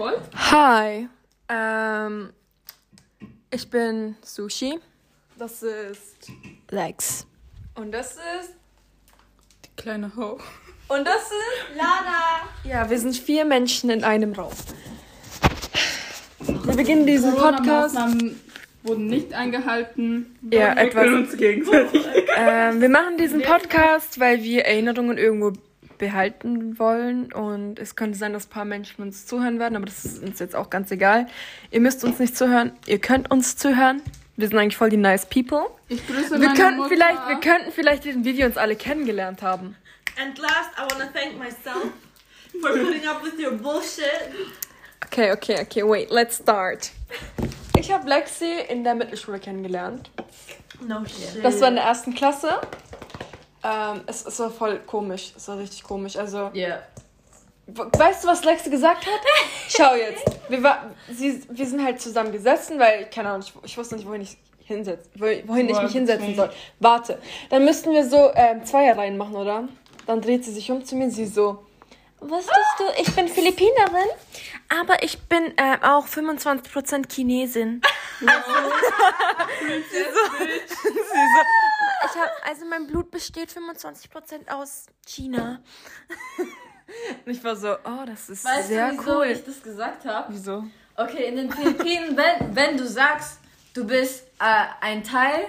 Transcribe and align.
voll? 0.00 0.18
Hi. 0.34 1.08
Ähm, 1.50 2.30
ich 3.50 3.68
bin 3.68 4.16
Sushi. 4.22 4.78
Das 5.36 5.62
ist 5.62 6.30
Lex. 6.70 7.26
Und 7.74 7.92
das 7.92 8.12
ist. 8.12 8.54
Die 9.64 9.82
kleine 9.82 10.10
Ho. 10.16 10.38
Und 10.88 11.06
das 11.06 11.22
ist. 11.24 11.76
Lana. 11.76 12.48
Ja, 12.64 12.88
wir 12.88 12.98
sind 12.98 13.14
vier 13.14 13.44
Menschen 13.44 13.90
in 13.90 14.02
einem 14.02 14.32
Raum. 14.32 14.52
Wir 16.46 16.76
beginnen 16.76 17.06
diesen 17.06 17.34
Podcast. 17.34 17.96
Wurden 18.82 19.06
nicht 19.08 19.34
eingehalten. 19.34 20.38
Ja, 20.50 20.74
Wir 20.74 20.76
etwas. 20.78 21.06
uns 21.08 21.36
gegenseitig. 21.36 22.06
Ähm, 22.38 22.80
wir 22.80 22.88
machen 22.88 23.18
diesen 23.18 23.42
Podcast, 23.42 24.18
weil 24.18 24.42
wir 24.42 24.64
Erinnerungen 24.64 25.18
irgendwo 25.18 25.52
behalten 26.00 26.78
wollen. 26.80 27.32
Und 27.32 27.78
es 27.78 27.94
könnte 27.94 28.18
sein, 28.18 28.32
dass 28.32 28.46
ein 28.46 28.50
paar 28.50 28.64
Menschen 28.64 29.02
uns 29.02 29.26
zuhören 29.26 29.60
werden, 29.60 29.76
aber 29.76 29.86
das 29.86 30.04
ist 30.04 30.22
uns 30.22 30.40
jetzt 30.40 30.56
auch 30.56 30.68
ganz 30.70 30.90
egal. 30.90 31.28
Ihr 31.70 31.80
müsst 31.80 32.02
uns 32.02 32.18
nicht 32.18 32.36
zuhören. 32.36 32.72
Ihr 32.86 32.98
könnt 32.98 33.30
uns 33.30 33.56
zuhören. 33.56 34.02
Wir 34.36 34.48
sind 34.48 34.58
eigentlich 34.58 34.76
voll 34.76 34.90
die 34.90 34.96
nice 34.96 35.26
people. 35.26 35.66
Ich 35.88 36.04
grüße 36.06 36.32
Wir 36.32 36.38
meine 36.48 36.58
könnten 36.58 36.76
Mutter. 36.78 36.88
vielleicht, 36.88 37.28
wir 37.28 37.40
könnten 37.40 37.70
vielleicht 37.70 38.04
wie 38.04 38.36
wir 38.36 38.46
uns 38.46 38.56
alle 38.56 38.74
kennengelernt 38.74 39.42
haben. 39.42 39.76
And 40.20 40.36
last, 40.38 40.70
I 40.76 40.80
want 40.80 41.00
to 41.00 41.18
thank 41.18 41.38
myself 41.38 41.92
for 42.60 42.70
putting 42.70 43.06
up 43.06 43.22
with 43.22 43.38
your 43.38 43.52
bullshit. 43.52 44.30
Okay, 45.06 45.32
okay, 45.32 45.60
okay, 45.60 45.82
wait, 45.82 46.10
let's 46.10 46.38
start. 46.38 46.90
Ich 47.78 47.92
habe 47.92 48.08
Lexi 48.08 48.50
in 48.68 48.84
der 48.84 48.94
Mittelschule 48.94 49.38
kennengelernt. 49.38 50.10
No 50.86 51.04
shit. 51.04 51.42
Das 51.44 51.60
war 51.60 51.68
in 51.68 51.74
der 51.76 51.84
ersten 51.84 52.14
Klasse. 52.14 52.60
Ähm, 53.62 54.00
es, 54.06 54.24
es 54.26 54.38
war 54.40 54.50
voll 54.50 54.80
komisch. 54.86 55.32
Es 55.36 55.46
war 55.48 55.58
richtig 55.58 55.82
komisch. 55.82 56.16
Also, 56.16 56.50
Yeah. 56.54 56.82
we- 57.66 57.90
weißt 57.92 58.24
du, 58.24 58.28
was 58.28 58.42
Lexi 58.44 58.70
gesagt 58.70 59.04
hat? 59.06 59.20
Schau 59.68 59.94
jetzt. 59.94 60.24
Wir, 60.48 60.62
war, 60.62 60.90
sie, 61.12 61.42
wir 61.48 61.66
sind 61.66 61.84
halt 61.84 62.00
zusammen 62.00 62.32
gesessen, 62.32 62.78
weil, 62.78 63.06
keine 63.10 63.28
Ahnung, 63.30 63.46
ich, 63.46 63.52
ich 63.70 63.76
wusste 63.78 63.96
nicht, 63.96 64.06
wohin 64.08 64.22
ich 64.22 64.36
hinsetz, 64.64 65.06
wo- 65.14 65.26
wohin 65.48 65.68
ich 65.68 65.80
mich 65.82 65.92
hinsetzen 65.92 66.34
soll. 66.34 66.50
Warte. 66.78 67.18
Dann 67.50 67.64
müssten 67.64 67.92
wir 67.92 68.08
so 68.08 68.30
ähm, 68.34 68.64
Zweierreihen 68.64 69.16
machen, 69.18 69.36
oder? 69.36 69.68
Dann 70.06 70.20
dreht 70.22 70.44
sie 70.44 70.52
sich 70.52 70.70
um 70.70 70.84
zu 70.84 70.96
mir, 70.96 71.10
sie 71.10 71.26
so. 71.26 71.64
Wusstest 72.20 72.54
du, 72.78 72.84
ich 73.00 73.14
bin 73.14 73.28
Philippinerin, 73.28 74.08
aber 74.68 75.02
ich 75.02 75.18
bin 75.22 75.52
äh, 75.56 75.78
auch 75.82 76.06
25% 76.06 77.10
Chinesin. 77.12 77.80
sie 78.20 78.26
so, 78.26 78.32
sie 79.88 80.84
so, 80.84 80.90
ich 82.10 82.20
hab, 82.20 82.48
also 82.48 82.64
mein 82.66 82.86
Blut 82.86 83.10
besteht 83.10 83.50
25% 83.50 84.50
aus 84.50 84.86
China. 85.06 85.60
Und 87.24 87.32
ich 87.32 87.42
war 87.44 87.56
so, 87.56 87.72
oh, 87.72 88.04
das 88.06 88.28
ist 88.28 88.44
Weißt 88.44 88.68
sehr 88.68 88.90
du, 88.90 88.98
wieso 88.98 89.18
cool. 89.18 89.26
ich 89.26 89.44
das 89.44 89.62
gesagt 89.62 90.04
habe? 90.04 90.32
Wieso? 90.32 90.64
Okay, 90.96 91.28
in 91.28 91.36
den 91.36 91.50
Philippinen, 91.50 92.16
wenn, 92.16 92.54
wenn 92.54 92.76
du 92.76 92.86
sagst, 92.86 93.38
du 93.74 93.86
bist 93.86 94.26
äh, 94.40 94.64
ein 94.80 95.04
Teil, 95.04 95.48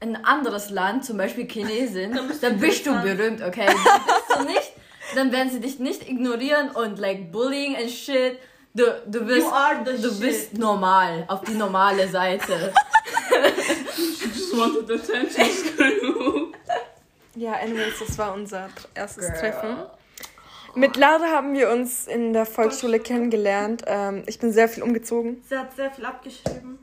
ein 0.00 0.24
anderes 0.24 0.70
Land, 0.70 1.04
zum 1.04 1.16
Beispiel 1.16 1.46
Chinesin, 1.46 2.18
dann 2.40 2.58
bist 2.58 2.86
du 2.86 3.00
berühmt, 3.00 3.42
okay? 3.42 3.66
Dann 3.66 4.04
bist 4.04 4.38
du 4.38 4.44
nicht, 4.44 4.72
dann 5.14 5.32
werden 5.32 5.50
sie 5.50 5.60
dich 5.60 5.78
nicht 5.78 6.08
ignorieren 6.08 6.70
und 6.70 6.98
like 6.98 7.30
bullying 7.30 7.76
and 7.76 7.90
shit. 7.90 8.38
Du, 8.72 8.84
du 9.06 9.24
bist, 9.24 9.46
du 9.86 10.10
shit. 10.10 10.20
bist 10.20 10.54
normal, 10.54 11.24
auf 11.28 11.42
die 11.42 11.54
normale 11.54 12.08
Seite. 12.08 12.72
Just 14.34 14.56
wanted 14.56 14.90
attention. 14.90 16.54
Ja, 17.36 17.52
anyways, 17.54 17.98
das 17.98 18.18
war 18.18 18.34
unser 18.34 18.68
erstes 18.94 19.26
Girl. 19.26 19.40
Treffen. 19.40 19.76
Mit 20.74 20.96
Lara 20.96 21.26
haben 21.26 21.54
wir 21.54 21.70
uns 21.70 22.06
in 22.06 22.32
der 22.32 22.46
Volksschule 22.46 23.00
kennengelernt. 23.00 23.82
Ähm, 23.86 24.22
ich 24.26 24.38
bin 24.38 24.52
sehr 24.52 24.68
viel 24.68 24.82
umgezogen. 24.82 25.42
Sie 25.48 25.56
hat 25.56 25.74
sehr 25.74 25.90
viel 25.90 26.04
abgeschrieben. 26.04 26.78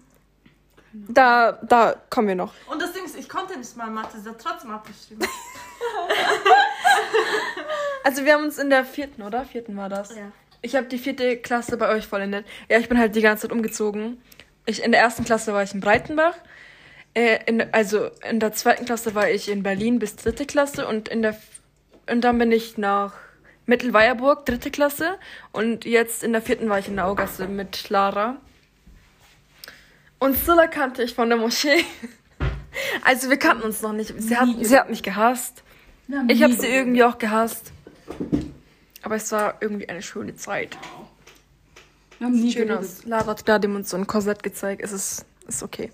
Da, 0.94 1.54
da 1.62 1.96
kommen 2.10 2.28
wir 2.30 2.36
noch. 2.36 2.54
Und 2.70 2.82
das 2.82 2.94
Ding 2.94 3.06
ist, 3.06 3.18
ich 3.18 3.30
konnte 3.30 3.58
nicht 3.58 3.78
mal 3.78 3.90
Mathe, 3.90 4.20
sie 4.20 4.30
hat 4.30 4.40
trotzdem 4.42 4.72
abgeschrieben. 4.72 5.28
Also 8.08 8.24
wir 8.24 8.36
haben 8.36 8.46
uns 8.46 8.58
in 8.58 8.70
der 8.70 8.86
vierten, 8.86 9.22
oder? 9.22 9.44
Vierten 9.44 9.76
war 9.76 9.90
das. 9.90 10.16
Ja. 10.16 10.32
Ich 10.62 10.78
habe 10.78 10.88
die 10.88 10.98
vierte 10.98 11.36
Klasse 11.36 11.76
bei 11.76 11.90
euch 11.90 12.08
vollendet. 12.08 12.46
Ja, 12.70 12.80
ich 12.80 12.88
bin 12.88 12.98
halt 12.98 13.14
die 13.16 13.22
ganze 13.22 13.42
Zeit 13.42 13.52
umgezogen. 13.52 14.22
Ich, 14.66 14.82
in 14.82 14.94
der 14.94 15.02
ersten 15.02 15.26
Klasse 15.26 15.54
war 15.54 15.62
ich 15.62 15.74
in 15.74 15.82
Breitenbach. 15.82 16.36
Äh, 17.18 17.40
in, 17.48 17.74
also 17.74 18.12
in 18.30 18.40
der 18.40 18.54
zweiten 18.54 18.86
Klasse 18.86 19.16
war 19.16 19.28
ich 19.28 19.50
in 19.50 19.64
Berlin 19.64 19.98
bis 19.98 20.18
dritte 20.18 20.46
Klasse 20.46 20.88
und 20.88 21.08
in 21.08 21.24
der 21.24 21.36
und 22.10 22.22
dann 22.22 22.38
bin 22.38 22.52
ich 22.52 22.78
nach 22.78 23.14
Mittelweierburg, 23.66 24.46
dritte 24.46 24.70
Klasse. 24.70 25.18
Und 25.52 25.84
jetzt 25.84 26.24
in 26.24 26.32
der 26.32 26.44
vierten 26.44 26.70
war 26.70 26.78
ich 26.78 26.88
in 26.88 26.96
der 26.96 27.08
Augasse 27.08 27.48
mit 27.48 27.90
Lara. 27.90 28.38
Und 30.20 30.38
Silla 30.38 30.68
kannte 30.68 31.02
ich 31.02 31.16
von 31.16 31.30
der 31.30 31.38
Moschee. 31.38 31.84
Also 33.04 33.32
wir 33.32 33.38
kannten 33.38 33.64
uns 33.64 33.82
noch 33.82 33.92
nicht. 33.92 34.14
Sie 34.20 34.38
hat, 34.38 34.50
sie 34.62 34.78
hat 34.78 34.88
mich 34.88 35.02
gehasst. 35.02 35.64
Ich 36.28 36.44
habe 36.44 36.54
sie 36.54 36.68
irgendwie 36.68 37.04
auch 37.04 37.18
gehasst. 37.18 37.72
Aber 39.02 39.16
es 39.16 39.32
war 39.32 39.56
irgendwie 39.62 39.90
eine 39.90 40.04
schöne 40.04 40.36
Zeit. 40.36 40.78
Wir 42.20 42.28
haben 42.28 42.40
nie 42.40 42.52
Schön 42.52 42.70
aus. 42.70 43.04
Lara 43.06 43.26
hat 43.26 43.48
gerade 43.48 43.68
uns 43.68 43.90
so 43.90 43.98
ein 43.98 44.06
Korsett 44.06 44.44
gezeigt. 44.44 44.84
Es 44.84 44.92
ist, 44.92 45.26
ist 45.48 45.64
okay. 45.64 45.92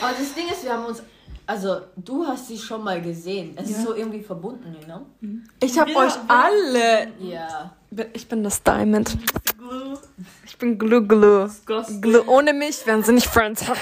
Aber 0.00 0.12
das 0.18 0.34
Ding 0.34 0.48
ist, 0.50 0.64
wir 0.64 0.72
haben 0.72 0.84
uns, 0.86 1.02
also 1.46 1.80
du 1.96 2.26
hast 2.26 2.48
sie 2.48 2.58
schon 2.58 2.82
mal 2.84 3.00
gesehen. 3.02 3.54
Es 3.56 3.70
ist 3.70 3.82
so 3.82 3.94
irgendwie 3.94 4.22
verbunden, 4.22 4.74
you 4.78 4.84
know? 4.84 5.06
Ich 5.60 5.78
habe 5.78 5.90
Wir- 5.90 5.96
euch 5.98 6.14
wir- 6.14 6.30
alle. 6.30 7.12
Ja. 7.18 7.76
Ich 8.14 8.26
bin 8.28 8.42
das 8.42 8.62
Diamond. 8.62 9.18
Glue. 9.58 9.98
Ich 10.46 10.56
bin 10.56 10.78
Glue 10.78 11.06
Glue. 11.06 11.50
Glue. 12.00 12.28
Ohne 12.28 12.52
mich 12.52 12.86
wären 12.86 13.02
sie 13.02 13.12
nicht 13.12 13.26
Friends. 13.28 13.64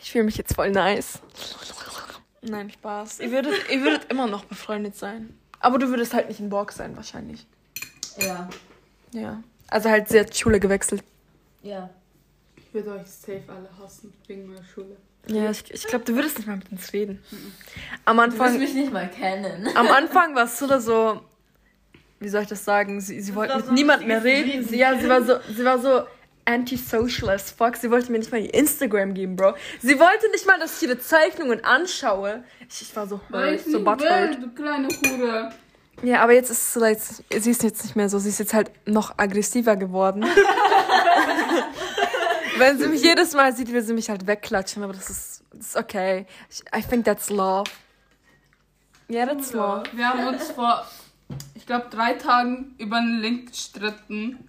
Ich 0.00 0.12
fühle 0.12 0.24
mich 0.24 0.38
jetzt 0.38 0.54
voll 0.54 0.70
nice. 0.70 1.18
Nein, 2.40 2.70
Spaß. 2.70 3.20
Ihr 3.20 3.30
würdet, 3.30 3.52
ihr 3.70 3.82
würdet 3.82 4.10
immer 4.10 4.26
noch 4.26 4.44
befreundet 4.46 4.96
sein. 4.96 5.36
Aber 5.60 5.78
du 5.78 5.88
würdest 5.88 6.14
halt 6.14 6.28
nicht 6.28 6.40
in 6.40 6.48
Borg 6.48 6.72
sein, 6.72 6.96
wahrscheinlich. 6.96 7.46
Ja. 8.18 8.48
Ja. 9.12 9.42
Also 9.66 9.90
halt, 9.90 10.08
sie 10.08 10.18
hat 10.20 10.34
Schule 10.34 10.60
gewechselt. 10.60 11.04
Ja. 11.62 11.90
Ich 12.78 12.86
würde 12.86 13.00
euch 13.00 13.08
safe 13.08 13.42
alle 13.48 13.68
hassen 13.82 14.12
wegen 14.28 14.46
meiner 14.46 14.62
Schule. 14.62 14.96
Ja, 15.26 15.50
ich, 15.50 15.64
ich 15.72 15.84
glaube, 15.84 16.04
du 16.04 16.14
würdest 16.14 16.38
nicht 16.38 16.46
mal 16.46 16.56
mit 16.58 16.70
uns 16.70 16.92
reden. 16.92 17.20
Am 18.04 18.16
Du 18.18 18.22
wirst 18.22 18.40
Anfang, 18.40 18.58
mich 18.58 18.72
nicht 18.72 18.92
mal 18.92 19.08
kennen. 19.10 19.68
am 19.74 19.88
Anfang 19.88 20.34
war 20.36 20.44
es 20.44 20.58
so, 20.58 20.78
so, 20.78 21.20
wie 22.20 22.28
soll 22.28 22.42
ich 22.42 22.48
das 22.48 22.64
sagen? 22.64 23.00
Sie, 23.00 23.20
sie 23.20 23.34
wollte 23.34 23.56
mit 23.56 23.64
so 23.64 23.70
ein 23.70 23.74
niemand 23.74 24.06
mehr 24.06 24.22
reden. 24.22 24.64
Sie, 24.64 24.76
ja, 24.78 24.96
sie 24.96 25.08
war 25.08 25.22
so, 25.24 25.38
sie 25.52 25.64
war 25.64 25.80
so 25.80 26.02
antisocial 26.44 27.30
as 27.30 27.50
fuck. 27.50 27.76
Sie 27.76 27.90
wollte 27.90 28.12
mir 28.12 28.18
nicht 28.20 28.30
mal 28.30 28.40
ihr 28.40 28.54
Instagram 28.54 29.12
geben, 29.12 29.34
Bro. 29.34 29.54
Sie 29.82 29.98
wollte 29.98 30.30
nicht 30.30 30.46
mal, 30.46 30.58
dass 30.60 30.80
ich 30.80 30.88
ihre 30.88 31.00
Zeichnungen 31.00 31.64
anschaue. 31.64 32.44
Ich, 32.70 32.82
ich 32.82 32.94
war 32.96 33.08
so, 33.08 33.20
Weiß 33.28 33.64
so 33.64 33.78
nie 33.78 33.84
butthurt. 33.84 34.38
du 34.40 34.50
kleine 34.54 34.86
Hure. 34.88 35.52
Ja, 36.04 36.22
aber 36.22 36.32
jetzt 36.32 36.50
ist 36.50 36.62
es 36.62 36.74
so, 36.74 37.40
sie 37.40 37.50
ist 37.50 37.64
jetzt 37.64 37.82
nicht 37.82 37.96
mehr 37.96 38.08
so. 38.08 38.20
Sie 38.20 38.28
ist 38.28 38.38
jetzt 38.38 38.54
halt 38.54 38.70
noch 38.86 39.18
aggressiver 39.18 39.74
geworden. 39.74 40.24
Wenn 42.58 42.78
sie 42.78 42.86
mich 42.88 43.02
jedes 43.02 43.34
Mal 43.34 43.54
sieht, 43.54 43.72
will 43.72 43.82
sie 43.82 43.92
mich 43.94 44.10
halt 44.10 44.26
wegklatschen, 44.26 44.82
aber 44.82 44.92
das 44.92 45.10
ist, 45.10 45.42
das 45.52 45.66
ist 45.68 45.76
okay. 45.76 46.26
I 46.76 46.82
think 46.82 47.04
that's 47.04 47.30
love. 47.30 47.70
Yeah, 49.10 49.26
that's 49.26 49.52
love. 49.52 49.84
Wir 49.92 50.08
haben 50.08 50.26
uns 50.28 50.50
vor, 50.50 50.84
ich 51.54 51.64
glaube, 51.66 51.86
drei 51.90 52.14
Tagen 52.14 52.74
über 52.78 52.96
einen 52.96 53.20
Link 53.20 53.50
gestritten. 53.50 54.48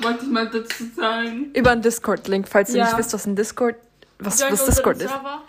Wollte 0.00 0.24
ich 0.24 0.30
mal 0.30 0.48
dazu 0.50 0.84
sagen. 0.94 1.50
Über 1.54 1.70
einen 1.70 1.82
Discord-Link, 1.82 2.48
falls 2.48 2.70
ihr 2.70 2.78
Ja. 2.78 2.84
nicht 2.86 2.98
wisst, 2.98 3.14
was 3.14 3.26
ein 3.26 3.36
Discord, 3.36 3.76
was, 4.18 4.40
Join 4.40 4.52
was 4.52 4.66
Discord 4.66 5.02
ist. 5.02 5.10
Server. 5.10 5.42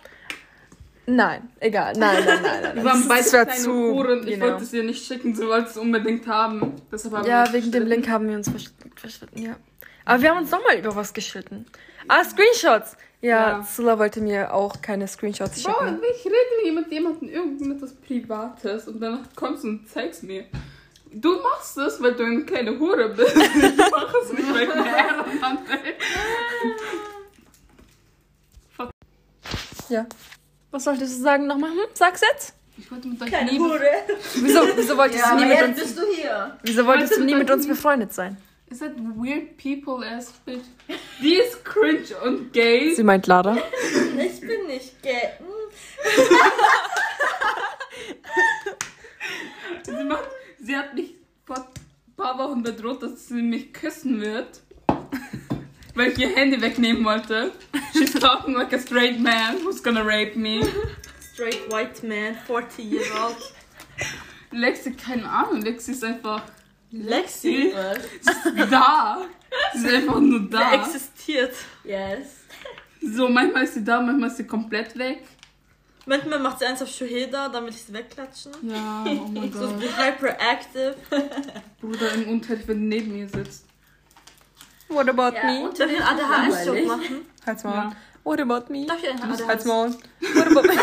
Nein, 1.09 1.49
egal. 1.61 1.93
Nein, 1.97 2.23
nein, 2.25 2.41
nein, 2.41 2.61
nein. 2.63 2.75
Wir 2.75 2.83
waren 2.83 3.07
beide 3.07 3.29
kleine 3.29 3.55
zu. 3.55 3.71
Huren. 3.71 4.27
Ich 4.27 4.33
genau. 4.33 4.47
wollte 4.47 4.63
es 4.63 4.73
ihr 4.73 4.83
nicht 4.83 5.05
schicken, 5.05 5.33
sie 5.33 5.47
wollte 5.47 5.69
es 5.69 5.77
unbedingt 5.77 6.27
haben. 6.27 6.73
Deshalb 6.91 7.15
haben 7.15 7.27
Ja, 7.27 7.51
wegen 7.53 7.71
dem. 7.71 7.85
Link 7.85 8.09
haben 8.09 8.27
wir 8.27 8.35
uns 8.35 8.51
verstritten, 8.95 9.41
ja. 9.41 9.55
Aber 10.07 10.21
wir 10.21 10.29
haben 10.29 10.37
uns 10.37 10.51
nochmal 10.51 10.77
über 10.79 10.95
was 10.95 11.13
geschritten. 11.13 11.65
Ah, 12.07 12.23
Screenshots. 12.23 12.95
Ja, 13.19 13.57
Ja. 13.59 13.63
Sula 13.63 13.99
wollte 13.99 14.21
mir 14.21 14.53
auch 14.53 14.81
keine 14.81 15.07
Screenshots 15.07 15.63
Bro, 15.63 15.73
schicken. 15.73 15.99
ich 16.17 16.25
rede 16.25 16.35
hier 16.63 16.71
mit 16.71 16.91
jemandem 16.91 17.27
irgendetwas 17.29 17.93
Privates 17.95 18.87
und 18.87 19.01
danach 19.01 19.25
kommst 19.35 19.63
du 19.63 19.67
und 19.69 19.89
zeigst 19.89 20.23
mir. 20.23 20.45
Du 21.11 21.39
machst 21.41 21.77
es, 21.77 22.01
weil 22.01 22.13
du 22.13 22.23
eine 22.23 22.43
kleine 22.45 22.77
Hure 22.79 23.09
bist. 23.09 23.35
Ich 23.35 23.77
mach 23.91 24.13
es 24.23 24.31
nicht, 24.33 24.53
weil 24.53 24.63
ich 24.63 24.69
eine 24.71 25.23
bin. 25.23 25.93
Ja. 29.89 30.05
Was 30.71 30.83
solltest 30.83 31.17
du 31.17 31.23
sagen 31.23 31.47
nochmal? 31.47 31.71
Hm? 31.71 31.79
Sag's 31.93 32.21
jetzt. 32.21 32.53
Ich 32.77 32.91
wollte 32.91 33.07
mit 33.07 33.21
euch 33.21 33.31
Keine 33.31 33.51
nie 33.51 33.59
Hure. 33.59 33.79
Wieso, 34.35 34.59
wieso 34.75 34.97
wolltest 34.97 35.23
Ja, 35.25 35.31
du 35.35 35.43
nie 35.43 35.49
mit 35.49 35.61
uns, 35.63 35.79
bist 35.79 35.97
du 35.97 36.01
hier. 36.15 36.57
wieso 36.61 36.85
wolltest 36.85 37.17
du 37.17 37.23
nie 37.23 37.35
mit 37.35 37.49
uns 37.49 37.67
befreundet 37.67 38.13
sein? 38.13 38.37
Is 38.69 38.79
that 38.79 38.95
weird 38.99 39.57
people 39.57 40.03
ass 40.03 40.33
bitch? 40.45 40.65
Die 41.21 41.35
ist 41.35 41.63
cringe 41.63 42.15
und 42.23 42.51
gay. 42.51 42.93
Sie 42.93 43.03
meint 43.03 43.25
Lara. 43.25 43.57
Ich 44.17 44.41
bin 44.41 44.67
nicht 44.67 45.01
gay. 45.01 45.33
Sie, 49.83 50.03
macht, 50.03 50.27
sie 50.59 50.75
hat 50.75 50.93
mich 50.95 51.15
vor 51.45 51.57
ein 51.57 52.15
paar 52.17 52.37
Wochen 52.37 52.61
bedroht, 52.61 53.01
dass 53.03 53.29
sie 53.29 53.41
mich 53.41 53.71
küssen 53.71 54.19
wird. 54.19 54.61
Weil 55.95 56.11
ich 56.11 56.19
ihr 56.19 56.35
Handy 56.35 56.61
wegnehmen 56.61 57.05
wollte. 57.05 57.53
She's 57.93 58.13
talking 58.13 58.53
like 58.53 58.73
a 58.73 58.79
straight 58.79 59.19
man 59.19 59.63
who's 59.63 59.81
gonna 59.81 60.03
rape 60.03 60.35
me. 60.35 60.61
Straight 61.33 61.71
white 61.71 62.05
man, 62.05 62.35
40 62.35 62.83
years 62.83 63.07
old. 63.11 63.37
Lexi, 64.51 64.91
keine 64.91 65.29
Ahnung, 65.29 65.61
Lexi 65.61 65.91
ist 65.91 66.03
einfach 66.03 66.41
Lexi. 66.91 67.73
da. 68.69 69.17
Sie 69.73 69.87
ist 69.87 69.93
einfach 69.93 70.19
nur 70.19 70.49
da. 70.49 70.73
existiert. 70.73 71.53
Yes. 71.83 72.27
So, 73.01 73.27
manchmal 73.29 73.63
ist 73.63 73.73
sie 73.75 73.83
da, 73.83 74.01
manchmal 74.01 74.29
ist 74.29 74.37
sie 74.37 74.47
komplett 74.47 74.97
weg. 74.97 75.23
Manchmal 76.05 76.39
macht 76.39 76.59
sie 76.59 76.65
eins 76.65 76.81
auf 76.81 76.89
Shuheda, 76.89 77.49
damit 77.49 77.73
ich 77.75 77.83
sie 77.83 77.93
wegklatschen. 77.93 78.53
Ja, 78.61 79.05
oh 79.05 79.27
mein 79.33 79.51
So 79.51 79.59
Gott. 79.67 79.81
hyperactive. 79.97 80.95
Bruder 81.81 82.13
im 82.13 82.29
Unterricht, 82.29 82.67
wenn 82.67 82.87
neben 82.87 83.11
mir 83.13 83.27
sitzt. 83.27 83.65
What 84.87 85.09
about 85.09 85.35
Ja, 85.35 85.43
me? 85.45 85.67
und- 85.67 85.77
Darf 85.79 85.91
ich 85.91 86.01
einen 86.01 86.19
ADHS-Joke 86.19 86.83
machen? 86.83 87.25
Halt's 87.45 87.63
Maul. 87.65 87.73
Ja. 87.75 87.91
What 88.23 88.39
about 88.39 88.71
me? 88.71 88.85
Darf 88.85 89.03
ich 89.03 89.09
einen 89.09 89.21
Halt's 89.27 89.41
ADHS? 89.43 89.65
Maul. 89.65 89.89
What 90.33 90.47
about 90.47 90.63
me? 90.67 90.73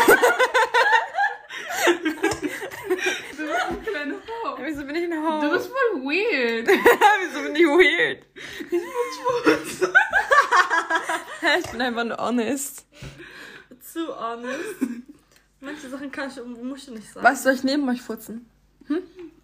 Kleine 3.83 4.15
Frau. 4.25 4.57
Wieso 4.61 4.83
bin 4.85 4.95
ich 4.95 5.03
ein 5.05 5.11
Du 5.11 5.17
Ho? 5.47 5.49
bist 5.51 5.67
voll 5.67 6.01
weird. 6.03 6.67
Wieso 7.21 7.41
bin 7.43 7.55
ich 7.55 7.65
weird? 7.65 8.25
Hä, 11.41 11.59
ich 11.59 11.67
bin 11.71 11.81
einfach 11.81 12.03
nur 12.03 12.17
honest. 12.17 12.85
Zu 13.93 14.07
honest. 14.19 14.75
Manche 15.61 15.89
Sachen 15.89 16.11
kann 16.11 16.29
ich, 16.29 16.43
musst 16.63 16.87
du 16.87 16.93
nicht 16.93 17.11
sagen. 17.11 17.25
Was 17.25 17.43
soll 17.43 17.53
ich 17.53 17.63
neben 17.63 17.87
euch 17.89 18.01
furzen? 18.01 18.49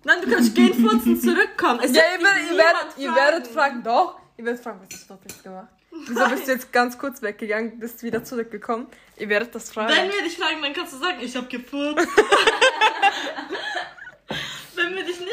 Nein, 0.03 0.17
du 0.23 0.29
kannst 0.31 0.53
gehen, 0.55 0.73
furzen, 0.73 1.19
zurückkommen. 1.21 1.79
Es 1.83 1.95
Ja, 1.95 2.01
ihr, 2.15 2.23
werdet- 2.23 2.51
ihr, 2.51 2.57
werdet, 2.57 2.97
ihr 2.97 3.15
werdet 3.15 3.47
fragen, 3.47 3.83
doch. 3.83 4.19
Ihr 4.37 4.45
werdet 4.45 4.63
fragen, 4.63 4.79
was 4.81 4.89
hast 4.93 5.03
du 5.09 5.13
dort 5.13 5.21
jetzt 5.29 5.43
gemacht? 5.43 5.67
Wieso 6.07 6.29
bist 6.29 6.47
du 6.47 6.51
jetzt 6.53 6.71
ganz 6.71 6.97
kurz 6.97 7.21
weggegangen, 7.21 7.77
bist 7.79 8.01
wieder 8.01 8.23
zurückgekommen? 8.23 8.87
Ihr 9.17 9.29
werdet 9.29 9.53
das 9.53 9.71
fragen. 9.71 9.93
Wenn 9.93 10.09
wir 10.11 10.21
dich 10.23 10.37
fragen, 10.37 10.61
dann 10.61 10.73
kannst 10.73 10.93
du 10.93 10.97
sagen, 10.97 11.17
ich 11.21 11.35
hab 11.35 11.49
gefurzt. 11.49 12.07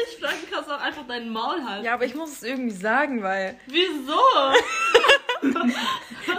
Nicht 0.07 0.19
fragen, 0.21 0.37
kannst 0.51 0.69
du 0.69 0.73
auch 0.73 0.81
einfach 0.81 1.07
deinen 1.07 1.29
Maul 1.29 1.63
halten. 1.63 1.85
Ja, 1.85 1.93
aber 1.93 2.05
ich 2.05 2.15
muss 2.15 2.31
es 2.33 2.43
irgendwie 2.43 2.75
sagen, 2.75 3.21
weil 3.23 3.59
Wieso? 3.67 4.19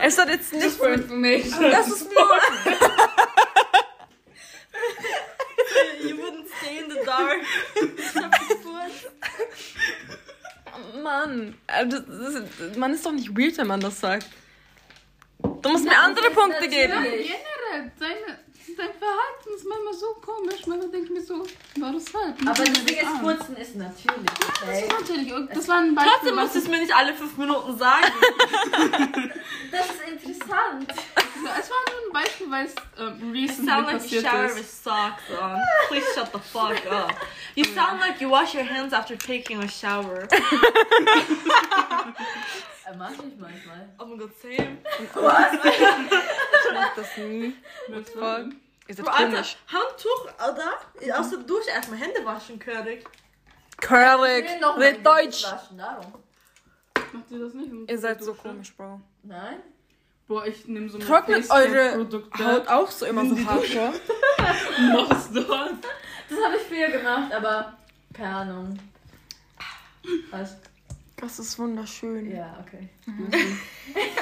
es 0.03 0.19
hat 0.19 0.29
jetzt 0.29 0.53
Just 0.53 0.65
nicht... 0.65 0.77
for 0.77 0.89
information. 0.89 1.71
Das 1.71 1.89
ist 1.89 2.09
nur... 2.13 2.31
You 6.03 6.17
wouldn't 6.17 6.47
stay 6.59 6.79
in 6.79 6.91
the 6.91 6.99
dark. 7.05 7.37
Ich 7.97 8.15
hab 8.23 8.33
gefurzt. 8.49 9.11
Mann, 11.03 11.59
äh, 11.67 11.87
das, 11.87 12.03
das, 12.07 12.35
ist- 12.35 12.77
man 12.77 12.93
ist 12.95 13.05
doch 13.05 13.13
nicht 13.13 13.37
weird, 13.37 13.57
wenn 13.59 13.67
man 13.67 13.81
das 13.81 14.01
sagt. 14.01 14.27
Du 15.63 15.69
musst 15.69 15.85
mir 15.85 15.99
andere 15.99 16.31
Punkte 16.31 16.69
geben. 16.69 16.93
generell, 17.03 17.93
deine, 17.99 18.39
dein 18.81 18.95
Verhalten 18.99 19.49
ist 19.55 19.65
manchmal 19.67 19.95
so 19.95 20.07
komisch. 20.25 20.67
Manchmal 20.67 20.91
denke 20.91 21.07
ich 21.07 21.11
mir 21.13 21.23
so, 21.23 21.45
war 21.81 21.93
das 21.93 22.05
halt. 22.15 22.35
Aber 22.41 22.65
das 22.65 22.85
Ding 22.85 22.97
ist. 22.97 23.21
Furzen 23.21 23.57
ist 23.57 23.77
natürlich, 23.77 24.31
Das 24.39 24.49
okay? 24.63 24.83
ist 24.87 24.93
natürlich, 25.01 25.33
das 25.55 25.69
war 25.69 25.79
ein 25.79 25.95
Beispiel. 25.95 26.13
Trotzdem 26.15 26.35
musst 26.37 26.55
du 26.55 26.59
was 26.59 26.65
es 26.65 26.71
mir 26.71 26.79
nicht 26.81 26.95
alle 26.95 27.15
fünf 27.15 27.37
Minuten 27.37 27.77
sagen. 27.79 28.13
Das 29.71 29.87
ist 29.87 30.03
interessant. 30.09 30.91
es 30.91 31.71
war 31.71 31.83
nur 31.93 32.01
ein 32.09 32.13
Beispiel, 32.13 32.51
weil 32.51 32.67
es 32.67 32.75
ähm, 32.99 33.21
You 33.21 33.31
recently 33.33 33.71
sound 33.71 33.87
like 33.87 33.93
you 33.95 33.99
passiert 34.01 34.25
shower 34.27 34.45
with 34.49 34.61
ist. 34.61 34.85
socks 34.85 35.23
on. 35.41 35.59
Please 35.89 36.07
shut 36.15 36.33
the 36.33 36.39
fuck 36.41 36.93
up. 36.93 37.15
You 37.55 37.65
sound 37.65 38.01
like 38.01 38.21
you 38.21 38.29
wash 38.29 38.53
your 38.55 38.65
hands 38.65 38.93
after 38.93 39.17
taking 39.17 39.63
a 39.63 39.69
shower. 39.69 40.27
Äh, 42.87 42.97
Mach 42.97 43.11
ich 43.13 43.39
manchmal. 43.39 43.89
Oh 43.99 44.05
mein 44.07 44.19
Gott, 44.19 44.31
same. 44.43 44.79
Ich 45.01 46.73
mach 46.75 46.95
das 46.97 47.17
nie. 47.19 47.55
Was 47.89 48.11
Fuck. 48.11 48.53
Ihr 48.91 48.97
seid 48.97 49.07
Bro, 49.07 49.15
Alter, 49.15 49.31
komisch. 49.31 49.57
Handtuch, 49.69 50.25
oder? 50.35 51.21
Aus 51.21 51.31
der 51.31 51.39
Dusche 51.39 51.71
erstmal 51.71 52.01
Hände 52.01 52.25
waschen, 52.25 52.59
Körig. 52.59 53.05
Red 53.89 54.61
mein 54.79 55.05
Deutsch. 55.05 55.45
Waschen, 55.45 55.79
darum. 55.79 56.15
Macht 57.13 57.31
ihr 57.31 57.39
das 57.39 57.55
nicht? 57.55 57.71
Ihr 57.89 57.99
seid 58.01 58.25
so 58.25 58.35
komisch, 58.35 58.75
Bro. 58.75 59.01
Nein? 59.23 59.61
Boah, 60.27 60.45
ich 60.45 60.67
nehme 60.67 60.89
so 60.89 60.99
Trocknet 60.99 61.49
eure 61.51 61.99
Produkte. 61.99 62.45
Haut 62.45 62.67
auch 62.67 62.91
so 62.91 63.07
immer 63.07 63.25
so 63.27 63.37
hardcore. 63.37 63.93
Mach's 64.93 65.31
dort. 65.33 65.85
Das 66.29 66.39
habe 66.45 66.57
ich 66.57 66.63
früher 66.63 66.89
gemacht, 66.89 67.33
aber 67.33 67.79
keine 68.13 68.35
Ahnung. 68.35 68.79
Was? 70.33 70.57
Das 71.17 71.39
ist 71.39 71.57
wunderschön. 71.61 72.35
Ja, 72.35 72.57
okay. 72.67 72.89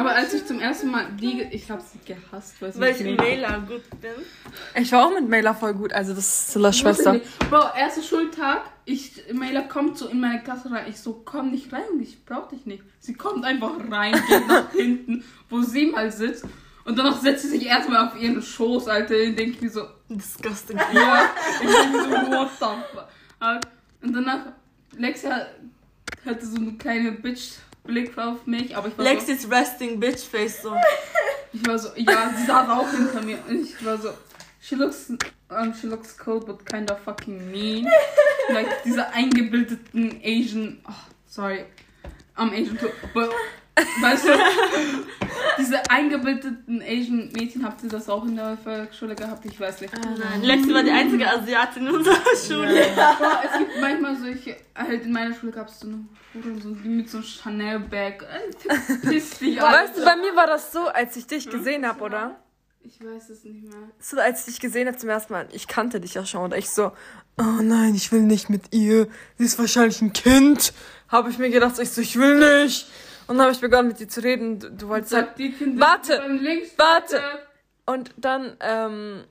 Aber 0.00 0.14
als 0.14 0.32
ich 0.32 0.46
zum 0.46 0.60
ersten 0.60 0.90
Mal 0.90 1.08
die, 1.20 1.42
ich 1.52 1.70
habe 1.70 1.82
sie 1.82 1.98
gehasst, 2.06 2.54
weil 2.60 2.72
Weil 2.80 2.94
ich 2.94 3.00
mega- 3.02 3.22
Mailer 3.22 3.60
gut 3.68 3.82
bin. 4.00 4.10
Ich 4.74 4.90
war 4.92 5.06
auch 5.06 5.12
mit 5.12 5.28
Mailer 5.28 5.54
voll 5.54 5.74
gut, 5.74 5.92
also 5.92 6.14
das 6.14 6.24
ist 6.26 6.52
Sillas 6.52 6.78
Schwester. 6.78 7.20
Bro, 7.50 7.64
erster 7.76 8.02
Schultag, 8.02 8.62
ich, 8.86 9.22
Mailer 9.34 9.62
kommt 9.62 9.98
so 9.98 10.08
in 10.08 10.18
meine 10.20 10.42
Klasse 10.42 10.70
rein. 10.70 10.86
Ich 10.88 10.98
so, 10.98 11.20
komm 11.24 11.50
nicht 11.50 11.70
rein 11.72 11.82
ich 12.00 12.24
brauch 12.24 12.48
dich 12.48 12.64
nicht. 12.64 12.82
Sie 12.98 13.12
kommt 13.12 13.44
einfach 13.44 13.72
rein, 13.90 14.14
geht 14.26 14.48
nach 14.48 14.70
hinten, 14.72 15.22
wo 15.50 15.60
sie 15.60 15.86
mal 15.86 16.10
sitzt. 16.10 16.46
Und 16.86 16.98
danach 16.98 17.20
setzt 17.20 17.42
sie 17.42 17.48
sich 17.50 17.66
erstmal 17.66 18.08
auf 18.08 18.18
ihren 18.18 18.40
Schoß, 18.40 18.88
Alter. 18.88 19.14
Und 19.14 19.38
denke 19.38 19.50
ich 19.56 19.60
mir 19.60 19.70
so, 19.70 19.82
Disgusting. 20.08 20.78
ja. 20.94 21.28
Ich 21.62 21.68
denke 21.68 21.96
mir 21.98 22.04
so, 22.04 22.30
what 22.32 22.48
the 22.58 22.64
fuck. 22.96 23.60
Und 24.02 24.12
danach, 24.14 24.46
Lexia 24.96 25.46
hatte 26.24 26.46
so 26.46 26.56
eine 26.56 26.72
kleine 26.78 27.12
Bitch-Blick 27.84 28.18
auf 28.18 28.46
mich, 28.46 28.76
aber 28.76 28.88
ich 28.88 28.98
war 28.98 29.04
so, 29.04 29.10
Lexis 29.10 29.50
resting 29.50 30.00
bitch 30.00 30.20
face 30.20 30.62
so. 30.62 30.74
ich 31.52 31.66
war 31.66 31.78
so, 31.78 31.90
ja, 31.96 32.32
sie 32.36 32.46
saß 32.46 32.68
auch 32.68 32.90
hinter 32.90 33.22
mir. 33.22 33.38
Und 33.48 33.62
ich 33.62 33.84
war 33.84 33.98
so, 33.98 34.10
she 34.60 34.74
looks, 34.74 35.10
um, 35.10 35.74
she 35.74 35.86
looks 35.86 36.16
cool, 36.26 36.40
but 36.40 36.64
kind 36.66 36.90
of 36.90 36.98
fucking 37.00 37.50
mean. 37.50 37.88
like, 38.52 38.82
diese 38.84 39.10
eingebildeten 39.12 40.20
Asian, 40.22 40.80
oh, 40.88 40.92
sorry, 41.26 41.64
am 42.34 42.52
Asian, 42.52 42.78
too, 42.78 42.90
but, 43.14 43.30
weißt 43.76 44.24
du, 44.26 44.30
diese 45.58 45.90
eingebildeten 45.90 46.82
Asian 46.82 47.30
Mädchen, 47.32 47.64
habt 47.64 47.82
ihr 47.82 47.88
das 47.88 48.08
auch 48.08 48.24
in 48.24 48.36
der 48.36 48.56
Volksschule 48.56 49.14
gehabt? 49.14 49.44
Ich 49.46 49.58
weiß 49.58 49.80
nicht. 49.80 49.94
Nein, 49.94 50.42
Lexi 50.42 50.74
war 50.74 50.82
die 50.82 50.90
einzige 50.90 51.28
Asiatin 51.28 51.86
in 51.86 51.94
unserer 51.94 52.16
Schule. 52.46 52.86
Boah, 52.94 53.42
es 53.44 53.58
gibt 53.58 53.80
manchmal 53.80 54.16
solche, 54.16 54.56
halt 54.74 55.04
in 55.04 55.12
meiner 55.12 55.34
Schule 55.34 55.52
gab 55.52 55.68
es 55.68 55.80
so 55.80 55.86
eine 55.86 56.04
Hure, 56.34 56.60
so, 56.60 56.74
die 56.74 56.88
mit 56.88 57.08
so 57.08 57.18
einem 57.18 57.26
Chanel-Bag. 57.26 58.22
Äh, 58.22 59.08
Piss 59.08 59.38
dich 59.38 59.60
an. 59.60 59.72
Weißt 59.72 59.98
du, 59.98 60.04
bei 60.04 60.16
mir 60.16 60.36
war 60.36 60.46
das 60.46 60.72
so, 60.72 60.86
als 60.86 61.16
ich 61.16 61.26
dich 61.26 61.48
gesehen 61.48 61.86
habe, 61.86 62.02
oder? 62.02 62.40
Ich 62.82 62.98
weiß 63.04 63.28
es 63.30 63.44
nicht 63.44 63.62
mehr. 63.62 63.90
So, 63.98 64.18
als 64.18 64.40
ich 64.40 64.54
dich 64.54 64.60
gesehen 64.60 64.88
habe 64.88 64.96
zum 64.96 65.08
ersten 65.10 65.32
Mal, 65.32 65.48
ich 65.52 65.68
kannte 65.68 66.00
dich 66.00 66.14
ja 66.14 66.24
schon, 66.24 66.44
und 66.44 66.54
ich 66.54 66.70
so, 66.70 66.92
oh 67.36 67.62
nein, 67.62 67.94
ich 67.94 68.10
will 68.10 68.22
nicht 68.22 68.48
mit 68.48 68.72
ihr, 68.74 69.06
sie 69.38 69.44
ist 69.44 69.58
wahrscheinlich 69.58 70.00
ein 70.00 70.12
Kind. 70.12 70.72
Habe 71.08 71.30
ich 71.30 71.38
mir 71.38 71.50
gedacht, 71.50 71.78
ich 71.78 71.90
so, 71.90 72.00
ich 72.00 72.16
will 72.16 72.38
nicht. 72.62 72.86
Und 73.30 73.36
dann 73.38 73.42
habe 73.46 73.52
ich 73.52 73.60
begonnen 73.60 73.86
mit 73.86 74.00
dir 74.00 74.08
zu 74.08 74.24
reden, 74.24 74.58
du, 74.58 74.72
du 74.72 74.88
wolltest 74.88 75.14
halt, 75.14 75.38
Warte, 75.38 76.20
warte. 76.76 77.20
und 77.86 78.12
dann, 78.16 78.56
ähm, 78.58 79.22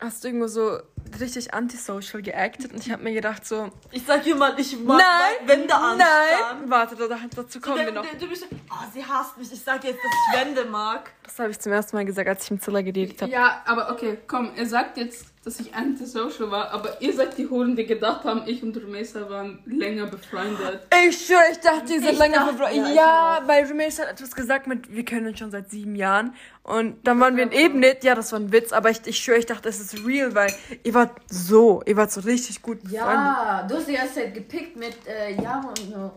hast 0.00 0.24
du 0.24 0.28
irgendwo 0.28 0.46
so 0.48 0.78
richtig 1.20 1.52
antisocial 1.52 2.22
geactet 2.22 2.72
und 2.72 2.84
ich 2.86 2.92
habe 2.92 3.02
mir 3.02 3.12
gedacht 3.12 3.44
so, 3.46 3.70
Ich 3.90 4.04
sag 4.06 4.24
jemand, 4.24 4.58
ich 4.58 4.78
mag 4.78 4.98
nein, 4.98 5.48
Wände 5.48 5.74
anstarren. 5.74 5.98
nein, 5.98 6.70
warte, 6.70 6.94
da, 6.96 7.18
dazu 7.34 7.60
kommen 7.60 7.78
wir 7.78 7.86
Du, 7.86 7.92
noch. 7.92 8.06
du, 8.06 8.16
du 8.16 8.28
bist, 8.28 8.46
oh, 8.70 8.74
sie 8.94 9.04
hasst 9.04 9.36
mich. 9.36 9.52
Ich 9.52 9.60
sag 9.62 9.82
jetzt, 9.84 9.98
dass 9.98 10.12
ich 10.34 10.40
Wände 10.46 10.64
mag. 10.70 11.10
Das 11.24 11.38
habe 11.38 11.50
ich 11.50 11.58
zum 11.58 11.72
ersten 11.72 11.96
Mal 11.96 12.04
gesagt, 12.04 12.28
als 12.28 12.44
ich 12.44 12.50
mit 12.50 12.62
Zilla 12.62 12.80
geredet 12.82 13.20
habe. 13.22 13.30
Ja, 13.32 13.62
aber 13.64 13.90
okay, 13.92 14.18
komm, 14.26 14.50
ihr 14.56 14.66
sagt 14.66 14.96
jetzt, 14.98 15.26
dass 15.44 15.58
ich 15.58 15.74
antisocial 15.74 16.50
war, 16.50 16.70
aber 16.70 17.00
ihr 17.00 17.14
seid 17.14 17.38
die 17.38 17.48
Hoden, 17.48 17.74
die 17.74 17.86
gedacht 17.86 18.24
haben, 18.24 18.42
ich 18.46 18.62
und 18.62 18.76
Rumesa 18.76 19.28
waren 19.30 19.60
länger 19.64 20.06
befreundet. 20.06 20.86
Ich 21.08 21.26
schwöre, 21.26 21.44
ich 21.50 21.58
dachte, 21.60 21.84
die 21.86 21.98
sind 21.98 22.10
Ich 22.12 22.18
länger 22.18 22.46
befreundet. 22.52 22.88
ja, 22.88 22.92
Ja, 23.38 23.42
weil 23.46 23.64
Rumesh 23.66 23.98
hat 23.98 24.08
etwas 24.10 24.34
gesagt 24.34 24.66
mit, 24.66 24.92
wir 24.94 25.04
kennen 25.04 25.26
uns 25.28 25.38
schon 25.38 25.50
seit 25.50 25.70
sieben 25.70 25.94
Jahren. 25.96 26.34
Und 26.70 27.04
dann 27.04 27.18
waren 27.18 27.36
wir 27.36 27.42
in 27.42 27.52
Ebnet, 27.52 28.04
ja, 28.04 28.14
das 28.14 28.30
war 28.30 28.38
ein 28.38 28.52
Witz, 28.52 28.72
aber 28.72 28.90
ich, 28.90 29.00
ich 29.04 29.18
schwöre, 29.18 29.38
ich 29.38 29.46
dachte, 29.46 29.68
es 29.68 29.80
ist 29.80 30.06
real, 30.06 30.34
weil 30.36 30.54
ihr 30.84 30.94
wart 30.94 31.10
so, 31.28 31.82
ihr 31.84 31.96
wart 31.96 32.12
so 32.12 32.20
richtig 32.20 32.62
gut. 32.62 32.78
Ja, 32.88 33.66
du 33.68 33.74
hast 33.74 33.88
die 33.88 33.94
ganze 33.94 34.14
Zeit 34.14 34.34
gepickt 34.34 34.76
mit 34.76 34.94
äh, 35.06 35.34
Jahre 35.42 35.66
und 35.68 35.78
so. 35.78 36.12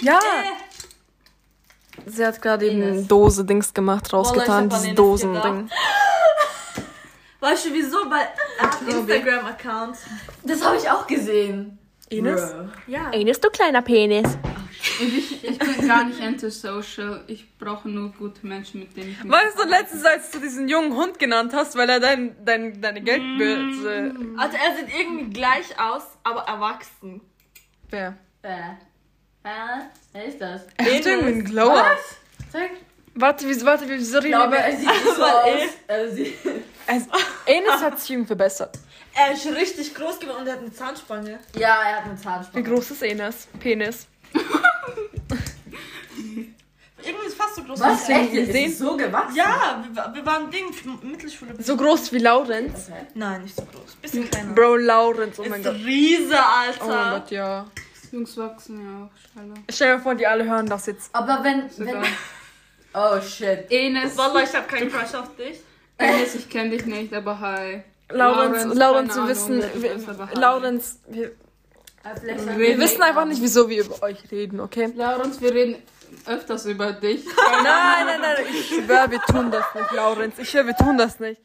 Ja. 0.00 0.18
Sie 2.06 2.24
hat 2.24 2.40
gerade 2.40 2.66
eben. 2.66 3.06
Dose-Dings 3.06 3.74
gemacht, 3.74 4.10
rausgetan, 4.10 4.70
Wallah, 4.70 4.80
dieses 4.82 4.94
Dosen-Ding. 4.94 5.68
Weißt 7.40 7.66
du 7.66 7.74
wieso? 7.74 7.98
Einen 8.02 8.86
glaube- 8.86 9.12
Instagram-Account. 9.12 9.96
Das 10.44 10.64
habe 10.64 10.76
ich 10.76 10.88
auch 10.88 11.06
gesehen. 11.06 11.78
Ines? 12.08 12.52
Bro. 12.52 12.68
Ja. 12.86 13.10
Ines, 13.10 13.40
du 13.40 13.50
kleiner 13.50 13.82
Penis. 13.82 14.36
Und 15.00 15.08
ich, 15.18 15.44
ich 15.44 15.58
bin 15.58 15.86
gar 15.88 16.04
nicht 16.04 16.20
antisocial. 16.22 17.22
Ich 17.26 17.56
brauche 17.58 17.88
nur 17.88 18.12
gute 18.12 18.46
Menschen, 18.46 18.80
mit 18.80 18.96
denen 18.96 19.10
ich 19.12 19.22
mich 19.22 19.32
Weißt 19.32 19.58
du, 19.58 19.64
letztens, 19.68 20.04
als 20.04 20.30
du 20.30 20.38
diesen 20.38 20.68
jungen 20.68 20.94
Hund 20.94 21.18
genannt 21.18 21.52
hast, 21.54 21.76
weil 21.76 21.88
er 21.90 22.00
dein, 22.00 22.34
dein, 22.44 22.80
deine 22.80 23.00
Geldbörse... 23.02 24.14
Also 24.38 24.56
er 24.56 24.76
sieht 24.76 24.88
irgendwie 24.98 25.30
gleich 25.30 25.78
aus, 25.78 26.02
aber 26.24 26.42
erwachsen. 26.42 27.20
Wer? 27.90 28.16
Äh, 28.42 28.58
wer 30.12 30.24
ist 30.24 30.40
das? 30.40 30.62
Er 30.76 30.84
hat 30.84 31.06
irgendwie 31.06 31.28
einen 31.32 31.44
Glower. 31.44 31.84
Zeig. 32.50 32.70
Warte, 33.14 33.46
wieso, 33.48 33.66
warte, 33.66 33.84
wieso 33.88 34.18
reden 34.18 34.38
wir 34.38 34.46
über... 34.46 34.56
er 34.56 34.76
sieht 34.76 34.86
nicht 34.88 35.04
so 35.16 35.22
Aber 35.24 35.44
aus. 35.44 35.60
Er 35.88 36.10
sieht- 36.10 36.34
Also, 36.86 37.06
Enes 37.46 37.82
hat 37.82 38.00
sich 38.00 38.10
irgendwie 38.12 38.28
verbessert. 38.28 38.78
Er 39.14 39.32
ist 39.32 39.44
richtig 39.46 39.94
groß 39.94 40.20
geworden 40.20 40.40
und 40.42 40.46
er 40.46 40.52
hat 40.54 40.60
eine 40.60 40.72
Zahnspange. 40.72 41.38
Ja, 41.58 41.82
er 41.82 41.96
hat 41.96 42.04
eine 42.04 42.16
Wie 42.18 42.22
Zahnspange. 42.22 42.64
groß 42.68 42.92
ist 42.92 43.02
Enes? 43.02 43.48
Penis. 43.58 44.06
Irgendwie 47.02 47.26
ist 47.26 47.36
fast 47.36 47.56
so 47.56 47.59
groß 47.70 47.80
Was? 47.80 48.08
wie. 48.08 48.12
Echt? 48.12 48.34
Ist 48.34 48.46
gesehen? 48.46 48.70
es 48.70 48.78
so 48.78 48.96
gewachsen? 48.96 49.36
Ja, 49.36 49.84
wir, 49.92 50.14
wir 50.14 50.26
waren 50.26 50.50
Ding, 50.50 50.66
Mittelschule. 51.02 51.54
So 51.58 51.76
groß 51.76 52.12
wie 52.12 52.18
Laurenz. 52.18 52.88
Okay. 52.88 53.06
Nein, 53.14 53.42
nicht 53.42 53.56
so 53.56 53.62
groß. 53.62 53.96
Bisschen 54.02 54.30
kleiner. 54.30 54.52
Bro, 54.52 54.76
Laurenz, 54.76 55.38
oh 55.38 55.44
mein 55.48 55.60
ist 55.60 55.66
Gott. 55.66 55.74
Riese, 55.76 56.34
Oh 56.34 56.86
mein 56.86 56.96
Alter. 56.96 57.20
Gott, 57.20 57.30
ja. 57.30 57.66
Jungs 58.12 58.36
wachsen 58.36 58.80
ja 58.80 59.04
auch 59.06 59.32
schneller. 59.32 59.54
Stell 59.70 59.96
dir 59.96 60.02
vor, 60.02 60.14
die 60.14 60.26
alle 60.26 60.44
hören 60.44 60.66
das 60.66 60.86
jetzt. 60.86 61.14
Aber 61.14 61.42
wenn, 61.44 61.66
Ist 61.66 61.78
wenn... 61.78 62.02
Oh, 62.92 63.20
shit. 63.20 63.70
Enes, 63.70 64.18
Wallah, 64.18 64.42
ich 64.42 64.52
hab 64.52 64.66
keinen 64.66 64.90
Crush 64.90 65.14
auf 65.14 65.36
dich. 65.36 65.60
Enes, 65.96 66.34
ich 66.34 66.48
kenne 66.48 66.70
dich 66.70 66.86
nicht, 66.86 67.14
aber 67.14 67.38
hi. 67.38 67.82
Laurenz, 68.08 68.74
Laurenz, 68.74 69.14
wir 69.14 69.28
wissen. 69.28 69.62
Laurenz, 70.34 70.98
wir, 71.06 71.30
wir 72.56 72.78
wissen 72.80 73.00
einfach 73.02 73.26
nicht, 73.26 73.40
wieso 73.40 73.68
wir 73.68 73.84
über 73.84 74.02
euch 74.02 74.28
reden, 74.32 74.58
okay? 74.58 74.92
Laurenz, 74.96 75.40
wir 75.40 75.54
reden 75.54 75.76
öfters 76.26 76.66
über 76.66 76.92
dich. 76.92 77.24
Nein, 77.62 78.06
nein, 78.06 78.20
nein, 78.20 78.46
ich 78.50 78.68
schwör, 78.68 79.10
wir 79.10 79.20
tun 79.22 79.50
das 79.50 79.64
nicht, 79.74 79.92
Laurenz. 79.92 80.38
Ich 80.38 80.50
schwör, 80.50 80.66
wir 80.66 80.76
tun 80.76 80.96
das 80.98 81.18
nicht. 81.20 81.40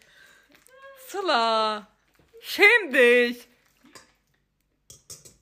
Zilla, 1.08 1.88
schäm 2.42 2.92
dich. 2.92 3.48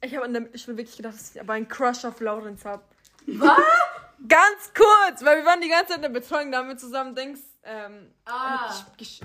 Ich 0.01 0.15
habe 0.15 0.25
in 0.25 0.34
der 0.34 0.42
Mittelschule 0.42 0.77
wirklich 0.77 0.98
gedacht, 0.98 1.15
dass 1.15 1.34
ich 1.36 1.39
aber 1.42 1.53
einen 1.53 1.68
Crush 1.68 2.03
auf 2.06 2.20
Laurenz 2.20 2.65
habe. 2.65 2.84
Was? 3.27 3.58
Ganz 4.27 4.72
kurz, 4.75 5.24
weil 5.24 5.38
wir 5.38 5.46
waren 5.46 5.62
die 5.62 5.70
ganze 5.70 5.88
Zeit 5.88 5.98
in 5.98 6.01
der 6.03 6.10
Betreuung, 6.10 6.51
da 6.51 6.60
haben 6.60 6.70
wir 6.70 6.77
zusammen 6.77 7.15
Dings, 7.15 7.39
ähm, 7.65 8.13
Ah. 8.25 8.74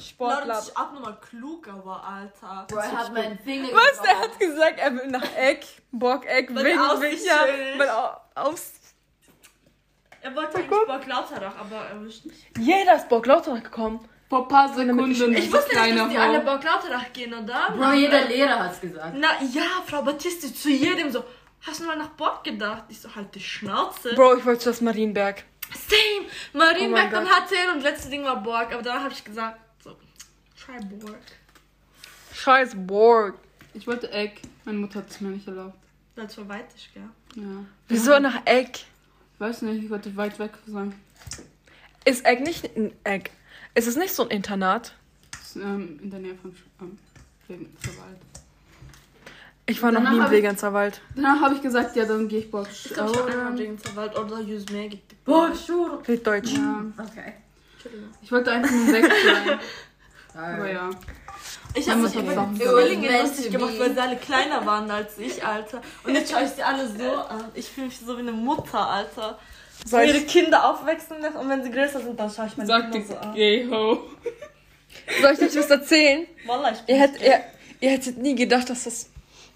Sportlab. 0.01 0.47
Laut 0.47 0.59
ist 0.63 0.77
abnormal 0.77 1.19
klug, 1.21 1.69
aber 1.69 2.03
Alter. 2.05 2.67
Bro, 2.69 2.79
er 2.79 2.93
hat 2.99 3.13
meinen 3.13 3.39
Finger 3.41 3.69
Was? 3.73 4.01
Der 4.03 4.19
hat 4.19 4.39
gesagt, 4.39 4.79
er 4.79 4.95
will 4.95 5.07
nach 5.09 5.37
Eck, 5.37 5.67
Bock, 5.93 6.25
Eck, 6.27 6.49
schön 6.49 7.71
ist. 7.73 7.79
weil 7.79 7.89
au- 7.91 8.17
aus, 8.37 8.73
Er 10.21 10.35
wollte 10.35 10.59
eigentlich 10.59 10.87
Bock 10.87 11.07
Lauterbach, 11.07 11.57
aber 11.59 11.77
er 11.77 12.05
wischt 12.05 12.27
nicht. 12.27 12.59
jeder 12.59 12.97
ist 12.97 13.09
Bock 13.09 13.27
Lauterach 13.27 13.63
gekommen. 13.63 14.01
Vor 14.29 14.43
ein 14.43 14.49
paar 14.49 14.69
Sekunden. 14.75 15.11
Ich 15.11 15.21
wusste 15.21 15.31
nicht, 15.31 15.53
dass 15.55 16.09
die 16.11 16.19
alle 16.19 16.41
Bock 16.41 16.63
Lauterbach 16.63 17.13
gehen, 17.13 17.33
oder? 17.33 17.73
Bro, 17.77 17.93
jeder 17.93 18.25
Lehrer 18.27 18.65
hat's 18.65 18.81
gesagt. 18.81 19.17
Na 19.17 19.29
ja, 19.43 19.83
Frau 19.87 20.03
Battisti, 20.03 20.53
zu 20.53 20.71
jedem 20.71 21.11
so. 21.11 21.25
Hast 21.67 21.81
du 21.81 21.85
mal 21.87 21.97
nach 21.97 22.11
Bock 22.11 22.45
gedacht? 22.45 22.85
Ich 22.89 23.01
so, 23.01 23.15
halt 23.15 23.35
die 23.35 23.41
Schnauze. 23.41 24.15
Bro, 24.15 24.37
ich 24.37 24.47
wollte 24.47 24.61
zu 24.61 24.69
das 24.71 24.81
Marienberg. 24.81 25.45
Same. 25.73 26.29
Oh 26.55 26.59
Marienberg 26.59 27.13
mein 27.13 27.27
und 27.27 27.29
HTL 27.29 27.71
und 27.75 27.83
letzte 27.83 28.11
Ding 28.11 28.25
war 28.25 28.43
Borg, 28.43 28.73
aber 28.73 28.83
dann 28.83 29.03
habe 29.03 29.13
ich 29.13 29.25
gesagt, 29.25 29.59
so, 29.83 29.97
try 30.57 30.79
Borg. 30.85 31.19
Scheiß 32.33 32.73
Borg. 32.77 33.35
Ich 33.75 33.87
wollte 33.87 34.11
Egg. 34.13 34.41
Meine 34.65 34.79
Mutter 34.79 35.01
hat 35.01 35.11
es 35.11 35.21
mir 35.21 35.31
nicht 35.31 35.47
erlaubt. 35.47 35.79
Weil 36.15 36.27
es 36.27 36.35
so 36.35 36.49
weit 36.49 36.67
ist, 36.75 36.93
gell? 36.95 37.09
Ja. 37.37 37.65
Wieso 37.89 38.19
nach 38.19 38.43
Eck? 38.45 38.85
Ich 39.39 39.41
weiß 39.41 39.63
nicht, 39.63 39.85
ich 39.85 39.89
wollte 39.89 40.17
weit 40.17 40.37
weg 40.41 40.51
sein. 40.67 40.93
Ist 42.05 42.27
Eck 42.27 42.41
nicht 42.41 42.77
ein 42.77 42.91
Eck? 43.05 43.31
Ist 43.77 43.87
es 43.87 43.95
nicht 43.95 44.13
so 44.13 44.25
ein 44.25 44.31
Internat? 44.31 44.97
Ist, 45.41 45.55
ähm, 45.55 46.01
in 46.03 46.11
der 46.11 46.19
Nähe 46.19 46.35
von 46.35 46.53
ähm, 46.81 46.99
Regensburg-Wald. 47.49 48.19
Ich 49.67 49.81
war 49.81 49.93
noch 49.93 50.11
nie 50.11 50.17
im 50.17 50.25
Regenzerwald. 50.25 51.01
Danach 51.15 51.41
habe 51.41 51.55
ich 51.55 51.63
gesagt, 51.63 51.95
ja, 51.95 52.05
dann 52.05 52.27
gehe 52.27 52.41
ich 52.41 52.51
Bock. 52.51 52.67
Ich 52.69 52.93
glaube, 52.93 53.13
ich 53.13 53.19
habe 53.19 53.31
einmal 53.31 53.59
wegen 53.59 53.79
Wald 53.95 54.19
oder 54.19 54.41
Use 54.41 54.67
mehr 54.73 54.89
gibt. 54.89 55.25
Boah, 55.25 55.55
Schur. 55.55 56.03
Red 56.09 56.27
Deutsch. 56.27 56.55
Ja. 56.55 56.85
Okay. 56.99 57.35
Entschuldigung. 57.75 58.09
Ich 58.21 58.33
wollte 58.33 58.51
einfach 58.51 58.73
nur 58.73 58.93
weg 58.93 59.05
sein. 59.05 59.61
Aber 60.35 60.69
ja. 60.69 60.91
Ich 61.79 61.89
habe 61.89 62.01
mich 62.01 62.15
über. 62.15 62.51
Zwillinge 62.57 63.23
lustig 63.23 63.51
gemacht, 63.53 63.75
weil 63.79 63.93
sie 63.95 64.01
alle 64.01 64.17
kleiner 64.17 64.65
waren 64.67 64.91
als 64.91 65.19
ich, 65.19 65.45
Alter. 65.45 65.81
Und 66.05 66.15
jetzt 66.15 66.31
schaue 66.33 66.45
ich 66.45 66.51
sie 66.51 66.63
alle 66.63 66.87
so 66.89 67.13
an. 67.13 67.45
Ich 67.55 67.69
fühle 67.69 67.87
mich 67.89 67.99
so 67.99 68.17
wie 68.17 68.21
eine 68.23 68.33
Mutter, 68.33 68.79
Alter. 68.89 69.39
So 69.85 69.91
Soll 69.91 70.07
ihre 70.07 70.21
Kinder 70.23 70.69
aufwachsen 70.71 71.21
lässt 71.21 71.37
und 71.37 71.49
wenn 71.49 71.63
sie 71.63 71.71
größer 71.71 72.01
sind, 72.01 72.19
dann 72.19 72.29
schaue 72.31 72.47
ich 72.49 72.57
meine 72.57 72.67
Sagte 72.67 72.99
Kinder 72.99 73.07
so 73.15 73.17
an. 73.17 73.35
Gay 73.35 73.67
Ho. 73.71 73.99
soll 75.23 75.33
ich 75.35 75.41
euch 75.41 75.57
was 75.57 75.71
erzählen? 75.71 76.27
Wallah, 76.47 76.73
ich 76.73 76.81
bin 76.81 76.97
Ihr, 76.97 77.01
hätt, 77.01 77.21
ihr, 77.23 77.41
ihr 77.81 77.91
hättet 77.91 78.19
nie 78.19 78.35
gedacht, 78.35 78.69
dass 78.71 78.85
das, 78.85 79.09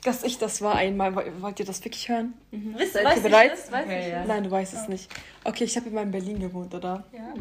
dass 0.05 0.23
ich 0.23 0.39
das 0.39 0.63
war 0.63 0.77
einmal. 0.77 1.15
Woll- 1.17 1.33
Wollt 1.41 1.59
ihr 1.59 1.67
das 1.67 1.85
wirklich 1.85 2.09
hören? 2.09 2.35
Wisst, 2.53 2.93
Seid 2.93 3.05
weiß 3.05 3.13
ihr 3.15 3.17
ich 3.17 3.23
bereit? 3.31 3.53
das? 3.53 3.73
Weiß 3.73 3.85
Okay, 3.85 4.01
ich 4.01 4.13
ja. 4.13 4.19
das? 4.21 4.29
Nein, 4.29 4.45
du 4.45 4.51
weißt 4.53 4.75
es 4.75 4.89
nicht. 4.89 5.11
Okay, 5.43 5.65
ich 5.65 5.77
habe 5.77 5.89
immer 5.89 6.03
in 6.03 6.13
Berlin 6.13 6.39
gewohnt, 6.39 6.73
oder? 6.73 7.03
Ja. 7.13 7.35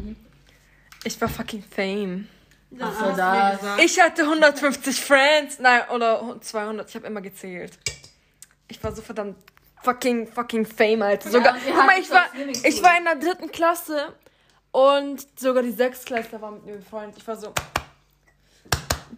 Ich 1.04 1.20
war 1.20 1.28
fucking 1.28 1.62
Fame. 1.62 2.26
Das 2.72 2.88
Ach 2.98 3.10
so, 3.10 3.16
das. 3.16 3.78
Ich 3.84 4.00
hatte 4.00 4.22
150 4.22 5.00
Friends. 5.00 5.58
Nein, 5.58 5.82
oder 5.90 6.36
200. 6.40 6.88
Ich 6.88 6.94
habe 6.94 7.06
immer 7.06 7.20
gezählt. 7.20 7.78
Ich 8.68 8.82
war 8.82 8.92
so 8.92 9.02
verdammt 9.02 9.36
fucking, 9.82 10.26
fucking 10.26 10.64
Fame, 10.64 11.02
Alter. 11.02 11.30
Sogar, 11.30 11.54
wir 11.54 11.72
guck 11.74 11.86
mal, 11.86 11.98
ich 12.00 12.10
war, 12.10 12.24
ich 12.64 12.82
war 12.82 12.96
in 12.96 13.04
der 13.04 13.16
dritten 13.16 13.50
Klasse 13.52 14.14
und 14.70 15.26
sogar 15.38 15.62
die 15.62 15.72
Sechstklässler 15.72 16.40
waren 16.40 16.54
mit 16.54 16.66
mir 16.66 16.76
befreundet. 16.76 17.18
Ich 17.18 17.26
war 17.26 17.36
so... 17.36 17.52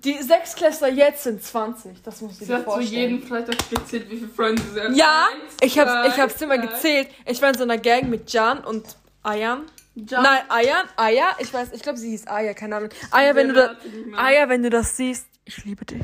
Die 0.03 0.21
Sechstklässler 0.21 0.89
jetzt 0.89 1.23
sind 1.23 1.43
20. 1.43 2.03
Das 2.03 2.21
muss 2.21 2.33
ich 2.33 2.39
Sie 2.41 2.47
dir 2.47 2.55
hat 2.55 2.65
zu 2.65 2.71
vorstellen. 2.73 2.93
jedem 2.93 3.23
vielleicht 3.23 3.49
auch 3.49 3.71
gezählt, 3.71 4.11
wie 4.11 4.17
viele 4.17 4.29
Freunde 4.29 4.63
sie 4.75 4.81
hat. 4.81 4.95
Ja, 4.97 5.27
Eins, 5.33 5.55
ich 5.63 5.79
hab's, 5.79 6.09
ich 6.15 6.21
hab's 6.21 6.43
immer 6.43 6.59
gezählt. 6.59 7.09
Ich 7.27 7.41
war 7.41 7.51
in 7.51 7.57
so 7.57 7.63
einer 7.63 7.79
Gang 7.79 8.09
mit 8.11 8.31
Jan 8.33 8.65
und 8.65 8.97
Ayan. 9.23 9.63
Jan- 9.95 10.23
Nein, 10.23 10.43
Ayan, 10.49 10.87
Aya, 10.97 11.37
ich 11.39 11.53
weiß, 11.55 11.69
ich 11.73 11.83
glaube, 11.83 11.99
sie 11.99 12.11
hieß 12.11 12.27
Aya, 12.27 12.53
keine 12.55 12.77
Ahnung. 12.77 12.91
Aya, 13.13 13.35
wenn 13.35 13.49
du 13.49 13.55
da. 13.55 13.77
Aya, 14.17 14.49
wenn 14.49 14.63
du 14.63 14.71
das 14.71 14.97
siehst, 14.97 15.27
ich 15.45 15.65
liebe 15.65 15.85
dich. 15.85 16.03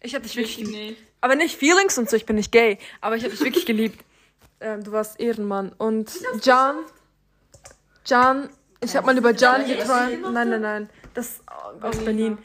Ich 0.00 0.14
hab 0.14 0.22
dich 0.22 0.32
Ich 0.32 0.36
wirklich 0.38 0.56
geliebt. 0.56 0.72
nicht. 0.98 1.02
Aber 1.20 1.34
nicht 1.36 1.56
Feelings 1.58 1.98
und 1.98 2.08
so, 2.10 2.16
ich 2.16 2.26
bin 2.26 2.36
nicht 2.36 2.52
gay, 2.52 2.78
aber 3.00 3.16
ich 3.16 3.24
hab 3.24 3.30
dich 3.30 3.40
wirklich 3.40 3.66
geliebt. 3.66 4.04
Ähm, 4.60 4.82
du 4.82 4.90
warst 4.90 5.20
Ehrenmann. 5.20 5.70
Und 5.78 6.10
Jan, 6.42 6.78
Jan, 8.06 8.48
ich 8.80 8.96
hab 8.96 9.06
mal 9.06 9.16
über 9.16 9.32
Jan 9.32 9.64
geträumt. 9.64 10.32
Nein, 10.32 10.50
nein, 10.50 10.60
nein, 10.60 10.90
das 11.14 11.26
ist 11.28 11.42
aus 11.80 11.96
Berlin. 11.98 12.38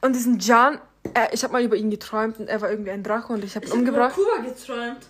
Und 0.00 0.14
diesen 0.16 0.40
Jan, 0.40 0.80
äh, 1.14 1.28
ich 1.32 1.44
hab 1.44 1.52
mal 1.52 1.62
über 1.62 1.76
ihn 1.76 1.90
geträumt 1.90 2.40
und 2.40 2.48
er 2.48 2.60
war 2.60 2.70
irgendwie 2.72 2.90
ein 2.90 3.04
Drache 3.04 3.32
und 3.32 3.44
ich 3.44 3.54
hab 3.54 3.62
ihn 3.62 3.66
Ich 3.68 3.70
habe 3.72 3.82
über 3.82 3.90
umgebracht. 3.90 4.14
Kuba 4.16 4.38
geträumt. 4.48 5.06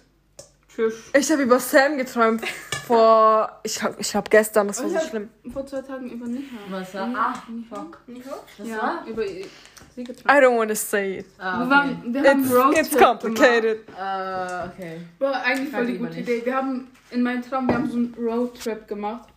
Tschüss. 0.68 0.94
Ich 1.14 1.32
habe 1.32 1.40
über 1.44 1.58
Sam 1.60 1.96
geträumt 1.96 2.42
vor, 2.80 3.60
ich 3.62 3.82
hab, 3.82 3.98
ich 4.00 4.14
hab 4.14 4.30
gestern, 4.30 4.66
das 4.68 4.82
war 4.82 4.88
so 4.90 4.98
schlimm. 5.08 5.30
Vor 5.52 5.66
zwei 5.66 5.82
Tagen 5.82 6.10
über 6.10 6.26
Niha. 6.26 6.42
Was 6.70 6.94
war? 6.94 7.08
Ah, 7.16 7.34
fuck. 7.68 7.98
Was 8.58 8.68
Ja, 8.68 8.76
war? 8.78 9.04
über 9.06 9.22
sie 9.94 10.04
geträumt. 10.04 10.26
I 10.30 10.44
don't 10.44 10.56
want 10.58 10.70
to 10.70 10.74
say 10.76 11.18
it. 11.18 11.26
Ah, 11.38 11.58
Wir, 11.58 11.66
okay. 11.66 11.70
waren, 11.70 12.14
wir 12.14 12.30
haben 12.30 12.42
It's, 12.44 12.52
Roadtrip 12.54 12.78
it's 12.86 12.96
complicated. 12.98 13.78
Äh, 13.88 14.68
okay. 14.68 15.00
War 15.18 15.42
eigentlich 15.42 15.70
voll 15.70 15.86
die 15.86 15.98
gute 15.98 16.10
nicht. 16.14 16.28
Idee. 16.28 16.42
Wir 16.44 16.54
haben 16.56 16.88
in 17.10 17.22
meinem 17.22 17.42
Traum, 17.42 17.66
wir 17.68 17.74
haben 17.74 17.88
so 17.90 17.96
einen 17.96 18.14
Roadtrip 18.18 18.86
gemacht. 18.88 19.28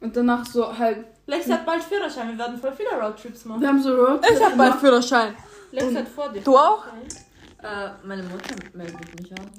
Und 0.00 0.16
danach 0.16 0.44
so 0.44 0.76
halt, 0.76 1.04
Lex 1.26 1.50
hat 1.50 1.64
bald 1.66 1.82
Führerschein, 1.82 2.28
wir 2.28 2.38
werden 2.38 2.58
voll 2.58 2.72
viele 2.72 2.90
Roadtrips 3.00 3.44
machen. 3.46 3.60
wir 3.60 3.68
haben 3.68 3.82
so 3.82 3.94
Roadtrip 3.94 4.30
Ich 4.30 4.36
hab 4.44 4.56
bald 4.56 4.58
gemacht. 4.58 4.80
Führerschein. 4.80 5.34
Lex 5.72 5.94
hat 5.94 6.08
vor 6.08 6.28
dir. 6.28 6.42
Du 6.42 6.56
auch? 6.56 6.84
Äh, 7.62 7.88
meine 8.04 8.22
Mutter 8.24 8.54
meldet 8.74 9.20
mich 9.20 9.32
an. 9.32 9.50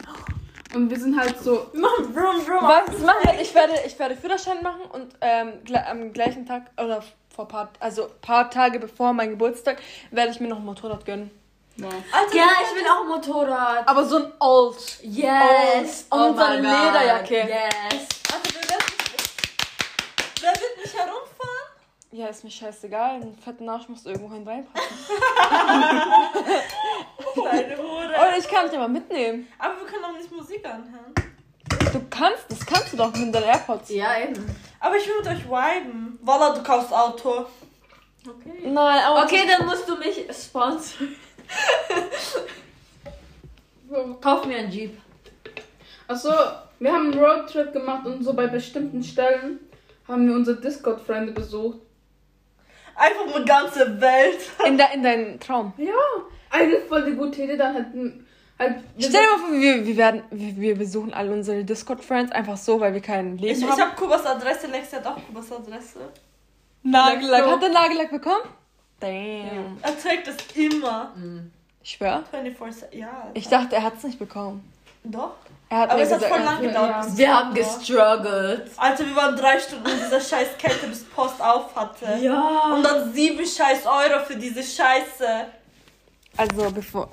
Und 0.75 0.89
wir 0.89 0.99
sind 0.99 1.17
halt 1.19 1.39
so, 1.41 1.67
Mann, 1.73 2.13
brum, 2.13 2.43
brum. 2.45 2.61
Was 2.67 2.99
machen 2.99 3.19
wir? 3.23 3.41
Ich 3.41 3.53
werde, 3.55 3.73
ich 3.85 3.97
werde 3.97 4.15
Führerschein 4.15 4.61
machen 4.61 4.81
und 4.91 5.13
ähm, 5.21 5.53
gle- 5.65 5.85
am 5.89 6.11
gleichen 6.13 6.45
Tag 6.45 6.63
oder 6.81 7.01
vor 7.33 7.47
paar, 7.47 7.69
also 7.79 8.09
paar 8.21 8.49
Tage 8.49 8.79
bevor 8.79 9.13
mein 9.13 9.29
Geburtstag 9.31 9.77
werde 10.11 10.31
ich 10.31 10.39
mir 10.39 10.47
noch 10.49 10.57
ein 10.57 10.65
Motorrad 10.65 11.05
gönnen. 11.05 11.31
wow. 11.77 11.93
Alter, 12.11 12.35
Ja, 12.35 12.47
ich 12.69 12.75
will 12.75 12.87
auch 12.89 13.01
ein 13.03 13.07
Motorrad. 13.07 13.87
Aber 13.87 14.03
so 14.03 14.17
ein 14.17 14.31
Old. 14.39 14.75
Yes. 15.03 16.05
Oh, 16.11 16.15
und 16.17 16.37
so 16.37 16.43
eine. 16.43 16.57
Lederjacke. 16.57 17.35
Yes. 17.35 18.07
Alter, 18.33 18.49
wer 18.53 18.61
wird 18.69 18.83
Wer 20.41 20.51
wird 20.51 20.77
mich 20.83 20.93
herumfahren? 20.93 21.26
Ja, 22.17 22.27
ist 22.29 22.43
mir 22.43 22.49
scheißegal. 22.49 23.21
Einen 23.21 23.37
fetten 23.37 23.69
Arsch 23.69 23.87
musst 23.89 24.07
du 24.07 24.09
irgendwo 24.09 24.33
hin 24.33 24.43
reinpacken. 24.43 24.81
Deine 27.35 27.77
Hure. 27.77 28.07
Oder 28.07 28.37
ich 28.39 28.47
kann 28.47 28.67
dich 28.67 28.75
aber 28.75 28.87
mitnehmen. 28.87 29.47
Aber 29.59 29.79
wir 29.79 29.85
können 29.85 30.01
doch 30.01 30.17
nicht 30.17 30.31
Musik 30.31 30.65
anhören. 30.65 31.13
Du 31.93 32.01
kannst, 32.09 32.45
das 32.49 32.65
kannst 32.65 32.93
du 32.93 32.97
doch 32.97 33.15
mit 33.15 33.35
deinen 33.35 33.43
AirPods. 33.43 33.91
Ja, 33.91 34.19
eben. 34.19 34.43
Aber 34.79 34.97
ich 34.97 35.07
will 35.07 35.19
mit 35.19 35.27
euch 35.27 35.45
viben. 35.45 36.17
Walla, 36.23 36.55
du 36.55 36.63
kaufst 36.63 36.91
Auto. 36.91 37.45
Okay. 38.27 38.63
Nein, 38.63 39.03
aber 39.05 39.25
Okay, 39.25 39.43
dann 39.47 39.67
musst 39.67 39.87
du 39.87 39.95
mich 39.97 40.25
sponsern. 40.35 41.15
Kauf 44.21 44.43
mir 44.47 44.57
einen 44.57 44.71
Jeep. 44.71 44.99
Achso, 46.07 46.33
wir 46.79 46.91
haben 46.91 47.11
einen 47.11 47.23
Roadtrip 47.23 47.71
gemacht 47.73 48.07
und 48.07 48.23
so 48.23 48.33
bei 48.33 48.47
bestimmten 48.47 49.03
Stellen 49.03 49.59
haben 50.07 50.27
wir 50.27 50.35
unsere 50.35 50.59
Discord-Freunde 50.59 51.33
besucht. 51.33 51.77
Einfach 52.97 53.35
eine 53.35 53.45
ganze 53.45 54.01
Welt. 54.01 54.39
in, 54.65 54.77
de, 54.77 54.85
in 54.93 55.03
deinen 55.03 55.39
Traum. 55.39 55.73
Ja, 55.77 55.93
eigentlich 56.49 56.83
voll 56.89 57.05
die 57.05 57.15
gute 57.15 57.43
Idee. 57.43 57.55
Dann 57.57 57.75
hätten, 57.75 58.23
Halt, 58.59 58.83
Stell 58.97 59.11
dir 59.11 59.37
mal 59.37 59.37
vor, 59.37 59.51
wir, 59.53 59.85
wir, 59.85 59.97
werden, 59.97 60.23
wir, 60.31 60.55
wir 60.57 60.75
besuchen 60.75 61.13
alle 61.13 61.31
unsere 61.31 61.63
Discord-Friends 61.63 62.31
einfach 62.31 62.57
so, 62.57 62.79
weil 62.79 62.91
wir 62.93 63.01
kein 63.01 63.37
Leben 63.37 63.53
Ich, 63.55 63.63
ich 63.63 63.69
haben. 63.69 63.79
habe 63.79 63.95
Kubas 63.95 64.25
Adresse, 64.25 64.65
Lexi 64.65 64.95
hat 64.95 65.05
auch 65.05 65.17
Kubas 65.27 65.51
Adresse. 65.51 65.99
Nagellack. 66.81 67.45
Hat 67.45 67.61
er 67.61 67.69
Nagellack 67.69 68.09
bekommen? 68.09 68.41
Damn. 68.99 69.77
Er 69.83 69.99
trägt 70.01 70.27
es 70.27 70.37
immer. 70.55 71.13
Ich 71.83 71.91
schwör. 71.91 72.23
24 72.31 72.93
Ja. 72.93 73.29
Ich 73.35 73.47
dachte, 73.47 73.75
er 73.75 73.83
hat 73.83 73.97
es 73.97 74.03
nicht 74.03 74.17
bekommen. 74.17 74.63
Doch. 75.03 75.31
Er 75.69 75.79
hat 75.79 75.89
Aber 75.91 76.01
es 76.01 76.11
hat 76.11 76.23
voll 76.23 76.39
lang 76.39 76.61
gedauert. 76.61 76.89
ja. 76.89 77.17
Wir 77.17 77.37
haben 77.37 77.53
gestruggelt. 77.53 78.71
Alter, 78.77 79.05
wir 79.05 79.15
waren 79.15 79.35
drei 79.35 79.59
Stunden 79.59 79.85
in 79.89 79.97
dieser 79.97 80.21
scheiß 80.21 80.57
Kette, 80.57 80.87
bis 80.87 81.03
Post 81.03 81.41
auf 81.41 81.75
hatte. 81.75 82.05
Ja. 82.21 82.73
Und 82.73 82.83
dann 82.83 83.11
sieben 83.13 83.45
scheiß 83.45 83.85
Euro 83.85 84.23
für 84.25 84.35
diese 84.37 84.63
Scheiße. 84.63 85.45
Also 86.37 86.71
bevor, 86.71 87.09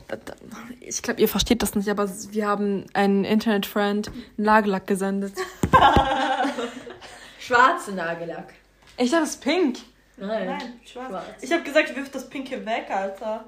ich 0.81 1.03
glaube, 1.03 1.21
ihr 1.21 1.29
versteht 1.29 1.63
das 1.63 1.75
nicht, 1.75 1.89
aber 1.89 2.09
wir 2.31 2.47
haben 2.47 2.85
einen 2.93 3.25
Internet-Friend 3.25 4.11
Nagellack 4.37 4.87
gesendet. 4.87 5.33
Schwarze 7.39 7.93
Nagellack. 7.93 8.53
Ich 8.97 9.11
dachte, 9.11 9.25
es 9.25 9.31
ist 9.31 9.43
pink. 9.43 9.79
Nein. 10.17 10.47
Nein, 10.47 10.81
schwarz. 10.85 11.09
Schwarz. 11.09 11.25
Ich 11.41 11.53
habe 11.53 11.63
gesagt, 11.63 11.97
wirf 11.97 12.11
das 12.11 12.29
Pinke 12.29 12.65
weg, 12.65 12.87
Alter. 12.91 13.45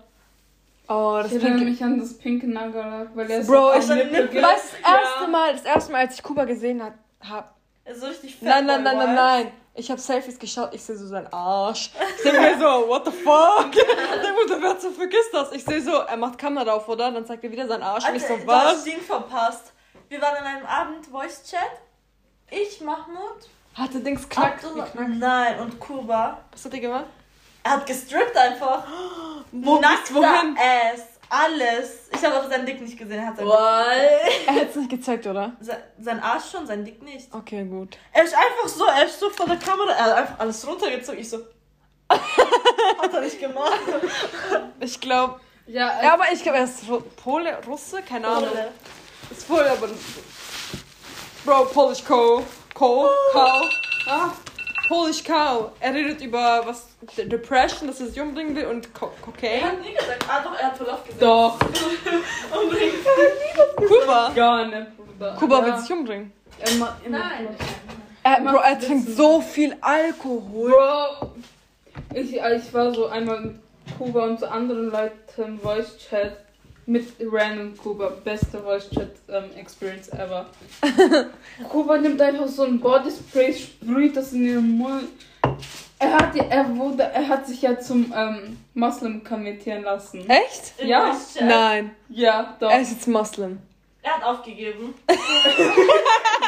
Oh, 0.88 1.18
das 1.22 1.32
Ich 1.32 1.42
erinnere 1.42 1.64
mich 1.64 1.82
an 1.82 1.98
das 1.98 2.16
pinke 2.16 2.46
Nagellack, 2.48 3.08
weil 3.14 3.30
er 3.30 3.42
Bro, 3.44 3.80
so 3.80 3.92
ich- 3.94 4.10
geht. 4.10 4.12
Weißt 4.12 4.32
du, 4.32 4.36
das 4.40 4.92
erste 4.92 5.22
Ja. 5.22 5.26
Mal, 5.28 5.52
das 5.52 5.64
erste 5.64 5.92
Mal, 5.92 5.98
als 6.02 6.14
ich 6.14 6.22
Kuba 6.22 6.44
gesehen 6.44 6.82
hat, 6.82 6.92
hab, 7.28 7.54
Er 7.84 7.92
ist 7.92 8.00
so 8.00 8.06
richtig 8.06 8.36
fett. 8.36 8.48
nein, 8.48 8.66
nein, 8.66 8.82
nein, 8.84 8.96
nein, 8.98 9.14
nein, 9.14 9.50
ich 9.74 9.90
habe 9.90 10.00
Selfies 10.00 10.38
geschaut, 10.38 10.70
ich 10.72 10.82
sehe 10.82 10.96
so 10.96 11.06
seinen 11.06 11.26
Arsch. 11.32 11.90
Ich 12.16 12.22
denke 12.22 12.40
mir 12.40 12.58
so, 12.58 12.88
what 12.88 13.04
the 13.04 13.10
fuck? 13.12 13.66
Ich 13.70 13.82
denke 13.82 14.54
mir, 14.56 14.62
wer 14.62 14.78
zur 14.78 14.92
vergisst 14.92 15.30
das? 15.32 15.52
Ich 15.52 15.64
sehe 15.64 15.82
so, 15.82 15.92
er 15.92 16.16
macht 16.16 16.38
Kamera 16.38 16.72
auf, 16.72 16.88
oder? 16.88 17.10
Dann 17.10 17.26
zeigt 17.26 17.42
er 17.44 17.50
wieder 17.50 17.66
seinen 17.66 17.82
Arsch 17.82 18.08
und 18.08 18.14
ich 18.14 18.22
Alter, 18.22 18.38
so, 18.40 18.46
du 18.46 18.52
hast 18.52 18.76
was? 18.76 18.84
den 18.84 19.00
verpasst. 19.00 19.72
Wir 20.08 20.22
waren 20.22 20.36
an 20.36 20.44
einem 20.44 20.66
Abend 20.66 21.06
Voice-Chat. 21.06 21.58
Ich, 22.50 22.80
Mahmoud, 22.80 23.48
Hatte 23.74 23.98
Dings 24.00 24.28
knackt. 24.28 24.64
Abdullah, 24.64 24.84
geknackt. 24.84 25.10
nein, 25.18 25.58
und 25.60 25.80
Kuba. 25.80 26.38
Was 26.52 26.64
hat 26.64 26.72
er 26.74 26.78
gemacht? 26.80 27.06
Er 27.66 27.72
hat 27.72 27.86
gestrippt 27.86 28.36
einfach. 28.36 28.84
Wo, 29.50 29.80
Nackter 29.80 30.14
wohin? 30.14 30.56
Ass. 30.56 31.00
Alles. 31.28 32.08
Ich 32.14 32.24
habe 32.24 32.36
aber 32.36 32.48
seinen 32.48 32.64
Dick 32.64 32.80
nicht 32.80 32.96
gesehen. 32.96 33.18
Er 33.18 33.26
hat 33.26 33.36
seinen, 33.38 33.48
What? 33.48 33.56
Er 34.46 34.54
hat 34.54 34.68
es 34.70 34.76
nicht 34.76 34.90
gezeigt, 34.90 35.26
oder? 35.26 35.52
Se- 35.58 35.82
sein 35.98 36.22
Arsch 36.22 36.44
schon, 36.52 36.64
sein 36.68 36.84
Dick 36.84 37.02
nicht. 37.02 37.34
Okay, 37.34 37.64
gut. 37.64 37.98
Er 38.12 38.22
ist 38.22 38.34
einfach 38.34 38.68
so, 38.68 38.84
er 38.86 39.06
ist 39.06 39.18
so 39.18 39.28
vor 39.30 39.46
der 39.46 39.56
Kamera, 39.56 39.90
er 39.90 40.04
hat 40.04 40.16
einfach 40.18 40.38
alles 40.38 40.64
runtergezogen. 40.64 41.20
Ich 41.20 41.28
so. 41.28 41.38
hat 42.08 43.12
er 43.12 43.20
nicht 43.22 43.40
gemacht. 43.40 43.80
Ich 44.78 45.00
glaube, 45.00 45.40
Ja, 45.66 46.00
ja, 46.00 46.14
aber 46.14 46.26
ich 46.32 46.40
glaube, 46.44 46.58
er 46.58 46.64
ist 46.64 46.84
Ru- 46.84 47.02
Pole, 47.16 47.58
Russe, 47.66 48.00
keine 48.02 48.28
Ahnung. 48.28 48.48
Pole. 48.50 48.68
Ist 49.32 49.48
Pole, 49.48 49.68
aber. 49.68 49.88
Bro, 51.44 51.64
Polish 51.72 52.04
Cow. 52.04 52.44
Cow. 52.72 53.08
Cow. 53.32 53.68
ah, 54.06 54.30
Polish 54.88 55.24
Cow. 55.24 55.72
Er 55.80 55.94
redet 55.94 56.20
über 56.22 56.62
was. 56.66 56.88
De- 57.16 57.26
Depression, 57.28 57.88
dass 57.88 58.00
er 58.00 58.06
sich 58.06 58.20
umbringen 58.20 58.54
will 58.54 58.66
und 58.66 58.92
Co 58.94 59.06
Er 59.06 59.22
Cocaine. 59.22 59.62
hat 59.64 59.80
nie 59.80 59.92
gesagt, 59.94 60.24
ah 60.28 60.40
doch, 60.42 60.58
er 60.58 60.66
hat 60.66 60.80
wohl 60.80 60.86
gesagt. 60.86 61.22
doch. 61.22 61.58
Umbringen. 62.62 62.94
Kuba. 63.76 64.30
Gar 64.34 64.66
nicht, 64.66 64.96
Bruder. 64.96 65.34
Kuba 65.38 65.58
ja. 65.60 65.66
will 65.66 65.78
sich 65.80 65.92
umbringen. 65.92 66.32
Immer, 66.74 66.96
immer 67.04 67.18
Nein. 67.18 67.48
Er, 68.22 68.40
Bro, 68.40 68.58
er 68.58 68.78
trinkt 68.80 69.08
so 69.10 69.40
viel 69.40 69.76
Alkohol. 69.80 70.70
Bro, 70.70 71.30
ich, 72.14 72.34
ich 72.36 72.74
war 72.74 72.92
so 72.92 73.06
einmal 73.06 73.36
in 73.42 73.62
Kuba 73.98 74.24
und 74.24 74.40
zu 74.40 74.50
anderen 74.50 74.90
Leuten 74.90 75.42
im 75.42 75.60
Voice 75.60 75.96
Chat 75.98 76.36
mit 76.86 77.08
random 77.20 77.76
Kuba. 77.76 78.12
Beste 78.24 78.58
Voice 78.62 78.88
Chat 78.90 79.10
ähm, 79.28 79.44
Experience 79.56 80.08
ever. 80.10 80.46
Kuba 81.68 81.98
nimmt 81.98 82.20
einfach 82.20 82.48
so 82.48 82.64
ein 82.64 82.78
Bodyspray, 82.80 83.52
sprüht 83.54 84.16
das 84.16 84.32
in 84.32 84.44
ihren 84.46 84.70
Mund. 84.78 85.08
Er 85.98 86.12
hat, 86.12 86.34
die- 86.34 86.40
er, 86.40 86.76
wurde, 86.76 87.02
er 87.04 87.26
hat 87.28 87.46
sich 87.46 87.62
ja 87.62 87.78
zum 87.78 88.12
ähm, 88.14 88.58
Muslim 88.74 89.24
kommentieren 89.24 89.82
lassen. 89.82 90.28
Echt? 90.28 90.74
Ja. 90.82 91.16
Nein. 91.40 91.94
Ja, 92.08 92.54
doch. 92.60 92.70
Er 92.70 92.80
ist 92.82 92.90
jetzt 92.92 93.08
Muslim. 93.08 93.58
Er 94.02 94.16
hat 94.16 94.22
aufgegeben. 94.24 94.94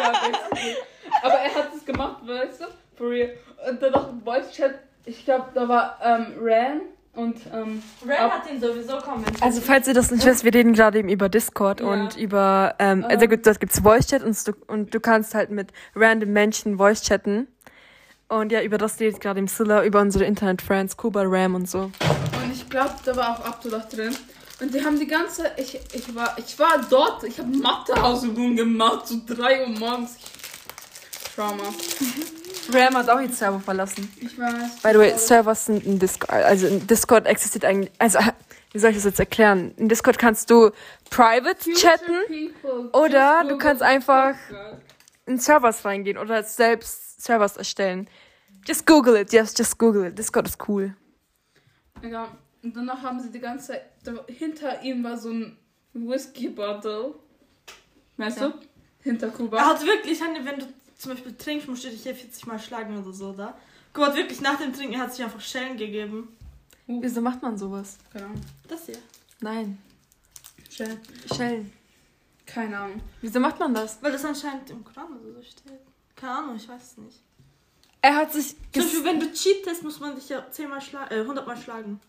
Ja, 0.01 0.13
basically. 0.13 0.77
Aber 1.23 1.35
er 1.35 1.55
hat 1.55 1.69
es 1.77 1.85
gemacht, 1.85 2.19
weißt 2.25 2.61
du? 2.61 2.65
For 2.97 3.11
real. 3.11 3.31
Und 3.69 3.83
dann 3.83 3.93
noch 3.93 4.09
Voice 4.25 4.53
Chat, 4.53 4.75
ich 5.05 5.25
glaube, 5.25 5.47
da 5.55 5.69
war 5.69 5.99
ähm, 6.03 6.35
Ran 6.41 6.81
und 7.19 7.37
ähm, 7.53 7.83
Ren 8.07 8.31
hat 8.33 8.51
ihn 8.51 8.61
sowieso 8.61 8.97
kommentiert. 8.99 9.43
Also, 9.43 9.61
falls 9.61 9.87
ihr 9.89 9.95
das 9.95 10.11
nicht 10.11 10.25
wisst, 10.25 10.45
wir 10.45 10.55
reden 10.55 10.73
gerade 10.73 10.99
eben 11.01 11.09
über 11.09 11.29
Discord 11.29 11.81
Ja. 11.81 11.87
und 11.87 12.17
über, 12.17 12.75
ähm, 12.79 13.01
Ähm. 13.01 13.05
also 13.11 13.27
gut, 13.27 13.47
dort 13.47 13.61
gibt's 13.61 13.81
Voice-Chat 13.81 14.23
und, 14.23 14.47
du- 14.49 14.53
und 14.69 14.95
du 14.95 15.01
kannst 15.01 15.35
halt 15.35 15.51
mit 15.51 15.73
random 15.95 16.33
Menschen 16.33 16.77
Voice-chatten. 16.79 17.49
Und 18.29 18.53
ja, 18.53 18.63
über 18.63 18.79
das 18.79 19.01
redet 19.01 19.21
gerade 19.21 19.39
im 19.41 19.49
Silla, 19.49 19.85
über 19.85 20.01
unsere 20.01 20.25
Internet-Friends, 20.25 20.97
Kuba, 20.97 21.23
Ram 21.25 21.55
und 21.55 21.69
so. 21.69 21.81
Und 21.81 22.53
ich 22.53 22.69
glaube, 22.69 22.95
da 23.05 23.17
war 23.17 23.39
auch 23.41 23.45
Abdullah 23.45 23.87
drin. 23.91 24.15
Und 24.61 24.75
die 24.75 24.85
haben 24.85 24.99
die 24.99 25.07
ganze. 25.07 25.51
Ich, 25.57 25.79
ich, 25.95 26.15
war, 26.15 26.37
ich 26.37 26.59
war 26.59 26.81
dort, 26.91 27.25
ich 27.25 27.39
habe 27.39 27.49
Mathehausaufgaben 27.57 28.57
gemacht, 28.57 29.07
so 29.07 29.17
3 29.27 29.63
Uhr 29.63 29.69
morgens. 29.79 30.17
Ich, 30.19 31.35
Trauma. 31.37 31.63
Ram 32.73 32.97
hat 32.97 33.09
auch 33.09 33.21
jetzt 33.21 33.39
Server 33.39 33.61
verlassen. 33.61 34.11
Ich 34.21 34.39
weiß. 34.39 34.81
By 34.83 34.91
the 34.93 34.99
way, 34.99 35.17
Servers 35.19 35.67
sind 35.67 35.85
in 35.85 35.99
Discord. 35.99 36.31
Also 36.31 36.67
in 36.67 36.87
Discord 36.87 37.27
existiert 37.27 37.65
eigentlich. 37.65 37.91
Also, 37.99 38.19
wie 38.73 38.79
soll 38.79 38.91
ich 38.91 38.97
das 38.97 39.05
jetzt 39.05 39.21
erklären? 39.21 39.73
In 39.77 39.89
Discord 39.89 40.19
kannst 40.19 40.51
du 40.51 40.71
private 41.11 41.73
chatten, 41.75 42.13
People, 42.27 42.91
oder 42.93 43.41
just 43.43 43.51
du 43.53 43.59
kannst 43.59 43.83
einfach- 43.83 44.35
in 45.27 45.39
Servers 45.39 45.85
reingehen 45.85 46.17
oder 46.19 46.43
selbst 46.43 47.23
Servers 47.23 47.57
erstellen. 47.57 48.09
Just 48.67 48.87
Google 48.87 49.17
it, 49.17 49.33
yes, 49.33 49.55
just 49.57 49.79
Google 49.79 50.07
it. 50.07 50.19
Discord 50.19 50.49
ist 50.49 50.69
cool. 50.69 50.95
Ja, 52.03 52.29
und 52.63 52.77
danach 52.77 53.03
haben 53.03 53.21
sie 53.21 53.31
die 53.31 53.41
ganze 53.41 53.69
Zeit. 53.69 53.83
Hinter 54.27 54.83
ihm 54.83 55.03
war 55.05 55.17
so 55.19 55.31
ein 55.31 55.57
Whisky-Bottle. 55.93 57.15
Weißt 58.17 58.41
Ja. 58.41 58.49
du? 58.49 58.55
Hinter 59.03 59.29
Kuba. 59.29 59.59
Er 59.59 59.67
hat 59.67 59.85
wirklich, 59.87 60.21
Hanni, 60.23 60.45
wenn 60.45 60.59
du 60.59 60.67
zum 60.99 61.13
Beispiel 61.13 61.35
trinkst, 61.37 61.69
musst 61.69 61.85
du 61.85 61.91
dich 61.91 62.03
hier 62.03 62.15
40 62.15 62.47
Mal 62.47 62.59
schlagen 62.59 62.99
oder 62.99 63.13
so, 63.13 63.33
da. 63.33 63.57
Guck 63.93 64.07
mal, 64.09 64.15
wirklich 64.17 64.41
nach 64.41 64.59
dem 64.59 64.73
Trinken, 64.73 64.99
hat 64.99 65.15
sich 65.15 65.25
einfach 65.25 65.41
Schellen 65.41 65.77
gegeben. 65.77 66.29
Wieso 66.87 67.21
macht 67.21 67.43
man 67.43 67.57
sowas? 67.57 67.99
Keine 68.13 68.27
Ahnung. 68.27 68.41
Das 68.67 68.87
hier. 68.87 68.99
Nein. 69.41 69.79
Schön. 70.71 70.99
Schellen. 71.35 71.73
Keine 72.47 72.79
Ahnung. 72.79 73.01
Wieso 73.21 73.41
macht 73.41 73.59
man 73.59 73.75
das? 73.75 74.03
Weil 74.03 74.13
das 74.13 74.25
anscheinend 74.25 74.71
im 74.71 74.83
Koran 74.85 75.13
oder 75.19 75.35
so 75.35 75.43
steht. 75.43 75.73
Keine 76.17 76.33
Ahnung, 76.33 76.57
ich 76.57 76.69
weiß 76.69 76.83
es 76.83 76.97
nicht. 76.99 77.21
Er 78.01 78.17
hat 78.17 78.33
sich 78.33 78.57
Zum 78.73 78.83
Beispiel, 78.83 79.05
wenn 79.05 79.21
du 79.21 79.33
cheatest, 79.33 79.83
muss 79.83 80.01
man 80.01 80.15
dich 80.15 80.29
ja 80.29 80.51
10 80.51 80.69
Mal 80.71 80.81
schla 80.81 81.11
äh, 81.11 81.21
100 81.21 81.47
Mal 81.47 81.57
schlagen. 81.57 82.01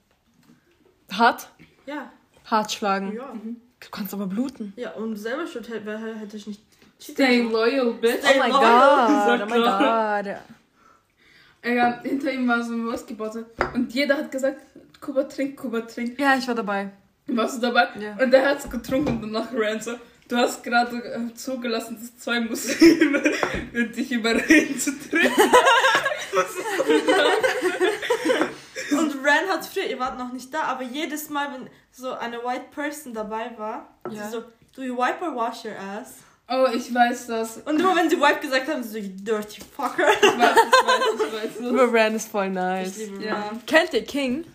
hart, 1.11 1.49
Ja. 1.85 2.11
hart 2.45 2.71
schlagen. 2.71 3.13
Ja. 3.13 3.33
Du 3.79 3.89
kannst 3.91 4.13
aber 4.13 4.27
bluten. 4.27 4.73
Ja, 4.75 4.91
und 4.93 5.15
selber 5.15 5.47
schuld 5.47 5.67
hätte 5.69 6.37
ich 6.37 6.47
nicht 6.47 6.61
Stay 6.99 7.41
loyal, 7.41 7.93
bitch. 7.93 8.19
Stay 8.19 8.33
Oh 8.35 8.39
mein 8.39 8.51
loyal. 8.51 9.37
Gott, 9.37 9.41
oh 9.47 9.49
mein 9.49 9.61
Gott. 9.61 10.35
Ja, 11.65 12.01
hinter 12.03 12.31
ihm 12.31 12.47
war 12.47 12.63
so 12.63 12.73
ein 12.73 12.87
Whisky-Bottle. 12.91 13.45
Und 13.73 13.93
jeder 13.93 14.17
hat 14.17 14.31
gesagt, 14.31 14.57
Kuba 15.01 15.23
trinkt, 15.23 15.57
Kuba 15.57 15.81
trinkt. 15.81 16.19
Ja, 16.19 16.35
ich 16.35 16.47
war 16.47 16.55
dabei. 16.55 16.91
Warst 17.27 17.57
du 17.57 17.61
dabei? 17.61 17.87
Ja. 17.99 18.15
Und 18.21 18.33
er 18.33 18.49
hat's 18.49 18.69
getrunken 18.69 19.21
und 19.23 19.33
danach 19.33 19.47
ran 19.53 19.79
so. 19.81 19.93
Du 20.27 20.35
hast 20.37 20.63
gerade 20.63 20.95
äh, 20.97 21.33
zugelassen, 21.33 21.97
dass 21.99 22.17
zwei 22.17 22.39
Muslime 22.39 23.21
dich 23.95 24.11
überreden 24.11 24.77
zu 24.79 24.91
trinken. 24.99 25.41
Und 28.91 29.15
Ren 29.23 29.49
hat 29.49 29.65
früher, 29.65 29.85
ihr 29.85 29.99
wart 29.99 30.17
noch 30.17 30.31
nicht 30.31 30.53
da, 30.53 30.63
aber 30.63 30.83
jedes 30.83 31.29
Mal, 31.29 31.47
wenn 31.53 31.69
so 31.91 32.13
eine 32.13 32.37
white 32.43 32.65
person 32.73 33.13
dabei 33.13 33.51
war, 33.57 33.87
Ja. 34.09 34.25
sie 34.25 34.31
so, 34.31 34.43
do 34.75 34.81
you 34.83 34.95
wipe 34.97 35.23
or 35.23 35.35
wash 35.35 35.65
your 35.65 35.75
ass? 35.77 36.15
Oh, 36.51 36.65
ich 36.73 36.93
weiß 36.93 37.27
das. 37.27 37.57
Und 37.57 37.79
immer 37.79 37.95
wenn 37.95 38.09
sie 38.09 38.17
wipe 38.19 38.39
gesagt 38.41 38.67
haben, 38.67 38.81
sie 38.83 38.89
so, 38.89 38.97
you 38.97 39.09
dirty 39.17 39.61
fucker. 39.75 40.07
Ich 40.11 40.23
weiß, 40.23 40.55
ich 40.57 40.87
weiß, 40.87 41.03
ich 41.15 41.33
weiß 41.33 41.57
das. 41.59 41.67
Aber 41.67 41.93
Ran 41.93 42.15
ist 42.15 42.29
voll 42.29 42.47
Ich 42.47 42.53
nice. 42.53 42.97
liebe 42.97 43.23
Ja. 43.23 43.51
Kennt 43.67 43.93
ihr 43.93 44.03
King? 44.03 44.45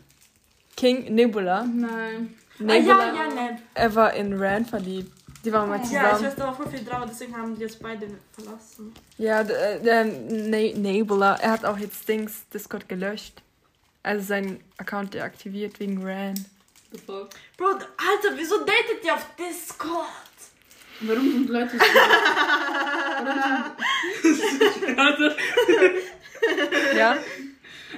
King 0.77 1.15
Nebula. 1.15 1.65
Nein. 1.65 2.35
Ah, 2.59 2.63
Nebula. 2.63 3.07
ja, 3.07 3.15
ja, 3.15 3.29
Neb. 3.51 3.59
Er 3.75 3.95
war 3.95 4.13
in 4.15 4.41
Ran 4.43 4.65
verliebt. 4.67 5.13
Die 5.45 5.53
waren 5.53 5.69
mal 5.69 5.77
Ja, 5.77 5.83
ich 5.83 5.89
zusammen. 5.91 6.25
weiß, 6.25 6.35
da 6.37 6.45
war 6.47 6.55
voll 6.57 6.69
viel 6.71 6.85
Drama, 6.85 7.05
deswegen 7.07 7.37
haben 7.37 7.55
die 7.55 7.61
jetzt 7.63 7.81
beide 7.83 8.09
verlassen. 8.33 8.95
Ja, 9.19 9.45
der, 9.45 9.79
der 9.79 10.05
Ne- 10.05 10.73
Nebula. 10.75 11.37
Er 11.37 11.51
hat 11.53 11.65
auch 11.67 11.77
jetzt 11.79 12.09
Dings 12.09 12.49
Discord 12.53 12.89
gelöscht. 12.89 13.43
Also 14.03 14.25
seinen 14.27 14.61
Account 14.79 15.15
deaktiviert 15.15 15.79
wegen 15.81 16.03
Ran. 16.05 16.35
The 16.93 16.99
fuck? 16.99 17.29
Bro, 17.57 17.67
Alter, 17.67 18.37
wieso 18.37 18.59
datet 18.61 19.05
ihr 19.05 19.15
auf 19.15 19.27
Discord? 19.39 20.07
Warum 21.01 21.33
sind 21.33 21.49
Leute 21.51 21.77
so? 21.79 21.85
Warum 24.97 25.17
sind... 25.19 25.35
Ja? 26.97 27.17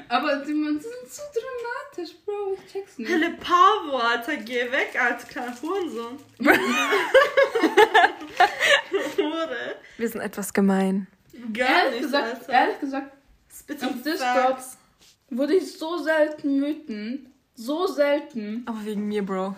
Aber 0.09 0.37
die 0.37 0.55
Menschen 0.55 0.81
sind 0.83 1.11
zu 1.13 1.21
dramatisch, 1.35 2.17
Bro. 2.25 2.55
Ich 2.55 2.73
check's 2.73 2.97
nicht. 2.99 3.11
Helle 3.11 3.31
Pavo, 3.33 3.97
Alter, 3.99 4.37
geh 4.37 4.71
weg, 4.71 4.97
als 5.01 5.27
kleiner 5.27 5.55
Hurensohn. 5.61 6.19
Hure. 9.17 9.77
Wir 9.97 10.09
sind 10.09 10.21
etwas 10.21 10.53
gemein. 10.53 11.07
Gar 11.53 11.69
Ehrlich 11.69 11.93
nicht, 11.93 12.03
gesagt, 12.03 12.35
Alter. 12.41 12.53
ehrlich 12.53 12.79
gesagt, 12.81 13.13
auf 13.83 14.03
Discord 14.05 14.59
wurde 15.31 15.55
ich 15.55 15.73
so 15.77 15.99
selten 15.99 16.63
wütend. 16.63 17.29
So 17.55 17.87
selten. 17.87 18.63
Aber 18.67 18.85
wegen 18.85 19.09
mir, 19.09 19.25
Bro. 19.25 19.57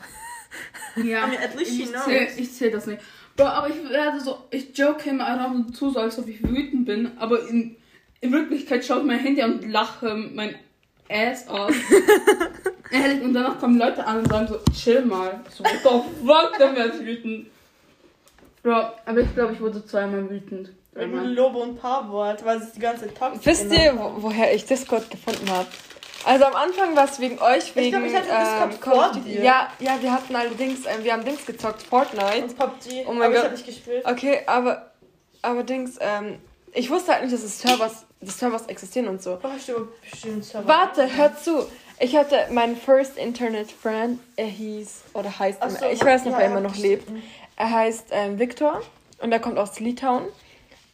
Ja. 0.96 1.26
I 1.26 1.30
mean, 1.30 1.42
at 1.42 1.54
least 1.56 1.72
she 1.72 1.82
ich 1.82 1.90
knows. 1.90 2.04
zähl, 2.04 2.28
ich 2.36 2.52
zähl 2.54 2.70
das 2.70 2.86
nicht. 2.86 3.02
Bro, 3.38 3.46
aber 3.46 3.68
ich 3.68 3.88
werde 3.88 4.18
so, 4.18 4.36
ich 4.50 4.76
joke 4.76 5.08
immer 5.08 5.24
einfach 5.24 5.54
nur 5.54 5.72
zu, 5.72 5.90
so 5.90 6.00
als 6.00 6.18
ob 6.18 6.26
ich 6.26 6.42
wütend 6.42 6.86
bin, 6.86 7.12
aber 7.18 7.48
in, 7.48 7.76
in 8.20 8.32
Wirklichkeit 8.32 8.84
schaue 8.84 8.98
ich 8.98 9.04
mein 9.04 9.20
Handy 9.20 9.40
an 9.40 9.60
und 9.60 9.70
lache 9.70 10.12
mein 10.16 10.56
Ass 11.08 11.46
aus. 11.46 11.72
Ehrlich, 12.90 13.22
und 13.22 13.32
danach 13.34 13.60
kommen 13.60 13.78
Leute 13.78 14.04
an 14.04 14.18
und 14.18 14.28
sagen 14.28 14.48
so, 14.48 14.58
chill 14.72 15.04
mal. 15.04 15.40
Ich 15.48 15.54
So, 15.54 15.62
what 15.62 15.70
the 15.84 16.26
fuck, 16.26 16.58
dann 16.58 16.74
werde 16.74 16.98
ich 16.98 17.06
wütend. 17.06 17.46
Bro, 18.64 18.90
aber 19.06 19.20
ich 19.20 19.32
glaube, 19.32 19.52
ich 19.52 19.60
wurde 19.60 19.86
zweimal 19.86 20.28
wütend. 20.28 20.72
Wegen. 20.94 21.24
Lobo 21.26 21.62
und 21.62 21.80
Pavo, 21.80 22.24
Alter, 22.24 22.44
weil 22.44 22.60
sie 22.60 22.72
die 22.74 22.80
ganze 22.80 23.06
Zeit 23.06 23.16
toxisch 23.16 23.46
Wisst 23.46 23.72
ihr, 23.72 23.96
wo, 23.96 24.20
woher 24.20 24.52
ich 24.52 24.64
Discord 24.64 25.08
gefunden 25.12 25.48
habe? 25.48 25.68
Also 26.24 26.44
am 26.44 26.54
Anfang 26.54 26.96
war 26.96 27.04
es 27.04 27.20
wegen 27.20 27.38
euch, 27.38 27.74
wegen. 27.76 28.04
ich 28.04 28.14
hatte 28.14 28.26
Discord 28.26 28.80
Call 28.80 28.92
of 28.94 29.04
vor 29.04 29.12
Duty. 29.14 29.20
dir. 29.30 29.42
Ja, 29.42 29.68
ja, 29.78 29.98
wir 30.00 30.12
hatten 30.12 30.34
allerdings, 30.36 30.80
ähm, 30.86 31.04
wir 31.04 31.12
haben 31.12 31.24
Dings 31.24 31.46
gezockt, 31.46 31.82
Fortnite. 31.82 32.42
Und 32.44 32.56
PUBG, 32.58 33.04
Oh 33.06 33.12
mein 33.12 33.22
aber 33.22 33.28
ich 33.30 33.34
Gott. 33.36 33.44
hab 33.44 33.52
nicht 33.52 33.66
gespielt. 33.66 34.04
Okay, 34.04 34.40
aber, 34.46 34.90
aber 35.42 35.62
Dings, 35.62 35.96
ähm, 36.00 36.38
ich 36.72 36.90
wusste 36.90 37.12
halt 37.12 37.22
nicht, 37.22 37.32
dass 37.34 37.42
es 37.42 37.60
Servers, 37.60 38.04
dass 38.20 38.38
Servers 38.38 38.66
existieren 38.66 39.08
und 39.08 39.22
so. 39.22 39.38
Bestimmt 40.10 40.44
Server? 40.44 40.66
Warte, 40.68 41.16
hör 41.16 41.36
zu. 41.36 41.66
Ich 42.00 42.14
hatte 42.16 42.46
meinen 42.50 42.76
First 42.76 43.16
Internet 43.16 43.70
Friend, 43.72 44.20
er 44.36 44.46
hieß, 44.46 45.02
oder 45.14 45.36
heißt, 45.38 45.58
Ach 45.60 45.68
immer, 45.68 45.78
so, 45.78 45.86
ich 45.86 46.04
weiß 46.04 46.24
nicht, 46.24 46.32
ja, 46.32 46.36
ob 46.36 46.42
er 46.42 46.46
ja, 46.46 46.50
immer 46.52 46.60
noch 46.60 46.76
lebt. 46.76 47.08
Er 47.56 47.70
heißt 47.70 48.06
ähm, 48.12 48.38
Victor 48.38 48.82
und 49.20 49.32
er 49.32 49.40
kommt 49.40 49.58
aus 49.58 49.80
Litauen. 49.80 50.24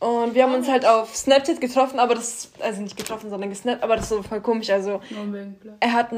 Und 0.04 0.34
wir 0.34 0.42
haben 0.42 0.52
uns 0.52 0.68
halt 0.68 0.84
auf 0.84 1.16
Snapchat 1.16 1.62
getroffen, 1.62 1.98
aber 1.98 2.14
das, 2.14 2.52
also 2.60 2.82
nicht 2.82 2.94
getroffen, 2.94 3.30
sondern 3.30 3.48
gesnappt, 3.48 3.82
aber 3.82 3.96
das 3.96 4.04
ist 4.04 4.10
so 4.10 4.22
voll 4.22 4.42
komisch. 4.42 4.68
Also, 4.68 5.00
er 5.80 5.92
hat 5.94 6.10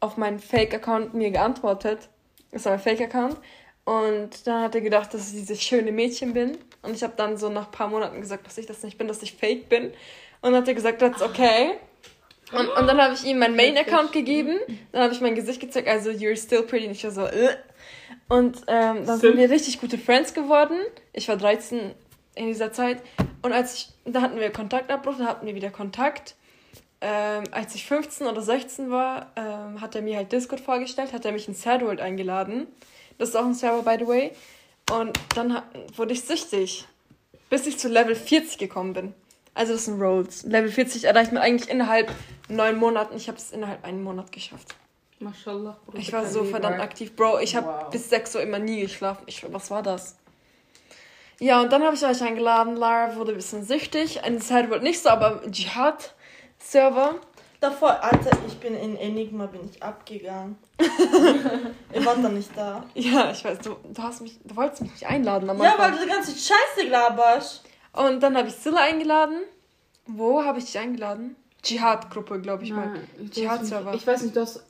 auf 0.00 0.16
meinen 0.16 0.38
Fake-Account 0.38 1.12
mir 1.12 1.30
geantwortet. 1.30 2.08
Das 2.50 2.64
war 2.64 2.72
ein 2.72 2.78
Fake-Account. 2.78 3.36
Und 3.84 4.46
dann 4.46 4.62
hat 4.62 4.74
er 4.74 4.80
gedacht, 4.80 5.12
dass 5.12 5.28
ich 5.28 5.40
dieses 5.40 5.62
schöne 5.62 5.92
Mädchen 5.92 6.32
bin. 6.32 6.56
Und 6.80 6.94
ich 6.94 7.02
habe 7.02 7.12
dann 7.14 7.36
so 7.36 7.50
nach 7.50 7.66
ein 7.66 7.70
paar 7.72 7.88
Monaten 7.88 8.22
gesagt, 8.22 8.46
dass 8.46 8.56
ich 8.56 8.64
das 8.64 8.82
nicht 8.82 8.96
bin, 8.96 9.06
dass 9.06 9.22
ich 9.22 9.34
fake 9.34 9.68
bin. 9.68 9.88
Und 10.40 10.52
dann 10.52 10.54
hat 10.54 10.68
er 10.68 10.72
gesagt, 10.72 11.00
that's 11.00 11.20
okay. 11.20 11.72
Und, 12.52 12.68
und 12.68 12.86
dann 12.86 13.02
habe 13.02 13.12
ich 13.12 13.24
ihm 13.26 13.38
meinen 13.38 13.54
Main-Account 13.54 14.12
gegeben. 14.12 14.58
Dann 14.92 15.02
habe 15.02 15.12
ich 15.12 15.20
mein 15.20 15.34
Gesicht 15.34 15.60
gezeigt, 15.60 15.88
also 15.88 16.08
you're 16.08 16.42
still 16.42 16.62
pretty. 16.62 16.86
Und 16.86 16.92
ich 16.92 17.04
war 17.04 17.10
so, 17.10 17.26
äh. 17.26 17.54
Und 18.30 18.62
ähm, 18.66 19.04
dann 19.04 19.20
sind 19.20 19.36
wir 19.36 19.50
richtig 19.50 19.78
gute 19.78 19.98
Friends 19.98 20.32
geworden. 20.32 20.78
Ich 21.12 21.28
war 21.28 21.36
13 21.36 21.94
in 22.34 22.46
dieser 22.46 22.72
Zeit. 22.72 23.02
Und 23.42 23.52
als 23.52 23.74
ich, 23.74 23.88
da 24.04 24.20
hatten 24.22 24.38
wir 24.38 24.50
Kontaktabbruch, 24.50 25.14
da 25.18 25.26
hatten 25.26 25.46
wir 25.46 25.54
wieder 25.54 25.70
Kontakt. 25.70 26.34
Ähm, 27.02 27.44
als 27.52 27.74
ich 27.74 27.86
15 27.86 28.26
oder 28.26 28.42
16 28.42 28.90
war, 28.90 29.30
ähm, 29.36 29.80
hat 29.80 29.94
er 29.94 30.02
mir 30.02 30.16
halt 30.16 30.32
Discord 30.32 30.60
vorgestellt, 30.60 31.12
hat 31.14 31.24
er 31.24 31.32
mich 31.32 31.48
in 31.48 31.54
Sad 31.54 31.80
World 31.82 32.00
eingeladen. 32.00 32.66
Das 33.18 33.30
ist 33.30 33.36
auch 33.36 33.44
ein 33.44 33.54
Server, 33.54 33.82
by 33.82 33.96
the 34.04 34.06
way. 34.08 34.32
Und 34.92 35.18
dann 35.34 35.54
ha- 35.54 35.62
wurde 35.96 36.12
ich 36.12 36.22
süchtig, 36.24 36.84
bis 37.48 37.66
ich 37.66 37.78
zu 37.78 37.88
Level 37.88 38.14
40 38.14 38.58
gekommen 38.58 38.92
bin. 38.92 39.14
Also 39.54 39.72
das 39.72 39.86
sind 39.86 40.00
Rolls. 40.00 40.42
Level 40.44 40.70
40 40.70 41.04
erreicht 41.04 41.32
man 41.32 41.42
eigentlich 41.42 41.70
innerhalb 41.70 42.12
neun 42.48 42.76
Monaten. 42.76 43.16
Ich 43.16 43.28
habe 43.28 43.38
es 43.38 43.50
innerhalb 43.50 43.84
einen 43.84 44.02
Monat 44.02 44.30
geschafft. 44.32 44.74
Mashallah. 45.20 45.76
Bruder, 45.86 45.98
Ich 45.98 46.12
war 46.12 46.24
so 46.26 46.44
verdammt 46.44 46.80
aktiv. 46.80 47.14
Bro, 47.16 47.40
ich 47.40 47.56
habe 47.56 47.66
Wow. 47.66 47.90
bis 47.90 48.08
6 48.10 48.34
Uhr 48.36 48.42
immer 48.42 48.58
nie 48.58 48.80
geschlafen. 48.82 49.22
Ich, 49.26 49.44
was 49.52 49.70
war 49.70 49.82
das? 49.82 50.16
Ja, 51.40 51.60
und 51.62 51.72
dann 51.72 51.82
habe 51.82 51.94
ich 51.96 52.04
euch 52.04 52.22
eingeladen. 52.22 52.76
Lara 52.76 53.16
wurde 53.16 53.32
ein 53.32 53.36
bisschen 53.36 53.64
süchtig. 53.64 54.20
In 54.26 54.40
Sad 54.40 54.68
World 54.70 54.82
nicht 54.82 55.02
so, 55.02 55.08
aber 55.08 55.42
im 55.42 55.52
Jihad-Server. 55.52 57.14
Davor, 57.60 58.02
Alter, 58.02 58.30
ich 58.46 58.58
bin 58.58 58.74
in 58.74 58.96
Enigma, 58.96 59.46
bin 59.46 59.60
ich 59.70 59.82
abgegangen. 59.82 60.56
Ihr 61.94 62.04
wart 62.06 62.22
dann 62.22 62.34
nicht 62.34 62.50
da. 62.56 62.84
Ja, 62.94 63.30
ich 63.30 63.44
weiß, 63.44 63.58
du, 63.58 63.76
du, 63.84 64.02
hast 64.02 64.20
mich, 64.22 64.38
du 64.44 64.56
wolltest 64.56 64.82
mich 64.82 64.92
nicht 64.92 65.06
einladen 65.06 65.48
am 65.50 65.58
Ja, 65.58 65.74
weil 65.76 65.86
Anfang. 65.86 65.98
du 65.98 66.04
die 66.04 66.10
ganze 66.10 66.32
Scheiße 66.32 66.88
laberst. 66.88 67.64
Und 67.92 68.22
dann 68.22 68.36
habe 68.36 68.48
ich 68.48 68.54
Silla 68.54 68.80
eingeladen. 68.82 69.40
Wo 70.06 70.42
habe 70.44 70.58
ich 70.58 70.66
dich 70.66 70.78
eingeladen? 70.78 71.36
Dschihad-Gruppe, 71.62 72.40
glaube 72.40 72.64
ich 72.64 72.72
mal. 72.72 72.86
Nein, 72.86 73.08
hast 73.18 73.34
Dschihad-Server. 73.34 73.94
Ich 73.94 74.06
weiß 74.06 74.22
nicht, 74.22 74.36
du 74.36 74.40
hast 74.40 74.62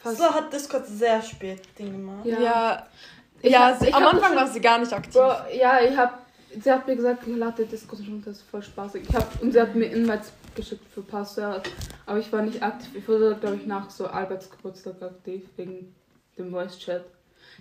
fast. 0.00 0.18
So 0.18 0.24
hat 0.24 0.52
Discord 0.52 0.86
sehr 0.86 1.20
spät 1.22 1.60
Ding 1.78 1.92
gemacht. 1.92 2.24
Ja. 2.24 2.38
Ja, 2.40 2.86
Ich 3.42 3.52
ja 3.52 3.68
hab- 3.68 3.94
am 3.94 4.04
Anfang 4.06 4.28
schon- 4.30 4.36
war 4.36 4.46
sie 4.48 4.60
gar 4.60 4.78
nicht 4.78 4.92
aktiv. 4.92 5.12
Bro, 5.14 5.32
ja, 5.56 5.80
ich 5.80 5.96
hab. 5.96 6.26
Sie 6.60 6.72
hat 6.72 6.86
mir 6.86 6.96
gesagt, 6.96 7.26
lade 7.26 7.66
Discord 7.66 8.00
runter, 8.00 8.30
das 8.30 8.38
ist 8.38 8.50
voll 8.50 8.62
spaßig. 8.62 9.02
Ich 9.08 9.14
hab, 9.14 9.40
und 9.42 9.52
sie 9.52 9.60
hat 9.60 9.74
mir 9.74 9.84
Invites 9.86 10.32
geschickt 10.54 10.84
für 10.92 11.02
Passwort, 11.02 11.68
aber 12.06 12.18
ich 12.18 12.32
war 12.32 12.42
nicht 12.42 12.62
aktiv. 12.62 12.88
Ich 12.94 13.06
wurde, 13.06 13.36
glaube 13.38 13.56
ich, 13.56 13.66
nach 13.66 13.90
so 13.90 14.06
Alberts 14.06 14.50
Geburtstag 14.50 14.94
aktiv, 15.02 15.42
wegen 15.56 15.94
dem 16.38 16.50
Voice 16.50 16.78
Chat. 16.78 17.04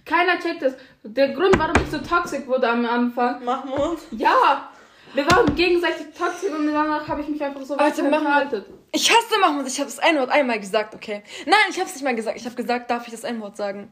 Keiner 0.05 0.39
checkt 0.39 0.61
das. 0.61 0.73
Der 1.03 1.29
Grund, 1.33 1.59
warum 1.59 1.75
ich 1.83 1.91
so 1.91 1.97
toxisch 1.97 2.47
wurde 2.47 2.69
am 2.69 2.85
Anfang. 2.85 3.43
Mahmoud. 3.43 3.99
Ja! 4.11 4.69
Wir 5.13 5.25
waren 5.29 5.53
gegenseitig 5.55 6.07
toxisch 6.17 6.51
und 6.51 6.67
danach 6.67 7.07
habe 7.07 7.21
ich 7.21 7.27
mich 7.27 7.43
einfach 7.43 7.61
so 7.61 7.75
mal. 7.75 7.91
verhalten. 7.91 8.63
Ich 8.91 9.09
hasse 9.09 9.39
Mahmoud, 9.39 9.67
ich 9.67 9.79
habe 9.79 9.89
das 9.89 9.99
N-Wort 9.99 10.29
einmal 10.29 10.59
gesagt, 10.59 10.95
okay. 10.95 11.23
Nein, 11.45 11.55
ich 11.69 11.77
habe 11.77 11.87
es 11.87 11.95
nicht 11.95 12.03
mal 12.03 12.15
gesagt. 12.15 12.37
Ich 12.37 12.45
habe 12.45 12.55
gesagt, 12.55 12.89
darf 12.89 13.05
ich 13.07 13.11
das 13.11 13.23
N-Wort 13.23 13.57
sagen? 13.57 13.91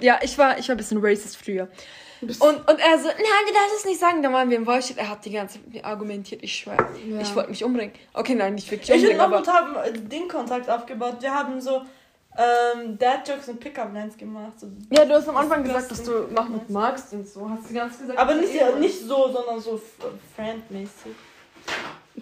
Ja, 0.00 0.18
ich 0.22 0.36
war, 0.38 0.58
ich 0.58 0.68
war 0.68 0.74
ein 0.74 0.78
bisschen 0.78 0.98
racist 1.04 1.36
früher. 1.36 1.68
Und, 2.20 2.38
und 2.38 2.78
er 2.78 2.98
so, 2.98 3.08
nein, 3.08 3.44
du 3.46 3.52
darfst 3.52 3.76
es 3.78 3.84
nicht 3.84 4.00
sagen. 4.00 4.22
Dann 4.22 4.32
waren 4.32 4.48
wir 4.48 4.56
im 4.56 4.64
Chat. 4.66 4.96
Er 4.96 5.10
hat 5.10 5.24
die 5.24 5.30
ganze 5.30 5.54
Zeit 5.54 5.64
mit 5.66 5.74
mir 5.74 5.84
argumentiert, 5.84 6.42
ich 6.42 6.54
schwöre. 6.54 6.86
Ja. 7.06 7.20
Ich 7.20 7.34
wollte 7.34 7.50
mich 7.50 7.62
umbringen. 7.64 7.94
Okay, 8.14 8.34
nein, 8.34 8.54
nicht 8.54 8.70
wirklich 8.70 8.88
Ich 8.88 8.94
und 8.96 9.00
umbringen, 9.02 9.20
aber... 9.20 9.40
Mahmoud 9.40 9.48
haben 9.84 10.08
den 10.08 10.28
Kontakt 10.28 10.70
aufgebaut. 10.70 11.16
Wir 11.20 11.34
haben 11.34 11.60
so 11.60 11.82
ähm, 12.36 12.96
Dad-Jokes 12.98 13.48
und 13.48 13.60
Pickup-Lines 13.60 14.16
gemacht. 14.16 14.58
So. 14.58 14.68
Ja, 14.90 15.04
du 15.04 15.14
hast 15.14 15.28
am 15.28 15.36
Anfang 15.36 15.64
Das- 15.64 15.74
gesagt, 15.74 15.90
dass 15.90 16.02
du 16.02 16.32
Mahmoud 16.34 16.70
magst 16.70 17.12
und 17.12 17.28
so. 17.28 17.50
Hast 17.50 17.68
du 17.68 17.74
ganz 17.74 17.98
gesagt. 17.98 18.18
Aber 18.18 18.34
nicht, 18.34 18.54
du 18.54 18.58
eh 18.58 18.78
nicht 18.80 19.00
so, 19.00 19.30
sondern 19.30 19.60
so 19.60 19.80
friendmäßig. 20.34 21.12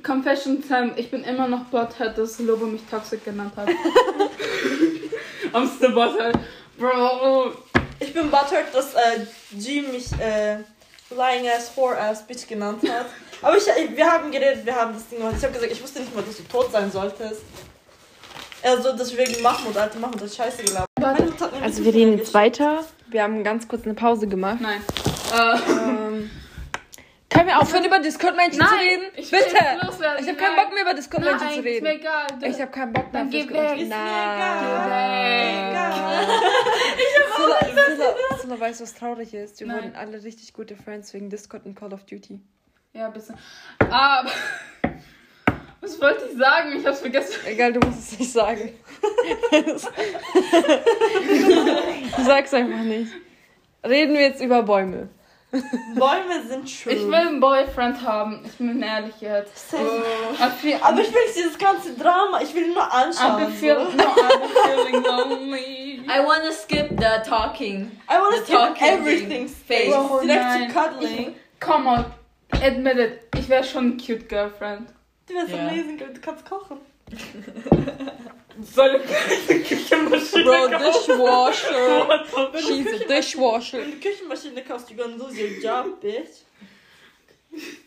Confession 0.02 0.62
Time, 0.66 0.92
ich 0.96 1.10
bin 1.10 1.22
immer 1.22 1.46
noch 1.46 1.64
Butthead, 1.66 2.16
dass 2.16 2.38
Lobo 2.38 2.66
mich 2.66 2.82
toxisch 2.90 3.22
genannt 3.24 3.52
hat. 3.56 3.68
I'm 5.52 5.68
still 5.68 5.92
Butthead. 5.92 6.38
Bro. 6.82 7.52
Ich 8.00 8.12
bin 8.12 8.28
buttered, 8.28 8.74
dass 8.74 8.94
äh, 8.94 9.24
G 9.52 9.82
mich 9.82 10.10
äh, 10.18 10.56
lying 11.10 11.48
ass, 11.48 11.70
whore 11.76 11.96
ass, 11.96 12.26
bitch 12.26 12.48
genannt 12.48 12.82
hat. 12.88 13.06
Aber 13.40 13.56
ich, 13.56 13.66
wir 13.66 14.10
haben 14.10 14.32
geredet, 14.32 14.66
wir 14.66 14.74
haben 14.74 14.92
das 14.92 15.08
Ding 15.08 15.18
gemacht. 15.18 15.36
Ich 15.38 15.44
habe 15.44 15.52
gesagt, 15.52 15.70
ich 15.70 15.80
wusste 15.80 16.00
nicht 16.00 16.12
mal, 16.12 16.24
dass 16.24 16.36
du 16.36 16.42
tot 16.42 16.72
sein 16.72 16.90
solltest. 16.90 17.42
Also, 18.64 18.96
dass 18.96 19.16
wir 19.16 19.24
wegen 19.24 19.40
Mahmoud, 19.42 19.76
Alter, 19.76 20.00
Mahmoud 20.00 20.22
hat 20.22 20.34
scheiße 20.34 20.64
gelabert. 20.64 20.88
Mir 20.98 21.62
Also 21.62 21.84
wir 21.84 21.94
reden 21.94 22.18
jetzt 22.18 22.34
weiter. 22.34 22.84
Wir 23.08 23.22
haben 23.22 23.44
ganz 23.44 23.68
kurz 23.68 23.84
eine 23.84 23.94
Pause 23.94 24.26
gemacht. 24.26 24.58
Nein. 24.60 24.80
Äh, 25.32 26.01
können 27.32 27.46
wir 27.48 27.58
aufhören, 27.60 27.84
über 27.84 27.98
Discord-Menschen 27.98 28.60
zu 28.64 28.74
reden? 28.74 29.04
ich 29.16 29.30
Bitte! 29.30 29.56
Ich 30.20 30.28
habe 30.28 30.36
keinen. 30.36 30.56
Bock 30.56 30.72
mehr 30.74 30.82
über 30.82 30.94
Discord-Menschen 30.94 31.38
zu 31.40 31.44
nein, 31.46 31.58
ist 31.58 31.64
reden. 31.64 31.84
mir 31.84 31.94
egal. 31.94 32.26
Du- 32.40 32.46
Ich 32.46 32.60
habe 32.60 32.70
keinen 32.70 32.92
Bock 32.92 33.12
mehr 33.12 33.22
Dann 33.22 33.30
geh 33.30 33.40
weg. 33.40 33.48
Ist 33.48 33.88
mir 33.88 33.94
egal. 33.94 34.92
Silla, 37.36 37.56
Silla, 37.96 38.14
Silla, 38.40 38.60
weißt 38.60 38.80
du, 38.80 38.84
was 38.84 38.94
traurig 38.94 39.34
ist? 39.34 39.60
Wir 39.60 39.68
wurden 39.68 39.94
alle 39.96 40.22
richtig 40.22 40.52
gute 40.52 40.76
Friends 40.76 41.12
wegen 41.14 41.30
Discord 41.30 41.64
und 41.66 41.74
Call 41.78 41.92
of 41.92 42.04
Duty. 42.04 42.40
Ja, 42.92 43.06
ein 43.06 43.12
bisschen. 43.12 43.36
Aber. 43.90 44.30
Was 45.80 46.00
wollte 46.00 46.26
ich 46.30 46.38
sagen? 46.38 46.76
Ich 46.78 46.86
hab's 46.86 47.00
vergessen. 47.00 47.34
Egal, 47.44 47.72
du 47.72 47.80
musst 47.84 48.12
es 48.12 48.18
nicht 48.20 48.32
sagen. 48.32 48.72
Sag's 52.24 52.54
einfach 52.54 52.78
nicht. 52.82 53.10
Reden 53.84 54.14
wir 54.14 54.20
jetzt 54.20 54.40
über 54.40 54.62
Bäume. 54.62 55.08
Bäume 55.52 56.42
sind 56.48 56.68
schön. 56.68 56.92
Ich 56.96 57.06
will 57.06 57.14
einen 57.14 57.40
Boyfriend 57.40 58.00
haben. 58.02 58.40
Ich 58.44 58.52
bin 58.56 58.82
ehrlich 58.82 59.20
jetzt. 59.20 59.74
I 59.74 59.76
feel, 60.60 60.78
Aber 60.80 61.00
ich 61.00 61.12
will 61.12 61.22
nicht 61.24 61.36
dieses 61.36 61.58
ganze 61.58 61.94
Drama, 61.94 62.40
ich 62.42 62.54
will 62.54 62.68
nur 62.72 62.90
anschauen. 62.90 63.36
been 63.44 63.52
feel, 63.52 63.76
so. 63.76 63.82
no, 63.96 64.14
been 64.14 64.86
feeling 64.90 65.02
lonely. 65.04 66.00
I 66.08 66.24
wanna 66.24 66.50
skip 66.52 66.88
the 66.98 67.28
talking. 67.28 67.90
I 68.08 68.18
wanna 68.18 68.38
The 68.38 68.44
skip 68.44 68.56
talking 68.58 68.86
everything 68.88 69.48
space. 69.48 69.92
Oh, 69.94 70.20
Direkt 70.22 70.72
zu 70.72 70.74
cuddling. 70.80 71.34
Come 71.60 71.86
on, 71.88 72.04
admit 72.62 72.96
it. 72.98 73.20
Ich 73.38 73.48
wäre 73.48 73.62
schon 73.62 73.90
ein 73.90 73.96
cute 73.98 74.28
girlfriend. 74.28 74.88
Du 75.28 75.34
wärst 75.34 75.50
Ja. 75.50 75.58
amazing, 75.68 75.98
du 75.98 76.20
kannst 76.20 76.48
kochen. 76.48 76.78
Soll 78.62 79.00
ich 79.48 79.68
Küchenmaschine 79.68 80.44
Bro, 80.44 80.68
dishwasher. 80.68 82.08
Wenn 82.08 82.52
du, 82.52 82.58
She's 82.58 82.86
a 82.86 82.90
Küchenmaschine, 82.90 83.16
dishwasher. 83.16 83.78
wenn 83.78 83.90
du 83.92 83.96
Küchenmaschine 83.98 84.62
kaufst, 84.62 84.90
you 84.90 84.96
gonna 84.96 85.16
lose 85.16 85.36
your 85.40 85.50
job, 85.62 86.00
bitch. 86.00 86.44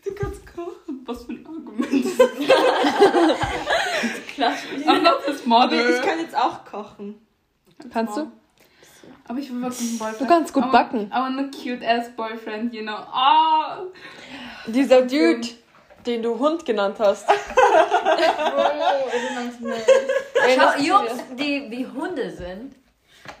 Du 0.04 0.14
kannst 0.14 0.46
kochen. 0.46 1.02
Was 1.04 1.24
für 1.24 1.32
ein 1.32 1.46
Argument. 1.46 2.06
Klasse. 4.34 4.66
I'm 4.86 5.02
not 5.02 5.24
his 5.26 5.40
Aber 5.40 5.48
mother. 5.48 5.96
ich 5.96 6.02
kann 6.02 6.20
jetzt 6.20 6.36
auch 6.36 6.64
kochen. 6.64 7.20
Kannst 7.92 8.16
du? 8.16 8.30
Aber 9.28 9.38
ich 9.40 9.50
will 9.52 9.60
wirklich 9.62 9.80
einen 9.88 9.98
Boyfriend. 9.98 10.20
Du 10.20 10.26
kannst 10.26 10.52
gut 10.52 10.70
backen. 10.70 11.10
I 11.12 11.16
want 11.16 11.38
a 11.40 11.44
cute 11.50 11.82
ass 11.84 12.10
boyfriend, 12.16 12.72
you 12.72 12.82
know. 12.82 12.92
Ah! 12.92 13.78
Dieser 14.68 15.02
Dude, 15.02 15.48
den 16.06 16.22
du 16.22 16.38
Hund 16.38 16.64
genannt 16.64 16.96
hast. 16.98 17.26
Schau, 19.26 20.40
Erinnerst 20.40 20.78
du 20.78 20.82
Jungs, 20.82 21.10
die 21.38 21.66
wie 21.70 21.86
Hunde 21.86 22.30
sind. 22.30 22.74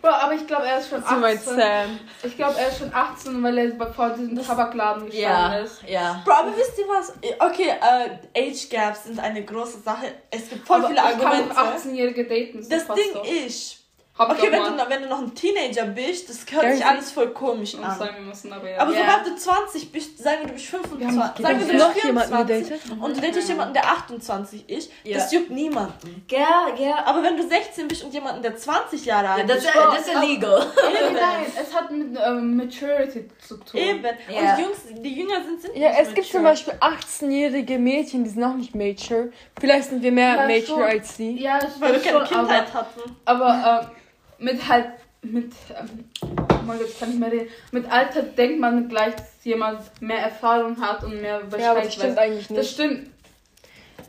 Bro, 0.02 0.10
aber 0.10 0.32
ich 0.34 0.44
glaube, 0.46 0.66
er 0.66 0.78
ist 0.78 0.88
schon 0.88 1.02
Du 1.08 1.14
meinst 1.16 1.46
18. 1.48 1.60
Sam. 1.60 2.00
Ich 2.24 2.36
glaube, 2.36 2.58
er 2.58 2.68
ist 2.68 2.78
schon 2.78 2.92
18, 2.92 3.42
weil 3.42 3.58
er 3.58 3.92
vor 3.92 4.10
diesem 4.10 4.44
Tabakladen 4.44 5.06
gestanden 5.06 5.52
Ja, 5.52 5.58
ist. 5.58 5.82
ja. 5.86 6.22
Bro, 6.24 6.32
aber 6.34 6.56
wisst 6.56 6.76
ihr 6.78 6.84
was? 6.88 7.12
Okay, 7.38 7.70
äh, 7.70 8.50
Age 8.50 8.68
Gaps 8.68 9.04
sind 9.04 9.20
eine 9.20 9.44
große 9.44 9.80
Sache. 9.80 10.06
Es 10.30 10.48
gibt 10.48 10.66
voll 10.66 10.78
Aber 10.78 10.88
viele 10.88 11.00
ich 11.00 11.18
kann 11.18 11.26
Argumente. 11.32 11.56
auch 11.56 11.74
18-Jährige 11.76 12.24
daten. 12.24 12.66
Das 12.68 12.86
Ding 12.88 13.12
so. 13.14 13.22
ist, 13.22 13.76
Hab 14.18 14.30
okay, 14.30 14.50
wenn 14.50 14.62
du, 14.62 14.70
noch- 14.70 14.88
wenn 14.88 15.02
du 15.02 15.08
noch 15.08 15.18
ein 15.18 15.34
Teenager 15.34 15.84
bist, 15.84 16.30
das 16.30 16.38
hört 16.50 16.64
Ja, 16.64 16.70
sich 16.70 16.80
ich- 16.80 16.86
alles 16.86 17.12
voll 17.12 17.28
komisch 17.34 17.74
an. 17.74 17.98
sagen 17.98 18.26
müssen, 18.26 18.50
aber 18.50 18.70
ja. 18.70 18.78
Aber 18.80 18.92
Ja. 18.94 19.00
sobald 19.00 19.26
du 19.26 19.36
20 19.36 19.92
bist, 19.92 20.16
sagen 20.18 20.38
wir, 20.40 20.46
du 20.48 20.52
bist 20.54 20.66
25, 20.66 21.06
haben 21.06 21.14
sagen 21.20 21.44
wir, 21.44 21.52
du 21.66 21.72
bist 21.72 21.78
noch 21.86 22.04
jemanden 22.04 22.28
24 22.34 22.68
gedatet? 22.80 23.02
und 23.02 23.16
du 23.16 23.20
datest 23.20 23.48
jemanden, 23.50 23.74
der 23.74 23.84
28 23.84 24.68
ist, 24.70 24.90
Ja. 25.04 25.18
das 25.18 25.32
juckt 25.32 25.50
niemanden. 25.50 26.24
Ja, 26.30 26.68
ja. 26.78 27.04
Aber 27.04 27.22
wenn 27.22 27.36
du 27.36 27.46
16 27.46 27.88
bist 27.88 28.04
und 28.04 28.14
jemanden, 28.14 28.40
der 28.42 28.56
20 28.56 29.04
Jahre 29.04 29.24
ja 29.26 29.34
alt 29.34 29.50
das, 29.50 29.58
ist, 29.58 29.72
Bro, 29.72 29.80
das 29.94 30.06
ist 30.06 30.14
illegal. 30.14 30.66
Nein, 30.82 31.12
nein, 31.12 31.46
es 31.62 31.74
hat 31.74 31.90
mit 31.90 32.18
ähm, 32.18 32.56
Maturity 32.56 33.28
zu 33.46 33.56
tun. 33.58 33.78
eben. 33.78 34.04
Ja. 34.30 34.54
Und 34.54 34.60
Jungs, 34.62 34.78
die 34.98 35.14
jünger 35.14 35.44
sind, 35.44 35.60
sind 35.60 35.76
Ja, 35.76 35.90
nicht 35.90 36.00
es 36.00 36.14
gibt 36.14 36.26
zum 36.28 36.42
mature. 36.42 36.72
Beispiel 36.72 36.74
18-jährige 36.80 37.78
Mädchen, 37.78 38.24
die 38.24 38.30
sind 38.30 38.40
noch 38.40 38.54
nicht 38.54 38.74
mature. 38.74 39.30
Vielleicht 39.60 39.90
sind 39.90 40.02
wir 40.02 40.12
mehr 40.12 40.36
Ja, 40.36 40.42
mature 40.46 40.64
schon. 40.64 40.82
als 40.82 41.16
sie. 41.16 41.38
Ja, 41.40 41.58
ich 41.58 41.80
Weil 41.80 41.92
wir 41.92 42.00
keine 42.00 42.26
schon, 42.26 42.36
aber, 42.38 42.46
Kindheit 42.48 42.74
hatten. 42.74 43.00
aber 43.26 43.80
ähm, 43.82 43.96
mit 44.38 44.68
halt, 44.68 44.86
mit, 45.22 45.52
ähm, 45.70 46.04
oh 46.32 46.36
mein 46.66 46.78
Gott, 46.78 46.88
ich 46.88 46.98
kann 46.98 47.08
nicht 47.10 47.18
mehr 47.20 47.32
reden. 47.32 47.48
Mit 47.72 47.90
Alter 47.90 48.22
denkt 48.22 48.60
man 48.60 48.88
gleich, 48.88 49.14
dass 49.16 49.26
jemand 49.44 49.80
mehr 50.00 50.18
Erfahrung 50.18 50.80
hat 50.80 51.02
und 51.04 51.20
mehr 51.20 51.40
Bescheid 51.40 51.60
Ja, 51.60 51.70
aber 51.72 51.80
das 51.82 51.94
stimmt 51.94 52.10
weiß. 52.16 52.18
eigentlich 52.18 52.48
Das 52.48 52.56
nicht. 52.58 52.70
stimmt. 52.72 53.10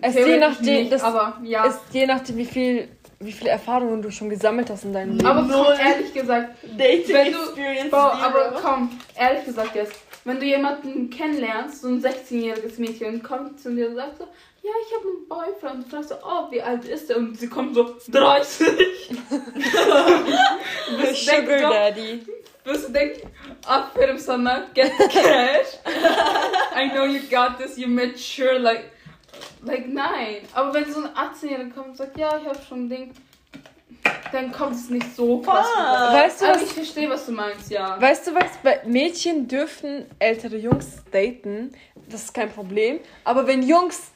Es 0.02 0.14
je 0.16 0.38
nachdem, 0.38 0.76
nicht, 0.82 0.92
das 0.92 1.04
aber 1.04 1.40
ja. 1.44 1.66
ist 1.66 1.80
je 1.92 2.06
nachdem, 2.06 2.38
wie 2.38 2.46
viel, 2.46 2.88
wie 3.20 3.32
viele 3.32 3.50
Erfahrungen 3.50 4.02
du 4.04 4.12
schon 4.12 4.30
gesammelt 4.30 4.70
hast 4.70 4.84
in 4.86 4.94
deinem 4.94 5.14
Leben. 5.14 5.26
aber 5.26 5.42
komm, 5.42 5.74
ehrlich 5.80 6.14
gesagt, 6.14 6.50
Dating 6.78 7.16
Wenn 7.16 7.32
du- 7.34 7.40
Experience 7.40 7.90
Bro, 7.90 7.98
aber 7.98 8.60
komm, 8.62 8.92
ehrlich 9.16 9.46
gesagt 9.46 9.74
jetzt, 9.76 9.96
wenn 10.24 10.40
du 10.40 10.46
jemanden 10.46 11.10
kennenlernst, 11.10 11.82
so 11.82 11.88
ein 11.88 12.00
16-jähriges 12.04 12.78
Mädchen, 12.80 13.24
kommt 13.24 13.60
zu 13.60 13.74
dir 13.74 13.90
und 13.90 13.96
sagt 13.96 14.20
so, 14.20 14.28
ja, 14.68 14.74
ich 14.86 14.96
habe 14.96 15.08
einen 15.08 15.28
Boyfriend, 15.28 15.76
und 15.76 15.86
du 15.86 15.90
fragst 15.90 16.10
so, 16.10 16.16
oh, 16.24 16.52
wie 16.52 16.62
alt 16.62 16.86
ist 16.86 17.10
der? 17.10 17.18
Und 17.18 17.40
sie 17.40 17.48
kommt 17.48 17.74
so, 17.76 17.96
30. 18.10 18.68
Wirst 20.98 21.28
du 21.28 21.32
denken, 21.32 21.48
Sugar 21.48 21.60
so, 21.60 21.70
Daddy. 21.70 22.26
wirst 22.64 22.88
du 22.90 22.92
denken, 22.92 23.30
aferin 23.66 24.18
sana, 24.18 24.68
get 24.74 24.92
cash. 24.98 25.80
I 26.76 26.90
know 26.90 27.06
you 27.06 27.22
got 27.30 27.58
this, 27.58 27.78
you 27.78 27.88
mature, 27.88 28.60
like, 28.60 28.92
like, 29.64 29.88
nein. 29.88 30.42
Aber 30.54 30.74
wenn 30.74 30.92
so 30.92 31.00
ein 31.02 31.08
18-Jähriger 31.08 31.74
kommt 31.74 31.88
und 31.90 31.98
sagt, 31.98 32.18
ja, 32.18 32.38
ich 32.38 32.48
habe 32.48 32.60
schon 32.68 32.86
ein 32.86 32.90
Ding, 32.90 33.14
dann 34.34 34.52
kommt 34.52 34.76
es 34.76 34.90
nicht 34.90 35.16
so 35.16 35.40
krass 35.40 35.68
rüber. 35.78 36.14
Weißt 36.14 36.42
du, 36.42 36.46
was 36.48 36.62
ich 36.62 36.74
verstehe, 36.74 37.10
was 37.10 37.26
du 37.26 37.32
meinst, 37.32 37.72
ja. 37.72 38.00
Weißt 38.02 38.28
du 38.28 38.36
was? 38.36 38.86
Mädchen 38.86 39.48
dürfen 39.48 40.06
ältere 40.20 40.58
Jungs 40.58 41.04
daten. 41.12 41.72
Das 42.10 42.24
ist 42.24 42.34
kein 42.34 42.52
Problem. 42.52 43.00
Aber 43.24 43.48
wenn 43.48 43.64
Jungs 43.64 44.12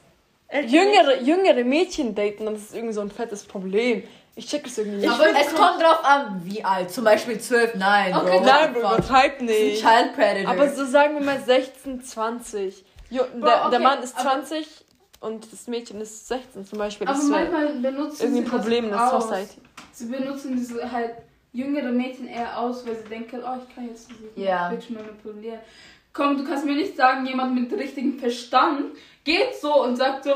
jüngere, 0.68 1.22
jüngere 1.22 1.64
Mädchen 1.64 2.14
daten, 2.16 2.46
dann 2.46 2.56
ist 2.56 2.70
es 2.70 2.74
irgendwie 2.76 2.94
so 2.94 3.02
ein 3.02 3.12
fettes 3.12 3.44
Problem. 3.44 4.04
Ich 4.36 4.48
check 4.48 4.66
es 4.66 4.78
irgendwie 4.78 5.00
nicht. 5.00 5.10
Aber 5.10 5.26
es 5.28 5.54
kommt 5.54 5.82
drauf 5.82 6.04
an, 6.04 6.42
wie 6.46 6.64
alt. 6.64 6.90
Zum 6.92 7.04
Beispiel 7.04 7.40
12, 7.40 7.76
nein. 7.76 8.16
Okay, 8.16 8.38
Bro. 8.38 8.46
Nein, 8.46 8.74
Bro, 8.74 8.80
übertreib 8.80 9.40
Das 9.40 9.42
ist 9.42 9.42
ein 9.42 9.46
nicht. 9.68 9.82
Child 9.82 10.16
Predator. 10.16 10.50
Aber 10.52 10.70
so 10.70 10.86
sagen 10.86 11.14
wir 11.16 11.26
mal 11.26 11.40
16, 11.40 12.02
20. 12.04 12.86
Jo, 13.10 13.24
der, 13.36 13.62
okay, 13.62 13.70
der 13.72 13.80
Mann 13.80 14.02
ist 14.02 14.18
aber- 14.18 14.30
20 14.44 14.68
und 15.20 15.52
das 15.52 15.68
Mädchen 15.68 16.00
ist 16.00 16.28
16 16.30 16.66
zum 16.66 16.80
Beispiel. 16.80 17.08
Aber 17.08 17.18
Das 17.18 17.30
wäre 17.30 17.40
manchmal 17.50 17.68
benutzen 17.92 18.22
irgendwie 18.24 18.42
sie 18.42 18.48
ein 18.48 18.50
Problem 18.50 18.86
in 18.86 18.92
das 18.92 19.10
der 19.10 19.18
aus. 19.18 19.24
Society. 19.26 19.62
Sie 19.92 20.06
benutzen 20.06 20.56
diese 20.56 20.90
halt 20.92 21.12
jüngere 21.52 21.92
Mädchen 21.92 22.28
eher 22.30 22.58
aus, 22.58 22.86
weil 22.88 22.96
sie 22.96 23.10
denken, 23.10 23.42
oh, 23.46 23.58
ich 23.68 23.76
kann 23.76 23.88
jetzt 23.90 24.08
diese 24.10 24.46
Ja. 24.48 24.70
Bitch 24.70 24.90
manipulieren. 24.90 25.60
Komm, 26.14 26.38
du 26.38 26.44
kannst 26.44 26.66
mir 26.66 26.76
nicht 26.76 26.96
sagen, 26.96 27.26
jemand 27.26 27.56
mit 27.56 27.72
richtigem 27.72 28.20
Verstand 28.20 28.98
geht 29.24 29.56
so 29.62 29.84
und 29.84 29.96
sagt 29.96 30.26
so, 30.26 30.34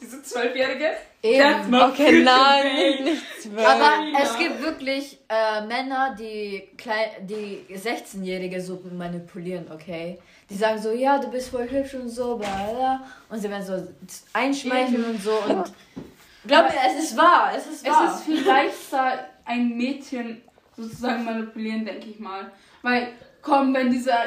diese 0.00 0.22
Zwölfjährige, 0.22 0.92
that's 1.22 1.66
Eben. 1.66 1.74
Okay, 1.74 2.22
nein, 2.22 3.04
nicht 3.04 3.42
zwölf. 3.42 3.64
Aber 3.64 3.90
es 4.20 4.36
gibt 4.36 4.60
wirklich 4.60 5.18
äh, 5.28 5.64
Männer, 5.66 6.16
die, 6.18 6.68
klein, 6.76 7.10
die 7.20 7.64
16-Jährige 7.72 8.60
so 8.60 8.82
manipulieren, 8.92 9.66
okay? 9.72 10.18
Die 10.50 10.56
sagen 10.56 10.80
so, 10.82 10.90
ja, 10.90 11.18
du 11.18 11.30
bist 11.30 11.50
voll 11.50 11.70
hübsch 11.70 11.94
und 11.94 12.08
so, 12.08 12.36
bla 12.36 12.48
bla, 12.48 12.72
bla. 12.72 13.00
Und 13.30 13.38
sie 13.38 13.48
werden 13.48 13.64
so 13.64 13.88
einschmeicheln 14.32 15.04
und 15.04 15.22
so. 15.22 15.32
Und 15.48 15.72
glaub 16.46 16.64
mir, 16.64 16.80
es 16.88 17.04
ist 17.04 17.16
wahr, 17.16 17.52
es 17.56 17.66
ist 17.68 17.86
wahr. 17.86 18.10
Es 18.10 18.16
ist 18.16 18.24
viel 18.24 18.44
leichter, 18.44 19.26
ein 19.44 19.76
Mädchen 19.76 20.42
sozusagen 20.76 21.24
manipulieren, 21.24 21.84
denke 21.84 22.08
ich 22.10 22.18
mal. 22.18 22.50
Weil, 22.82 23.12
komm, 23.42 23.74
wenn 23.74 23.90
dieser 23.90 24.18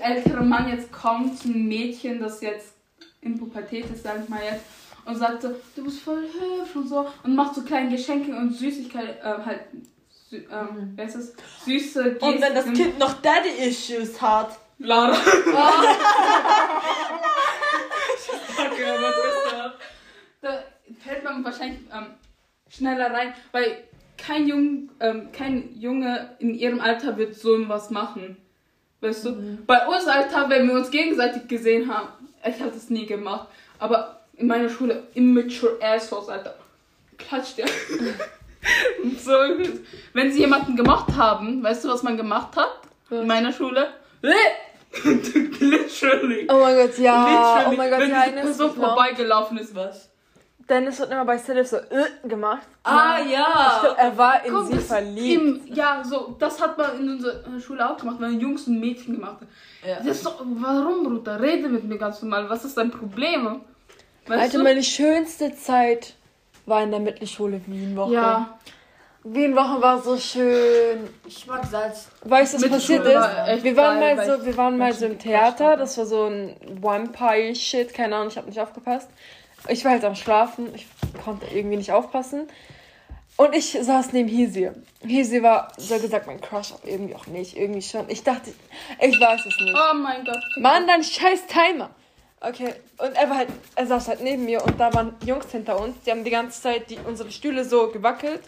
ältere 0.00 0.42
Mann 0.42 0.68
jetzt 0.68 0.90
kommt 0.90 1.38
zu 1.38 1.48
einem 1.48 1.68
Mädchen, 1.68 2.20
das 2.20 2.40
jetzt 2.40 2.74
in 3.20 3.38
Pubertät 3.38 3.90
ist, 3.90 4.02
sag 4.02 4.22
ich 4.22 4.28
mal 4.28 4.42
jetzt, 4.42 4.64
und 5.04 5.16
sagt 5.16 5.42
so, 5.42 5.54
du 5.76 5.84
bist 5.84 6.00
voll 6.00 6.22
hübsch 6.22 6.74
und 6.74 6.88
so, 6.88 7.06
und 7.22 7.34
macht 7.34 7.54
so 7.54 7.62
kleine 7.62 7.90
Geschenke 7.90 8.34
und 8.34 8.52
Süßigkeit, 8.52 9.20
äh, 9.20 9.44
halt, 9.44 9.60
sü 10.30 10.36
ähm, 10.36 10.92
wer 10.96 11.04
ist 11.04 11.16
das? 11.16 11.34
Süße 11.64 12.14
Gesten. 12.14 12.24
Und 12.24 12.40
wenn 12.40 12.54
das 12.54 12.64
Kind 12.64 12.98
noch 12.98 13.20
Daddy-Issues 13.20 14.20
hat, 14.20 14.58
Lara. 14.78 15.12
Danke, 18.56 18.86
aber 18.94 19.10
das, 19.10 19.52
äh, 19.52 19.70
da 20.40 20.64
fällt 21.00 21.24
man 21.24 21.44
wahrscheinlich 21.44 21.80
ähm, 21.92 22.06
schneller 22.68 23.12
rein, 23.12 23.34
weil 23.52 23.84
kein, 24.16 24.48
Jung, 24.48 24.90
ähm, 25.00 25.30
kein 25.32 25.78
Junge 25.78 26.36
in 26.38 26.54
ihrem 26.54 26.80
Alter 26.80 27.16
wird 27.16 27.34
so 27.34 27.68
was 27.68 27.90
machen. 27.90 28.38
Weißt 29.04 29.26
du? 29.26 29.58
Bei 29.66 29.86
uns 29.86 30.06
Alter, 30.06 30.48
wenn 30.48 30.66
wir 30.66 30.74
uns 30.74 30.90
gegenseitig 30.90 31.46
gesehen 31.46 31.92
haben, 31.92 32.08
ich 32.42 32.58
habe 32.60 32.70
das 32.70 32.88
nie 32.88 33.04
gemacht, 33.04 33.48
aber 33.78 34.20
in 34.36 34.46
meiner 34.46 34.70
Schule, 34.70 35.02
immature 35.12 35.76
assholes, 35.82 36.28
Alter, 36.30 36.54
klatscht 37.18 37.58
der. 37.58 37.66
Und 39.02 39.20
so, 39.24 39.32
wenn 40.14 40.32
sie 40.32 40.40
jemanden 40.40 40.74
gemacht 40.74 41.14
haben, 41.16 41.62
weißt 41.62 41.84
du, 41.84 41.88
was 41.88 42.02
man 42.02 42.16
gemacht 42.16 42.56
hat? 42.56 42.80
In 43.10 43.26
meiner 43.26 43.52
Schule? 43.52 43.88
Literally. 45.02 46.46
Oh 46.48 46.60
mein 46.60 46.76
Gott, 46.76 46.98
ja. 46.98 47.58
Literally. 47.58 47.74
Oh 47.74 47.76
mein 47.76 47.90
Gott, 47.90 48.00
wenn 48.00 48.10
ja. 48.10 48.24
diese 48.26 48.40
Person 48.40 48.74
vorbeigelaufen 48.74 49.58
ist, 49.58 49.74
was? 49.74 50.10
Dennis 50.68 50.98
hat 51.00 51.10
immer 51.10 51.24
bei 51.24 51.36
Sedef 51.36 51.68
so 51.68 51.76
äh, 51.76 52.28
gemacht. 52.28 52.66
ah, 52.84 53.18
Ich 53.24 53.32
ja. 53.32 53.80
glaub, 53.82 53.98
er 53.98 54.16
war 54.16 54.44
in 54.44 54.54
Guck, 54.54 54.66
sie 54.66 54.78
verliebt. 54.78 55.42
Im, 55.68 55.74
ja, 55.74 56.02
so, 56.04 56.36
das 56.38 56.60
hat 56.60 56.78
man 56.78 56.98
in 56.98 57.08
unserer 57.10 57.60
Schule 57.60 57.88
auch 57.88 57.98
gemacht, 57.98 58.16
weil 58.20 58.32
Jungs 58.40 58.66
und 58.66 58.80
Mädchen 58.80 59.16
gemacht 59.16 59.36
haben. 59.36 59.48
Ja. 59.86 59.96
Das 59.98 60.06
ist 60.06 60.26
doch, 60.26 60.42
warum, 60.42 61.04
Bruder? 61.04 61.40
Rede 61.40 61.68
mit 61.68 61.84
mir 61.84 61.98
ganz 61.98 62.22
normal. 62.22 62.48
Was 62.48 62.64
ist 62.64 62.76
dein 62.78 62.90
Problem? 62.90 63.60
Weißt 64.26 64.42
Alter, 64.42 64.58
du? 64.58 64.64
meine 64.64 64.82
schönste 64.82 65.54
Zeit 65.54 66.14
war 66.64 66.82
in 66.82 66.90
der 66.90 67.00
Mittelschule 67.00 67.60
Wienwoche. 67.66 68.14
Ja, 68.14 68.58
Wienwoche 69.22 69.80
war 69.80 70.00
so 70.02 70.16
schön. 70.18 71.08
Ich 71.26 71.46
mag 71.46 71.64
Salz. 71.64 72.08
Weißt 72.24 72.54
du, 72.54 72.56
was 72.56 72.62
Mittelschule 72.62 73.00
passiert 73.00 73.16
war 73.16 73.52
ist? 73.54 73.64
Wir 73.64 73.76
waren 73.76 74.00
geil, 74.00 74.16
mal 74.16 74.26
so, 74.26 74.46
wir 74.46 74.56
waren 74.56 74.78
mal 74.78 74.92
so 74.92 75.06
ich 75.06 75.12
im 75.12 75.18
Theater. 75.18 75.76
Das 75.76 75.96
war 75.98 76.06
so 76.06 76.24
ein 76.24 76.56
Vampire-Shit. 76.80 77.92
Keine 77.94 78.16
Ahnung, 78.16 78.28
ich 78.28 78.36
habe 78.36 78.48
nicht 78.48 78.60
aufgepasst. 78.60 79.08
Ich 79.68 79.84
war 79.84 79.92
halt 79.92 80.04
am 80.04 80.14
Schlafen. 80.14 80.74
Ich 80.74 80.86
konnte 81.24 81.46
irgendwie 81.46 81.76
nicht 81.76 81.92
aufpassen. 81.92 82.48
Und 83.36 83.54
ich 83.54 83.76
saß 83.80 84.12
neben 84.12 84.28
Hisi. 84.28 84.70
Hisi 85.00 85.42
war, 85.42 85.72
so 85.76 85.98
gesagt, 85.98 86.26
mein 86.26 86.40
Crush, 86.40 86.72
aber 86.72 86.86
irgendwie 86.86 87.14
auch 87.14 87.26
nicht. 87.26 87.56
Irgendwie 87.56 87.82
schon. 87.82 88.08
Ich 88.08 88.22
dachte, 88.22 88.52
ich 89.00 89.20
weiß 89.20 89.40
es 89.40 89.60
nicht. 89.60 89.74
Oh 89.74 89.94
mein 89.94 90.24
Gott. 90.24 90.38
Mann, 90.58 90.86
dann 90.86 91.02
scheiß 91.02 91.46
Timer. 91.46 91.90
Okay, 92.46 92.74
und 92.98 93.16
er 93.16 93.30
war 93.30 93.38
halt, 93.38 93.48
er 93.74 93.86
saß 93.86 94.08
halt 94.08 94.20
neben 94.20 94.44
mir 94.44 94.62
und 94.62 94.78
da 94.78 94.92
waren 94.92 95.14
Jungs 95.24 95.50
hinter 95.50 95.80
uns, 95.80 95.96
die 96.04 96.10
haben 96.10 96.24
die 96.24 96.30
ganze 96.30 96.60
Zeit 96.60 96.90
die, 96.90 96.98
unsere 96.98 97.30
Stühle 97.30 97.64
so 97.64 97.90
gewackelt. 97.90 98.40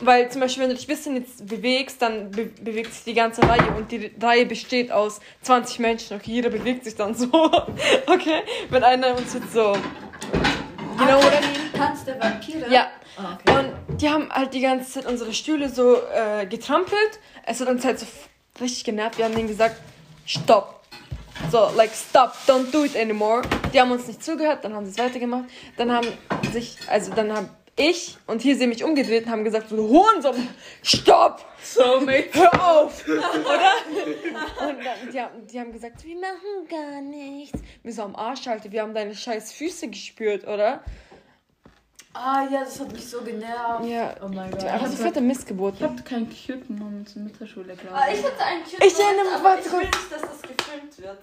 Weil 0.00 0.30
zum 0.30 0.40
Beispiel, 0.40 0.62
wenn 0.62 0.70
du 0.70 0.76
dich 0.76 0.84
ein 0.84 0.94
bisschen 0.94 1.16
jetzt 1.16 1.48
bewegst, 1.48 2.00
dann 2.00 2.30
be 2.30 2.44
bewegt 2.44 2.94
sich 2.94 3.02
die 3.02 3.14
ganze 3.14 3.42
Reihe 3.42 3.72
und 3.76 3.90
die 3.90 4.12
Reihe 4.20 4.46
besteht 4.46 4.92
aus 4.92 5.20
20 5.42 5.80
Menschen. 5.80 6.16
Okay, 6.16 6.30
jeder 6.30 6.50
bewegt 6.50 6.84
sich 6.84 6.94
dann 6.94 7.14
so. 7.14 7.28
Okay, 8.06 8.42
wenn 8.68 8.84
einer 8.84 9.16
uns 9.16 9.34
jetzt 9.34 9.52
so. 9.52 9.76
You 11.00 11.06
know 11.06 11.18
what 11.18 11.32
I 11.32 11.40
mean? 11.40 11.72
Tanz 11.72 12.04
der 12.04 12.20
Vampire? 12.20 12.70
Ja. 12.70 12.88
Ah, 13.16 13.34
okay. 13.34 13.58
Und 13.58 14.00
die 14.00 14.08
haben 14.10 14.28
halt 14.30 14.52
die 14.52 14.60
ganze 14.60 14.90
Zeit 14.92 15.06
unsere 15.06 15.32
Stühle 15.32 15.70
so 15.70 15.96
äh, 15.96 16.44
getrampelt. 16.44 17.18
Es 17.46 17.60
hat 17.60 17.68
uns 17.68 17.84
halt 17.86 17.98
so 17.98 18.06
richtig 18.60 18.84
genervt. 18.84 19.16
Wir 19.16 19.24
haben 19.24 19.34
denen 19.34 19.48
gesagt, 19.48 19.76
stopp. 20.26 20.82
so, 21.50 21.70
like, 21.74 21.92
stop, 21.94 22.34
don't 22.46 22.70
do 22.70 22.84
it 22.84 22.94
anymore. 22.96 23.42
Die 23.72 23.80
haben 23.80 23.90
uns 23.90 24.06
nicht 24.06 24.22
zugehört, 24.22 24.62
dann 24.62 24.74
haben 24.74 24.84
sie 24.84 24.92
es 24.92 24.98
weitergemacht. 24.98 25.44
Dann 25.78 25.90
haben 25.90 26.08
sich, 26.52 26.76
also 26.88 27.12
dann 27.14 27.32
haben 27.32 27.48
ich 27.76 28.18
und 28.26 28.42
hier 28.42 28.56
sie 28.56 28.66
mich 28.66 28.84
umgedreht 28.84 29.26
und 29.26 29.32
haben 29.32 29.44
gesagt, 29.44 29.70
so, 29.70 29.76
Hurensohn, 29.76 30.48
stopp! 30.82 31.44
Soulmate. 31.62 32.30
Hör 32.32 32.70
auf! 32.70 33.04
Oder? 33.08 34.68
Und 34.68 34.84
dann, 34.84 35.10
die, 35.12 35.20
haben, 35.20 35.46
die 35.46 35.60
haben 35.60 35.72
gesagt, 35.72 36.04
wir 36.04 36.16
machen 36.16 36.68
gar 36.68 37.00
nichts. 37.00 37.58
Wir 37.82 37.92
so 37.92 38.02
am 38.02 38.16
Arsch, 38.16 38.46
Alter, 38.48 38.72
wir 38.72 38.82
haben 38.82 38.94
deine 38.94 39.14
scheiß 39.14 39.52
Füße 39.52 39.88
gespürt, 39.88 40.46
oder? 40.46 40.82
Ah 42.12 42.42
ja, 42.50 42.64
das 42.64 42.80
hat 42.80 42.92
mich 42.92 43.08
so 43.08 43.20
genervt. 43.20 43.84
Ja. 43.84 44.14
Oh 44.22 44.28
mein 44.28 44.50
Gott. 44.50 44.64
Einfach 44.64 44.88
so 44.88 44.96
fette 44.96 45.20
Missgeburt. 45.20 45.76
Ich 45.76 45.82
hatte 45.82 46.02
keinen 46.02 46.28
cute 46.28 46.68
Moment 46.68 47.14
in 47.14 47.24
Mittelschule, 47.24 47.74
glaube 47.76 47.94
Ah, 47.94 48.08
ich. 48.12 48.18
ich 48.18 48.24
hatte 48.24 48.44
einen 48.44 48.64
cute 48.64 48.84
Ich 48.84 48.98
erinnere 48.98 49.24
mich, 49.24 49.34
aber 49.34 49.44
warte 49.44 49.66
ich 49.66 49.72
will 49.72 49.80
nicht, 49.80 50.12
dass 50.12 50.20
das 50.22 50.42
gefilmt 50.42 50.98
wird. 50.98 51.18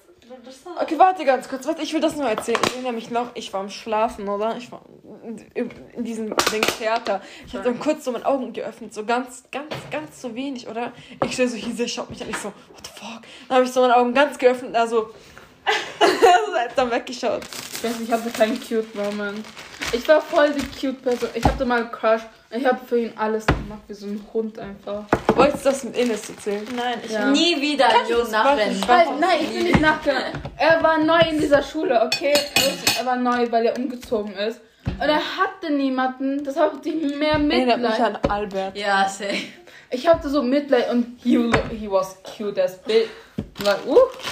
Okay, 0.81 0.99
warte 0.99 1.23
ganz 1.25 1.47
kurz. 1.47 1.65
Warte, 1.65 1.81
ich 1.81 1.93
will 1.93 2.01
das 2.01 2.15
nur 2.15 2.27
erzählen. 2.29 2.59
Ich 2.65 2.73
erinnere 2.73 2.93
mich 2.93 3.09
noch, 3.09 3.27
ich 3.33 3.51
war 3.53 3.61
am 3.61 3.69
Schlafen, 3.69 4.27
oder? 4.27 4.57
Ich 4.57 4.71
war 4.71 4.81
in 5.53 6.03
diesem 6.03 6.35
Ding 6.51 6.61
Theater. 6.61 7.21
Ich 7.45 7.53
habe 7.53 7.63
dann 7.63 7.79
kurz 7.79 8.03
so 8.05 8.11
meine 8.11 8.25
Augen 8.25 8.51
geöffnet, 8.53 8.93
so 8.93 9.05
ganz, 9.05 9.43
ganz, 9.51 9.73
ganz 9.91 10.21
so 10.21 10.35
wenig, 10.35 10.67
oder? 10.67 10.91
Ich 11.25 11.33
stehe 11.33 11.47
so 11.47 11.55
hier, 11.55 11.73
sie 11.73 11.87
schaut 11.87 12.09
mich 12.09 12.21
an, 12.21 12.29
ich 12.29 12.37
so, 12.37 12.49
what 12.73 12.85
the 12.85 12.91
fuck? 12.99 13.21
Dann 13.47 13.55
habe 13.57 13.65
ich 13.65 13.71
so 13.71 13.81
meine 13.81 13.95
Augen 13.95 14.13
ganz 14.13 14.37
geöffnet, 14.37 14.75
also. 14.75 15.09
also 15.99 16.71
dann 16.75 16.91
weggeschaut. 16.91 17.43
Ich 17.73 17.83
weiß 17.83 17.99
nicht, 17.99 18.09
ich 18.09 18.11
hatte 18.13 18.29
keinen 18.29 18.59
cute 18.59 18.95
Moment. 18.95 19.45
Ich 19.93 20.07
war 20.07 20.21
voll 20.21 20.51
die 20.51 20.65
cute 20.79 21.01
Person. 21.01 21.29
Ich 21.33 21.43
hatte 21.43 21.65
mal 21.65 21.81
einen 21.81 21.91
Crush. 21.91 22.21
Ich 22.51 22.65
habe 22.65 22.79
für 22.85 22.99
ihn 22.99 23.13
alles 23.15 23.45
gemacht, 23.45 23.81
wie 23.87 23.93
so 23.93 24.07
ein 24.07 24.23
Hund 24.33 24.59
einfach. 24.59 25.03
Wolltest 25.35 25.65
du 25.65 25.69
das 25.69 25.83
mit 25.83 25.97
Ines 25.97 26.29
erzählen? 26.29 26.65
Nein, 26.75 26.99
ich 27.03 27.11
Ja. 27.11 27.29
Nie 27.29 27.59
wieder 27.61 27.87
einen 27.87 28.09
Jungen 28.09 28.31
nachrennen. 28.31 28.81
Nein, 29.19 29.37
ich 29.41 29.49
bin 29.49 29.63
nicht 29.63 29.81
nachgegangen. 29.81 30.33
Er 30.57 30.81
war 30.83 30.97
neu 30.97 31.19
in 31.29 31.39
dieser 31.39 31.61
Schule, 31.63 32.01
okay? 32.01 32.33
Er 32.99 33.05
war 33.05 33.15
neu, 33.15 33.51
weil 33.51 33.65
er 33.65 33.77
umgezogen 33.77 34.33
ist. 34.35 34.59
Und 34.85 35.09
er 35.09 35.19
hatte 35.37 35.71
niemanden. 35.71 36.43
Das 36.43 36.57
hatte 36.57 36.89
ich 36.89 37.15
mehr 37.15 37.33
Erinnert 37.33 37.79
mich 37.79 37.89
Mitleid. 37.89 38.01
an 38.01 38.31
Albert. 38.31 38.77
Ja, 38.77 39.07
safe. 39.07 39.35
Ich 39.89 40.07
hatte 40.07 40.29
so 40.29 40.41
Mitleid 40.43 40.89
und 40.91 41.17
he, 41.23 41.49
he 41.71 41.89
was 41.89 42.17
cute 42.23 42.61
as 42.61 42.77
bitch. 42.79 43.07
Like, 43.63 43.79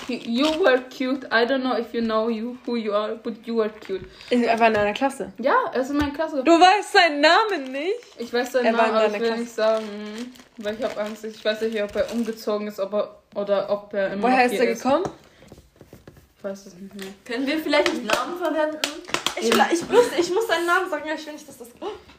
he, 0.07 0.17
you 0.17 0.45
were 0.59 0.79
cute. 0.89 1.25
I 1.31 1.45
don't 1.45 1.63
know 1.63 1.75
if 1.75 1.93
you 1.93 2.01
know 2.01 2.29
you 2.29 2.57
who 2.65 2.75
you 2.75 2.93
are, 2.93 3.15
but 3.15 3.33
you 3.45 3.55
were 3.55 3.69
cute. 3.69 4.05
Er 4.29 4.59
war 4.59 4.67
in 4.67 4.75
einer 4.75 4.93
Klasse. 4.93 5.31
Ja, 5.39 5.55
er 5.73 5.81
ist 5.81 5.89
in 5.89 5.97
meiner 5.97 6.13
Klasse. 6.13 6.43
Du 6.43 6.51
weißt 6.51 6.93
seinen 6.93 7.21
Namen 7.21 7.71
nicht? 7.71 7.95
Ich 8.19 8.31
weiß 8.31 8.51
seinen 8.51 8.65
Er 8.67 8.71
Namen, 8.73 8.93
aber 8.93 9.07
ich 9.07 9.13
will 9.13 9.27
Klasse. 9.27 9.41
nicht 9.41 9.55
sagen, 9.55 10.33
weil 10.57 10.75
ich 10.75 10.83
habe 10.83 11.01
Angst. 11.01 11.25
Ich 11.25 11.43
weiß 11.43 11.61
nicht, 11.61 11.81
ob 11.81 11.95
er 11.95 12.11
umgezogen 12.13 12.67
ist 12.67 12.79
ob 12.79 12.93
er, 12.93 13.15
oder 13.33 13.69
ob 13.69 13.93
er 13.93 14.13
immer 14.13 14.23
Woher 14.29 14.45
ist 14.45 14.59
er 14.59 14.67
gekommen? 14.67 15.03
Weiß 16.45 16.67
es 16.67 16.73
nicht 16.75 16.95
mehr. 16.95 17.07
Können 17.25 17.45
wir 17.47 17.59
vielleicht 17.59 17.91
nicht 17.91 18.05
Namen 18.05 18.37
verwenden? 18.37 18.79
Ich, 19.37 19.51
will- 19.51 19.65
ich, 19.73 19.89
muss, 19.89 20.05
ich 20.17 20.29
muss 20.33 20.47
seinen 20.47 20.65
Namen 20.65 20.89
sagen, 20.89 21.07
ja, 21.07 21.15
ich 21.15 21.25
will 21.25 21.33
nicht, 21.33 21.47
dass 21.47 21.57
das 21.57 21.67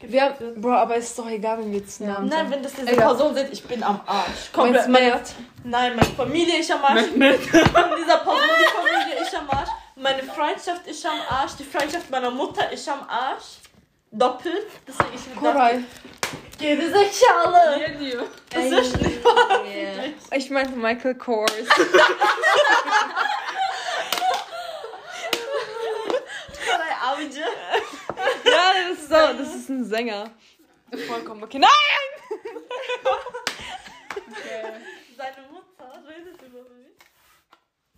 Wir. 0.01 0.35
Bro, 0.57 0.71
aber 0.73 0.95
ist 0.97 1.17
doch 1.17 1.27
egal, 1.29 1.57
wenn 1.59 1.71
wir 1.71 1.79
jetzt 1.79 1.99
Namen 2.01 2.27
Nein, 2.27 2.37
sagen. 2.39 2.51
wenn 2.51 2.63
das 2.63 2.73
diese 2.73 2.87
Egal. 2.91 3.07
Person 3.07 3.35
sieht, 3.35 3.47
ich 3.51 3.63
bin 3.63 3.81
am 3.83 3.99
Arsch. 4.05 4.51
Komplett. 4.53 4.87
Meine, 4.87 5.07
Mert? 5.07 5.33
nein, 5.63 5.95
meine 5.95 6.13
Familie 6.15 6.59
ist 6.59 6.71
am 6.71 6.83
Arsch. 6.85 7.01
Mit, 7.01 7.17
mit. 7.17 7.41
Von 7.41 7.59
dieser 7.97 8.17
Person, 8.17 8.49
die 8.59 8.75
Familie 8.75 9.21
ist 9.21 9.35
am 9.35 9.49
Arsch. 9.49 9.69
Meine 9.95 10.21
Freundschaft 10.23 10.85
ist 10.85 11.03
am 11.05 11.19
Arsch. 11.29 11.53
Die 11.57 11.63
Freundschaft 11.63 12.09
meiner 12.11 12.29
Mutter 12.29 12.71
ist 12.71 12.87
am 12.87 13.01
Arsch. 13.09 13.61
Doppelt. 14.11 14.67
Deswegen 14.87 15.09
ich 15.15 15.35
Koray. 15.39 15.83
Jede 16.59 16.83
Schale. 16.91 17.97
Video. 17.99 18.21
Das 18.49 18.65
ist 18.65 19.01
nicht 19.01 19.17
Yeah. 19.25 20.13
Ich 20.35 20.49
meinte 20.49 20.75
Michael 20.77 21.15
Kors. 21.15 21.51
Koray 26.65 26.93
Abici. 27.01 27.39
ja, 27.39 27.45
das 28.89 28.99
ist, 28.99 29.06
so, 29.31 29.37
das 29.43 29.55
ist 29.55 29.69
ein 29.69 29.85
Sänger. 29.85 30.29
Vollkommen 31.07 31.43
okay. 31.43 31.59
Nein! 31.59 31.69
Seine 35.17 35.47
Mutter 35.51 36.07
redet 36.07 36.41
über 36.41 36.59
mich. 36.69 36.95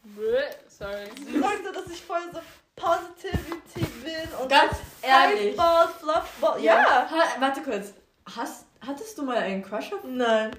Bleh, 0.04 0.50
Sorry. 0.68 1.06
Sie 1.26 1.40
sagte, 1.40 1.72
dass 1.74 1.88
ich 1.88 2.02
voll 2.02 2.22
so 2.34 2.40
Positivity 2.76 3.86
bin 4.04 4.30
und 4.42 4.50
Ganz 4.50 4.74
ehrlich. 5.02 5.56
Ball, 5.56 5.88
Fluffball. 6.00 6.62
Ja. 6.64 7.10
Ha, 7.10 7.24
warte 7.40 7.62
kurz. 7.62 7.94
Hast, 8.36 8.66
hattest 8.86 9.18
du 9.18 9.24
mal 9.24 9.38
einen 9.38 9.64
Crush 9.64 9.92
auf 9.94 10.04
Nein. 10.04 10.52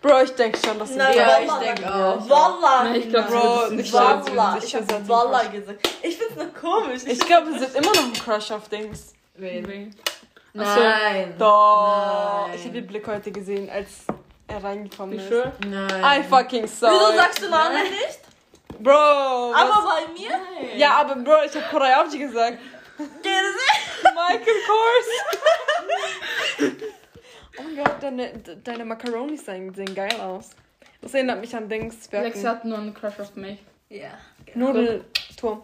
Bro, 0.00 0.22
ich 0.22 0.30
denke 0.34 0.58
schon, 0.64 0.78
dass 0.78 0.90
Nein, 0.90 1.16
Ja, 1.16 1.40
ich 1.40 1.52
denke 1.52 1.92
auch. 1.94 2.28
Wallah. 2.28 2.84
Nein, 2.84 2.94
ich 2.96 3.08
glaub, 3.08 3.26
Bro, 3.28 3.62
ist 3.66 3.72
ich 3.80 3.94
ein 3.94 4.36
Wallah. 4.36 4.56
ich 4.58 4.64
Ich 4.64 4.74
hab 4.76 4.92
hab 4.92 5.08
Wallah 5.08 5.42
gesagt. 5.44 5.88
Ich 6.02 6.16
find's 6.16 6.36
nur 6.36 6.46
komisch. 6.54 7.02
Ich 7.04 7.18
glaube, 7.20 7.50
es 7.50 7.60
sind 7.60 7.74
immer 7.74 7.94
noch 7.94 8.04
ein 8.04 8.12
Crush 8.12 8.50
auf 8.52 8.68
Dings. 8.68 9.12
Wen? 9.38 9.94
Ach 10.58 10.74
so. 10.76 10.80
Nein. 10.82 11.34
Doch. 11.38 12.46
Nein. 12.48 12.56
Ich 12.56 12.62
habe 12.64 12.72
den 12.74 12.86
Blick 12.86 13.06
heute 13.06 13.30
gesehen, 13.30 13.70
als 13.70 14.04
er 14.48 14.64
reingekommen 14.64 15.14
You 15.16 15.20
ist. 15.20 15.28
sure? 15.28 15.52
Nein. 15.66 16.20
I 16.20 16.22
fucking 16.24 16.66
saw 16.66 16.88
Wieso 16.90 17.16
sagst 17.16 17.42
du 17.42 17.48
Namen 17.48 17.82
nicht? 17.84 18.20
Bro. 18.80 18.92
was- 18.92 19.56
Aber 19.56 19.86
bei 19.86 20.12
mir? 20.12 20.76
ja, 20.76 20.92
aber 21.00 21.16
Bro, 21.16 21.44
ich 21.46 21.54
habe 21.54 21.64
Koray 21.70 21.92
Avci 21.92 22.18
gesagt. 22.18 22.58
Michael 22.98 24.56
Kors. 24.66 25.08
oh 27.58 27.62
mein 27.62 27.76
Gott, 27.84 27.94
deine, 28.02 28.32
deine 28.64 28.84
Macaronis 28.84 29.44
sehen, 29.44 29.72
sehen 29.74 29.94
geil 29.94 30.20
aus. 30.20 30.50
Das 31.00 31.14
erinnert 31.14 31.40
mich 31.40 31.54
an 31.54 31.68
Dings. 31.68 32.10
wir 32.10 32.22
Lex 32.22 32.38
hatten 32.38 32.48
hat 32.48 32.64
nur 32.64 32.78
einen 32.78 32.94
Crush 32.94 33.20
auf 33.20 33.36
mich. 33.36 33.60
Ja. 33.88 34.10
Nudelturm. 34.54 35.62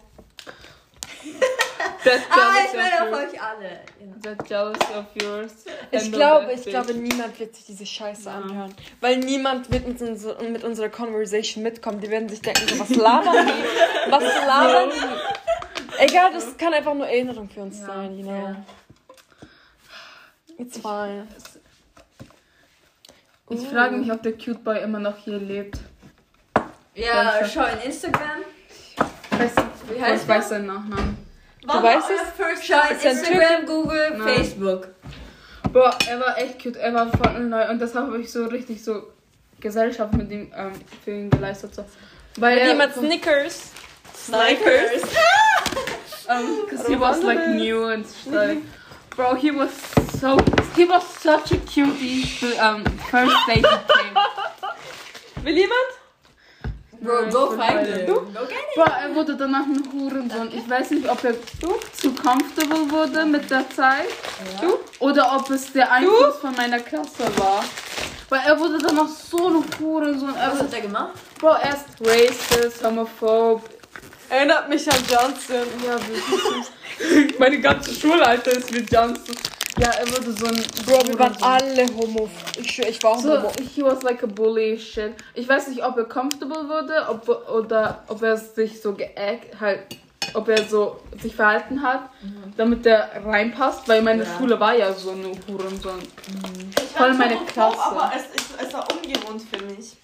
That's 2.05 2.23
Ah, 2.31 2.53
ich 2.67 2.73
will 2.73 2.81
of 2.81 3.13
auf 3.15 3.33
euch 3.33 3.41
alle. 3.43 3.81
That's 4.23 4.49
jealous 4.49 4.79
of 4.97 5.07
yours. 5.23 5.53
Ich 5.91 6.13
glaube, 6.13 6.53
ich 6.53 6.63
that 6.63 6.71
glaube, 6.87 6.95
niemand 6.95 7.39
wird 7.41 7.55
sich 7.57 7.65
diese 7.67 7.87
Scheiße 7.87 8.29
Ja. 8.29 8.37
anhören. 8.37 8.75
Weil 9.01 9.17
niemand 9.19 9.71
wird 9.73 9.87
mit, 9.89 10.01
unser, 10.03 10.41
mit 10.43 10.65
unserer 10.65 10.89
Conversation 10.91 11.63
mitkommen. 11.63 12.01
Die 12.01 12.11
werden 12.11 12.29
sich 12.29 12.41
denken, 12.43 12.67
so, 12.69 12.79
was 12.79 12.91
labern 12.91 13.47
die? 13.47 14.11
Was 14.11 14.23
labern 14.47 14.91
die? 14.91 16.03
Egal, 16.05 16.33
das 16.33 16.57
kann 16.57 16.75
einfach 16.75 16.95
nur 16.95 17.07
Erinnerung 17.07 17.49
für 17.49 17.63
uns 17.63 17.81
Ja. 17.81 17.87
sein, 17.87 18.17
you 18.19 18.23
know. 18.25 18.33
Ja. 18.33 18.65
It's 20.59 20.79
fine. 20.79 21.27
Ich 23.51 23.61
frage 23.69 23.97
mich, 23.97 24.11
ob 24.11 24.23
der 24.23 24.33
Cute 24.33 24.63
Boy 24.65 24.81
immer 24.83 24.99
noch 24.99 25.17
hier 25.19 25.39
lebt. 25.39 25.79
Ja, 26.95 27.41
schau 27.47 27.65
in 27.65 27.81
Instagram. 27.91 28.41
Ich 29.31 29.39
weiß, 29.39 29.53
Wie 29.89 29.95
ich 29.95 30.01
heißt 30.03 30.29
weiß 30.29 30.49
der? 30.49 30.59
seinen 30.59 30.67
Nachnamen. 30.67 31.24
Wann 31.67 31.83
weißt 31.83 32.09
war 32.09 32.17
es? 32.17 32.31
First 32.37 32.67
Schau 32.67 32.81
in 32.89 32.97
Ist 32.97 33.05
er 33.05 33.11
ein 33.11 33.17
Instagram, 33.17 33.67
Google, 33.67 34.11
Nein. 34.17 34.37
Facebook. 34.37 34.89
Boah, 35.73 35.97
er 36.09 36.21
war 36.21 36.39
echt 36.39 36.63
cute. 36.63 36.77
Er 36.77 36.95
war 36.95 37.09
voll 37.09 37.41
neu 37.41 37.69
und 37.69 37.81
deshalb 37.81 38.07
habe 38.07 38.21
ich 38.21 38.31
so 38.31 38.47
richtig 38.47 38.83
so 38.85 39.11
Gesellschaft 39.61 40.13
mit 40.15 40.31
ihm 40.31 40.53
ähm, 40.55 40.73
für 41.05 41.11
ihn 41.11 41.31
geleistet. 41.31 41.75
So. 41.75 41.85
Weil 42.37 42.59
er, 42.59 42.69
jemand 42.69 42.95
Snickers. 42.95 43.71
Snipers. 44.15 45.03
um, 46.29 46.67
cause 46.69 46.87
he 46.87 46.99
was 46.99 47.23
like 47.23 47.49
new 47.49 47.87
and 47.87 48.07
stuff. 48.07 48.57
Bro, 49.11 49.37
he 49.37 49.51
was 49.51 49.71
so 50.21 50.39
he 50.77 50.85
was 50.85 51.03
such 51.21 51.53
a 51.53 51.57
cutie. 51.59 52.25
The 52.41 52.59
um, 52.59 52.85
first 53.11 53.37
date 53.47 53.57
he 53.57 53.63
came. 53.63 54.15
Will 55.45 55.55
jemand? 55.55 56.04
Bro, 57.05 57.31
go 57.31 57.51
find 57.51 57.87
get 57.87 58.07
Bro, 58.07 58.85
er 58.85 59.15
wurde 59.15 59.37
danach 59.37 59.67
ein 59.67 59.83
Hurensohn. 59.93 60.51
Ich 60.53 60.69
weiß 60.69 60.91
nicht, 60.91 61.09
ob 61.09 61.23
er 61.23 61.35
zu 61.93 62.15
comfortable 62.15 62.91
wurde 62.91 63.27
mit 63.27 63.51
der 63.51 63.69
Zeit 63.71 64.09
Du? 64.61 64.79
oder 65.01 65.37
ob 65.37 65.51
es 65.51 65.73
der 65.73 65.91
Einfluss 65.93 66.37
von 66.41 66.55
meiner 66.57 66.81
Klasse 66.81 67.25
war. 67.37 67.63
Weil 68.31 68.41
er 68.47 68.59
wurde 68.59 68.79
danach 68.79 69.09
so 69.09 69.49
ein 69.49 69.65
Hurensohn. 69.79 70.35
Was 70.35 70.61
hat 70.61 70.73
er 70.73 70.81
gemacht? 70.81 71.13
Bro, 71.39 71.57
er 71.63 71.75
ist 71.75 71.85
racist, 72.01 72.83
homophob. 72.85 73.63
Erinnert 74.31 74.69
mich 74.71 74.91
an 74.91 74.99
Johnson. 75.09 75.67
Ja, 75.85 75.97
wirklich. 76.09 77.39
Meine 77.39 77.61
ganze 77.61 77.95
Schule, 77.95 78.25
Alter, 78.25 78.53
ist 78.53 78.73
wie 78.73 78.79
Johnson. 78.81 79.37
Ja, 79.79 79.91
er 79.91 80.07
wurde 80.09 80.33
so 80.33 80.47
ein. 80.47 80.55
Bro, 80.87 81.09
wir 81.09 81.19
waren 81.19 81.37
alle 81.43 81.87
homo. 81.97 82.29
Ich 82.57 82.71
schwör, 82.71 82.89
ich 82.89 83.03
war 83.03 83.13
auch 83.13 83.19
So, 83.19 83.37
homo. 83.39 83.53
he 83.75 83.83
was 83.83 84.03
like 84.03 84.23
a 84.23 84.27
bully 84.27 84.79
shit. 84.79 85.15
Ich 85.35 85.49
weiß 85.49 85.69
nicht, 85.69 85.85
ob 85.85 85.97
er 85.97 86.05
comfortable 86.05 86.69
wurde, 86.69 87.07
ob, 87.09 87.29
oder 87.51 88.05
ob 88.09 88.23
er 88.23 88.37
sich 88.37 88.81
so 88.81 88.93
geägt, 88.95 89.61
halt, 89.61 89.81
ob 90.35 90.49
er 90.49 90.65
so 90.65 91.01
sich 91.21 91.35
verhalten 91.35 91.83
hat, 91.83 92.09
damit 92.57 92.87
er 92.87 93.11
reinpasst, 93.25 93.89
weil 93.89 94.01
meine 94.03 94.23
Ja. 94.25 94.37
Schule 94.39 94.59
war 94.61 94.75
ja 94.77 94.93
so 94.93 95.11
eine 95.11 95.33
Hurensohn. 95.49 95.99
Ich 96.77 96.97
Voll 96.97 97.15
meine 97.15 97.37
Klasse. 97.47 97.77
Hoch, 97.77 97.87
aber 97.87 98.13
es, 98.17 98.23
ist, 98.41 98.51
es 98.65 98.73
war 98.73 98.87
ungewohnt 98.93 99.43
für 99.43 99.63
mich. 99.65 99.97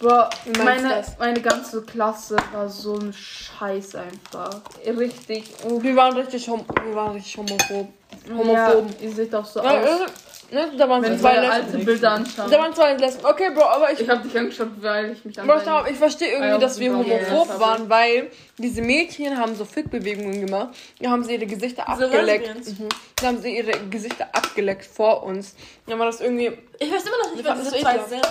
Meinst 0.00 0.58
meine, 0.64 0.88
das? 0.90 1.18
meine 1.18 1.40
ganze 1.40 1.82
Klasse 1.82 2.36
war 2.52 2.68
so 2.68 2.96
ein 2.98 3.12
Scheiß 3.12 3.94
einfach. 3.96 4.60
Richtig. 4.84 5.44
Wir 5.80 5.96
waren 5.96 6.14
richtig, 6.16 6.48
hom 6.48 6.64
wir 6.84 6.94
waren 6.94 7.12
richtig 7.12 7.36
homophob. 7.38 7.88
ja, 8.28 8.34
Homophoben. 8.36 8.94
ihr 9.00 9.12
seht 9.12 9.34
auch 9.34 9.44
so 9.44 9.62
Ja, 9.62 9.80
aus. 9.80 9.86
äh, 9.86 10.06
Ne? 10.48 10.70
Da 10.78 10.88
waren 10.88 11.02
so 11.02 11.10
Wenn 11.10 11.18
zwei 11.18 11.38
alte 11.50 11.76
Bilder 11.78 12.12
anschauen. 12.12 12.48
Da 12.48 12.56
waren 12.60 12.72
zwei 12.72 12.92
Lesben. 12.94 13.26
Okay, 13.26 13.50
Bro, 13.52 13.64
aber 13.64 13.90
ich 13.90 13.98
Ich 13.98 14.08
hab 14.08 14.22
dich 14.22 14.38
angeschaut, 14.38 14.68
weil 14.80 15.10
ich 15.10 15.24
mich 15.24 15.36
an 15.40 15.44
Bro, 15.48 15.56
deinen- 15.56 15.64
schau, 15.64 15.84
ich 15.90 15.96
verstehe 15.96 16.28
irgendwie, 16.28 16.48
Ja, 16.50 16.58
dass 16.58 16.78
wir 16.78 16.86
ja, 16.86 16.92
homophob 16.96 17.48
ja. 17.48 17.58
waren, 17.60 17.90
weil 17.90 18.30
diese 18.56 18.80
Mädchen 18.80 19.36
haben 19.36 19.56
so 19.56 19.64
Fickbewegungen 19.64 20.46
gemacht. 20.46 20.68
Da 21.00 21.10
haben 21.10 21.24
sie 21.24 21.34
ihre 21.34 21.46
Gesichter 21.46 21.88
abgeleckt. 21.88 22.46
Lesbians. 22.46 22.78
Mhm. 22.78 22.88
Da 23.20 23.26
haben 23.26 23.40
sie 23.42 23.56
ihre 23.56 23.72
Gesichter 23.90 24.28
abgeleckt 24.32 24.84
vor 24.86 25.24
uns. 25.24 25.56
Dann 25.88 25.98
war 25.98 26.06
das 26.06 26.20
irgendwie. 26.20 26.56
Ich 26.78 26.92
weiß 26.92 27.02
immer 27.06 27.18
noch 27.24 27.34
nicht, 27.34 27.44
fanden 27.44 27.64
diese 27.64 27.74
es 27.74 27.82
zwei 27.82 27.98
sind. 28.08 28.22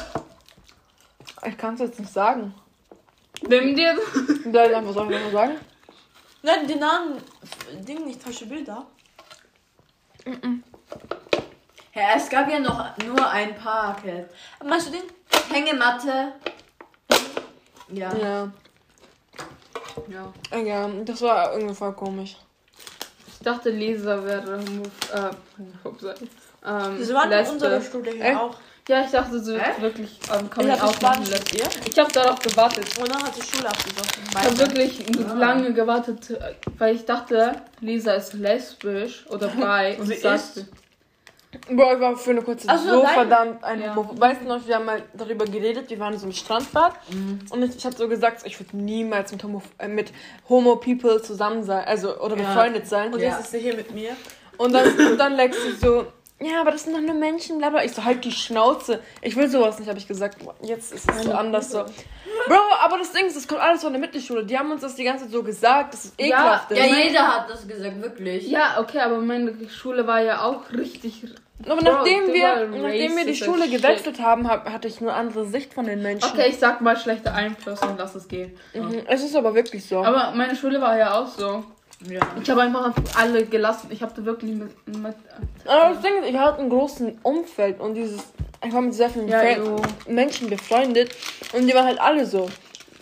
Ich 1.48 1.58
kann 1.58 1.76
es 1.76 1.82
jetzt 1.82 2.00
nicht 2.00 2.12
sagen. 2.12 2.54
Nimm 3.48 3.76
dir. 3.76 3.98
Ich 4.46 4.46
einfach 4.58 5.10
ich 5.10 5.16
einfach 5.16 5.32
sagen? 5.32 5.56
Nein, 6.42 6.68
die 6.68 6.76
Namen, 6.76 7.18
Ding 7.88 8.06
nicht, 8.06 8.22
falsche 8.22 8.46
Bilder. 8.46 8.86
Ja, 11.94 12.04
es 12.16 12.30
gab 12.30 12.50
ja 12.50 12.60
noch 12.60 12.98
nur 12.98 13.30
ein 13.30 13.56
paar. 13.56 13.96
Okay. 13.98 14.26
Meinst 14.64 14.88
du 14.88 14.92
den? 14.92 15.04
Hängematte. 15.52 16.34
Ja. 17.90 18.14
Ja. 18.16 18.52
Ja. 20.08 20.58
Ja, 20.58 20.88
das 21.04 21.22
war 21.22 21.54
irgendwie 21.54 21.76
voll 21.76 21.94
komisch. 21.94 22.38
Ich 23.28 23.40
dachte, 23.40 23.70
Leser 23.70 24.24
wäre. 24.26 24.60
Äh. 25.14 25.32
Ähm, 26.68 27.04
Sie 27.04 27.14
waren 27.14 27.48
unserer 27.48 27.82
Schule 27.82 28.12
hier 28.12 28.26
Echt? 28.26 28.38
auch. 28.38 28.58
Ja, 28.88 29.02
ich 29.04 29.10
dachte, 29.10 29.40
sie 29.40 29.54
wird 29.54 29.82
wirklich 29.82 30.20
ähm, 30.32 30.46
Ich 30.46 30.52
Coming 30.52 30.72
hab 30.74 30.84
Out 30.84 31.02
machen 31.02 31.26
lassen. 31.26 31.44
Ich 31.92 31.98
habe 32.00 32.12
darauf 32.12 32.38
gewartet. 32.40 32.86
Und 33.00 33.10
dann 33.12 33.24
hat 33.24 33.34
die 33.36 33.42
Schule 33.42 33.68
abgeschlossen. 33.68 34.22
Ich 34.30 34.38
habe 34.38 34.58
wirklich 34.60 35.18
lange 35.36 35.74
gewartet, 35.74 36.40
weil 36.78 36.96
ich 36.96 37.04
dachte, 37.06 37.62
Lisa 37.82 38.14
ist 38.14 38.34
lesbisch 38.34 39.26
oder 39.30 39.48
bi. 39.98 39.98
Sie 40.04 40.14
Ich 40.14 40.22
sagte- 40.22 40.60
ist? 40.62 40.66
Bro, 41.70 41.94
ich 41.96 42.00
war 42.02 42.18
für 42.18 42.32
eine 42.32 42.42
kurze 42.42 42.68
Ach 42.70 42.78
so, 42.78 42.90
so 43.02 43.06
verdammt 43.08 43.64
ein 43.64 43.82
Ja. 43.82 43.96
Homophob. 43.96 44.20
Weißt 44.20 44.42
du 44.42 44.46
noch, 44.46 44.68
wir 44.68 44.76
haben 44.76 44.86
mal 44.86 45.02
darüber 45.14 45.46
geredet, 45.46 45.90
wir 45.90 45.98
waren 46.00 46.16
so 46.18 46.26
im 46.26 46.34
Strandbad 46.34 46.94
und 47.50 47.64
ich, 47.64 47.78
ich 47.78 47.86
habe 47.86 47.96
so 47.96 48.10
gesagt, 48.10 48.42
ich 48.46 48.60
würde 48.60 48.76
niemals 48.76 49.32
mit 49.32 49.42
Homo, 49.42 49.64
äh, 49.80 49.88
mit 49.88 50.12
Homo 50.50 50.76
People 50.76 51.22
zusammen 51.22 51.64
sein, 51.64 51.86
also 51.88 52.20
oder 52.20 52.36
Ja. 52.38 52.44
befreundet 52.50 52.88
sein. 52.90 53.14
Und 53.14 53.22
Ja. 53.22 53.30
jetzt 53.30 53.40
ist 53.46 53.52
sie 53.52 53.60
hier 53.60 53.74
mit 53.76 53.96
mir. 53.96 54.12
Und 54.58 54.74
dann, 54.74 54.86
und 55.00 55.18
dann 55.18 55.34
Lexi 55.38 55.72
so, 55.82 56.08
ja, 56.40 56.60
aber 56.60 56.72
das 56.72 56.84
sind 56.84 56.94
doch 56.94 57.02
nur 57.02 57.16
Menschen, 57.16 57.60
bla 57.60 57.70
bla. 57.70 57.84
Ich 57.84 57.94
so, 57.94 58.04
halt 58.04 58.26
die 58.26 58.32
Schnauze. 58.32 59.00
Ich 59.22 59.36
will 59.38 59.48
sowas 59.48 59.80
nicht, 59.80 59.88
habe 59.88 60.00
ich 60.00 60.08
gesagt. 60.08 60.38
Jetzt 60.62 60.92
ist 60.92 61.10
es 61.10 61.24
so 61.24 61.32
anders 61.32 61.72
so. 61.72 61.86
Bro, 62.48 62.60
aber 62.84 62.98
das 62.98 63.14
Ding 63.14 63.26
ist, 63.26 63.38
das 63.38 63.48
kommt 63.48 63.62
alles 63.62 63.82
von 63.82 63.94
der 63.94 64.02
Mittelschule. 64.02 64.46
Die 64.46 64.58
haben 64.58 64.70
uns 64.70 64.82
das 64.82 64.96
die 64.96 65.06
ganze 65.06 65.26
Zeit 65.26 65.32
so 65.32 65.44
gesagt, 65.44 65.94
das 65.94 66.06
ist 66.06 66.20
ekelhaft 66.20 66.72
Ja. 66.72 66.86
Ja, 66.86 66.96
jeder 66.98 67.28
hat 67.28 67.50
das 67.50 67.66
gesagt, 67.66 68.02
wirklich. 68.02 68.50
Ja, 68.50 68.80
okay, 68.80 69.00
aber 69.00 69.20
meine 69.20 69.54
Schule 69.70 70.06
war 70.08 70.22
ja 70.22 70.42
auch 70.42 70.70
richtig. 70.72 71.24
Aber 71.64 71.82
Bro, 71.82 71.84
nachdem 71.84 72.28
wir, 72.28 72.68
nachdem 72.68 73.16
wir 73.16 73.26
die 73.26 73.36
Schule 73.36 73.64
as 73.64 73.70
shit. 73.70 73.82
gewechselt 73.82 74.20
haben, 74.20 74.50
hab, 74.50 74.70
hatte 74.70 74.90
ich 74.90 75.00
eine 75.00 75.14
andere 75.14 75.46
Sicht 75.46 75.74
von 75.74 75.86
den 75.86 76.02
Menschen. 76.02 76.30
Okay, 76.30 76.50
ich 76.50 76.60
sag 76.60 76.82
mal 76.82 76.98
schlechter 76.98 77.34
Einfluss 77.34 77.82
und 77.82 77.98
lass 77.98 78.14
es 78.14 78.28
gehen. 78.28 78.58
Mhm, 78.74 79.04
es 79.08 79.24
ist 79.24 79.38
aber 79.38 79.56
wirklich 79.56 79.86
so. 79.86 80.04
Aber 80.04 80.34
meine 80.36 80.56
Schule 80.58 80.82
war 80.82 80.98
ja 80.98 81.18
auch 81.18 81.28
so. 81.28 81.64
Ja. 82.02 82.22
Ich 82.42 82.50
habe 82.50 82.62
einfach 82.62 82.94
alle 83.18 83.46
gelassen. 83.46 83.88
Ich 83.90 84.02
habe 84.02 84.14
da 84.16 84.26
wirklich 84.26 84.54
mit. 84.54 84.88
mit 84.98 85.16
Aber 85.66 85.94
das 85.94 86.02
Ding 86.02 86.22
ist, 86.22 86.30
ich 86.30 86.38
hatte 86.38 86.60
einen 86.60 86.70
großen 86.70 87.20
Umfeld 87.24 87.80
und 87.80 87.96
dieses, 87.96 88.22
ich 88.66 88.74
war 88.74 88.82
mit 88.82 88.94
sehr 88.94 89.10
vielen 89.10 89.28
Ja, 89.28 89.44
jo. 89.58 89.78
Menschen 90.08 90.50
befreundet 90.50 91.16
und 91.54 91.68
die 91.68 91.74
waren 91.74 91.86
halt 91.86 92.00
alle 92.00 92.26
so. 92.26 92.50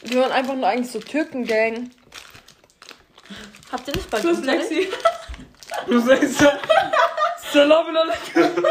Die 0.04 0.16
waren 0.16 0.32
einfach 0.32 0.56
nur 0.56 0.68
eigentlich 0.68 0.92
so 0.92 1.00
Türkengang. 1.00 1.90
Habt 3.72 3.88
ihr 3.88 3.96
nicht 3.96 4.10
bald 4.10 4.26
Unterricht? 4.26 4.94
Du 5.88 6.00
sagst 6.00 6.38
so. 6.38 6.48
Salam 7.52 7.88
alaikum. 7.96 8.64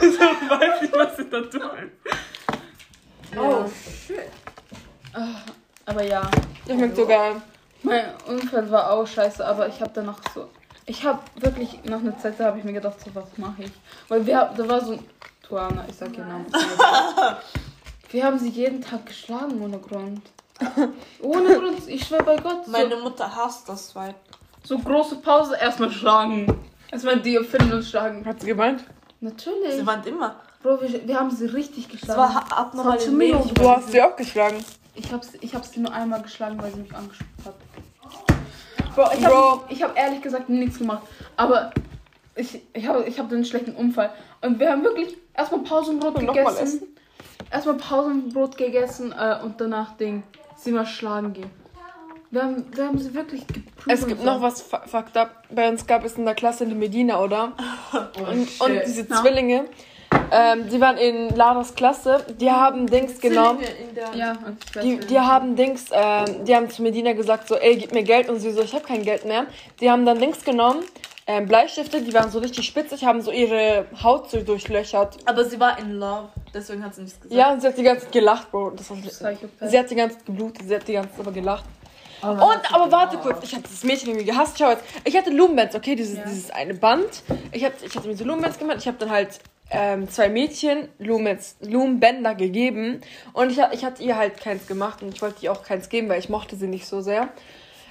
So 0.00 0.20
weiß 0.20 0.82
ich, 0.82 0.92
was 0.92 1.16
sie 1.16 1.28
da 1.30 1.40
tun. 1.40 1.90
Oh, 3.36 3.64
shit. 4.06 4.30
Aber 5.86 6.02
ja. 6.02 6.30
Ich 6.66 6.74
mag 6.74 6.94
sogar. 6.94 7.42
Mein 7.84 8.06
Umfeld 8.26 8.70
war 8.70 8.90
auch 8.90 9.06
scheiße, 9.06 9.46
aber 9.46 9.68
ich 9.68 9.80
habe 9.80 9.90
danach 9.94 10.18
so. 10.34 10.48
Ich 10.86 11.04
habe 11.04 11.20
wirklich 11.36 11.78
nach 11.84 12.00
einer 12.00 12.16
Zeit, 12.18 12.34
da 12.38 12.46
habe 12.46 12.58
ich 12.58 12.64
mir 12.64 12.72
gedacht, 12.72 12.96
so 13.02 13.14
was 13.14 13.26
mache 13.38 13.62
ich. 13.64 13.72
Weil 14.08 14.26
wir 14.26 14.38
haben, 14.38 14.56
da 14.56 14.68
war 14.68 14.84
so 14.84 14.92
ein. 14.92 15.04
Tuana, 15.46 15.84
ich 15.88 15.94
sag 15.96 16.16
ihren 16.16 16.28
Namen. 16.28 16.46
Wir 18.10 18.24
haben 18.24 18.38
sie 18.38 18.48
jeden 18.48 18.80
Tag 18.80 19.06
geschlagen 19.06 19.60
ohne 19.60 19.78
Grund. 19.78 20.22
Ohne 21.20 21.58
Grund, 21.58 21.86
ich 21.88 22.06
schwör 22.06 22.22
bei 22.22 22.36
Gott. 22.36 22.64
So, 22.64 22.70
Meine 22.70 22.96
Mutter 22.96 23.34
hasst 23.34 23.68
das 23.68 23.94
Weib. 23.96 24.14
so 24.62 24.78
große 24.78 25.16
Pause, 25.16 25.56
erstmal 25.60 25.90
schlagen. 25.90 26.46
Erstmal 26.92 27.20
die 27.20 27.36
finden 27.40 27.72
und 27.72 27.82
schlagen. 27.84 28.24
Hat 28.24 28.40
sie 28.40 28.46
gemeint? 28.46 28.84
Natürlich. 29.20 29.74
Sie 29.74 29.84
weint 29.86 30.06
immer. 30.06 30.36
Bro, 30.62 30.80
wir, 30.80 31.06
wir 31.08 31.18
haben 31.18 31.30
sie 31.30 31.46
richtig 31.46 31.88
geschlagen. 31.88 32.20
war 32.20 32.56
abnormal 32.56 32.96
Das 32.96 33.06
war 33.08 33.08
im 33.08 33.12
zu 33.12 33.18
mir. 33.18 33.36
Leben. 33.36 33.54
Du 33.54 33.68
hast 33.68 33.90
sie 33.90 34.00
auch 34.00 34.14
geschlagen. 34.16 34.64
Ich 34.94 35.12
hab's, 35.12 35.32
ich 35.40 35.54
hab's 35.54 35.76
nur 35.76 35.92
einmal 35.92 36.22
geschlagen, 36.22 36.56
weil 36.62 36.72
sie 36.72 36.80
mich 36.80 36.94
angeschaut 36.94 37.26
hat. 37.44 37.54
Bro, 38.94 39.04
ich 39.18 39.24
Bro. 39.24 39.50
hab, 39.62 39.70
ich 39.72 39.82
hab 39.82 39.96
ehrlich 39.98 40.20
gesagt 40.22 40.48
nichts 40.48 40.78
gemacht. 40.78 41.02
Aber 41.36 41.70
ich, 42.36 42.60
ich 42.72 42.86
habe 42.86 43.04
ich 43.04 43.18
hab 43.18 43.30
einen 43.32 43.44
schlechten 43.44 43.72
Unfall. 43.74 44.10
Und 44.40 44.58
wir 44.58 44.70
haben 44.70 44.82
wirklich 44.84 45.16
erstmal 45.34 45.60
Pausenbrot 45.62 46.18
gegessen. 46.18 46.82
Erstmal 47.50 47.76
Pausenbrot 47.76 48.56
gegessen 48.56 49.12
äh, 49.12 49.36
und 49.42 49.60
danach 49.60 49.96
Ding, 49.96 50.22
sie 50.56 50.72
mal 50.72 50.86
schlagen 50.86 51.32
gehen. 51.32 51.50
Wir 52.30 52.42
haben, 52.42 52.64
wir 52.74 52.86
haben 52.86 52.98
sie 52.98 53.14
wirklich 53.14 53.46
geprüft. 53.46 53.86
Es 53.86 54.06
gibt 54.06 54.24
noch 54.24 54.42
was 54.42 54.60
fu- 54.62 54.76
fucked 54.86 55.16
up. 55.16 55.44
Bei 55.50 55.68
uns 55.68 55.86
gab 55.86 56.04
es 56.04 56.16
in 56.18 56.24
der 56.24 56.34
Klasse 56.34 56.64
eine 56.64 56.74
Medina, 56.74 57.20
oder? 57.20 57.52
und, 58.18 58.60
und 58.60 58.80
diese 58.86 59.06
Ja. 59.08 59.20
Zwillinge, 59.22 59.66
ähm, 60.30 60.68
die 60.68 60.80
waren 60.80 60.96
in 60.96 61.34
Laras 61.36 61.74
Klasse. 61.74 62.24
Die 62.40 62.50
haben 62.50 62.86
Dings 62.86 63.20
genommen. 63.20 63.60
Ja, 64.14 64.36
Die, 64.82 64.98
die 64.98 65.18
haben 65.18 65.56
Dings, 65.56 65.86
ähm, 65.92 66.44
die 66.44 66.54
haben 66.54 66.70
zu 66.70 66.82
Medina 66.82 67.12
gesagt, 67.12 67.48
so, 67.48 67.56
ey, 67.56 67.76
gib 67.76 67.92
mir 67.92 68.02
Geld. 68.02 68.28
Und 68.28 68.40
sie 68.40 68.52
so, 68.52 68.62
ich 68.62 68.74
habe 68.74 68.84
kein 68.84 69.02
Geld 69.02 69.24
mehr. 69.24 69.46
Die 69.80 69.90
haben 69.90 70.04
dann 70.04 70.18
Dings 70.18 70.44
genommen, 70.44 70.84
ähm, 71.26 71.46
Bleistifte, 71.46 72.02
die 72.02 72.12
waren 72.12 72.30
so 72.30 72.38
richtig 72.38 72.66
spitzig, 72.66 73.04
haben 73.04 73.22
so 73.22 73.30
ihre 73.30 73.86
Haut 74.02 74.30
so 74.30 74.40
durchlöchert. 74.40 75.16
Aber 75.24 75.44
sie 75.44 75.58
war 75.58 75.78
in 75.78 75.92
love, 75.94 76.28
deswegen 76.52 76.84
hat 76.84 76.94
sie 76.94 77.02
nichts 77.02 77.18
gesagt. 77.20 77.34
Ja, 77.34 77.52
und 77.52 77.62
sie 77.62 77.68
hat 77.68 77.78
die 77.78 77.82
ganze 77.82 78.04
Zeit 78.04 78.12
gelacht, 78.12 78.50
Bro. 78.50 78.72
Das 78.76 78.90
war, 78.90 78.98
sie 79.68 79.78
hat 79.78 79.90
die 79.90 79.94
ganze 79.94 80.16
Zeit 80.18 80.26
geblutet, 80.26 80.68
sie 80.68 80.74
hat 80.74 80.86
die 80.86 80.92
ganze 80.92 81.10
Zeit 81.12 81.20
aber 81.20 81.32
gelacht. 81.32 81.64
Oh, 82.22 82.26
Und, 82.28 82.74
aber 82.74 82.90
warte 82.90 83.18
kurz, 83.18 83.42
ich 83.42 83.52
habe 83.52 83.62
das 83.62 83.84
Mädchen 83.84 84.08
irgendwie 84.08 84.26
gehasst. 84.26 84.58
Schau 84.58 84.70
jetzt, 84.70 84.84
ich 85.04 85.16
hatte 85.16 85.30
Lumenbands, 85.30 85.74
okay, 85.74 85.94
dieses, 85.94 86.16
Ja. 86.16 86.24
dieses 86.24 86.50
eine 86.50 86.74
Band. 86.74 87.22
Ich, 87.52 87.64
hab, 87.64 87.72
ich 87.82 87.94
hatte 87.94 88.06
mir 88.08 88.16
so 88.16 88.24
Lumenbands 88.24 88.58
gemacht. 88.58 88.78
Ich 88.80 88.86
habe 88.86 88.96
dann 88.98 89.10
halt 89.10 89.40
ähm, 89.70 90.08
zwei 90.08 90.28
Mädchen 90.28 90.88
Lumenbänder 90.98 92.34
gegeben. 92.34 93.00
Und 93.32 93.50
ich, 93.50 93.58
ich 93.72 93.84
hatte 93.84 94.02
ihr 94.02 94.16
halt 94.16 94.40
keins 94.40 94.66
gemacht 94.66 95.02
und 95.02 95.14
ich 95.14 95.22
wollte 95.22 95.44
ihr 95.44 95.52
auch 95.52 95.62
keins 95.62 95.88
geben, 95.88 96.08
weil 96.08 96.18
ich 96.18 96.28
mochte 96.28 96.56
sie 96.56 96.68
nicht 96.68 96.86
so 96.86 97.00
sehr. 97.00 97.28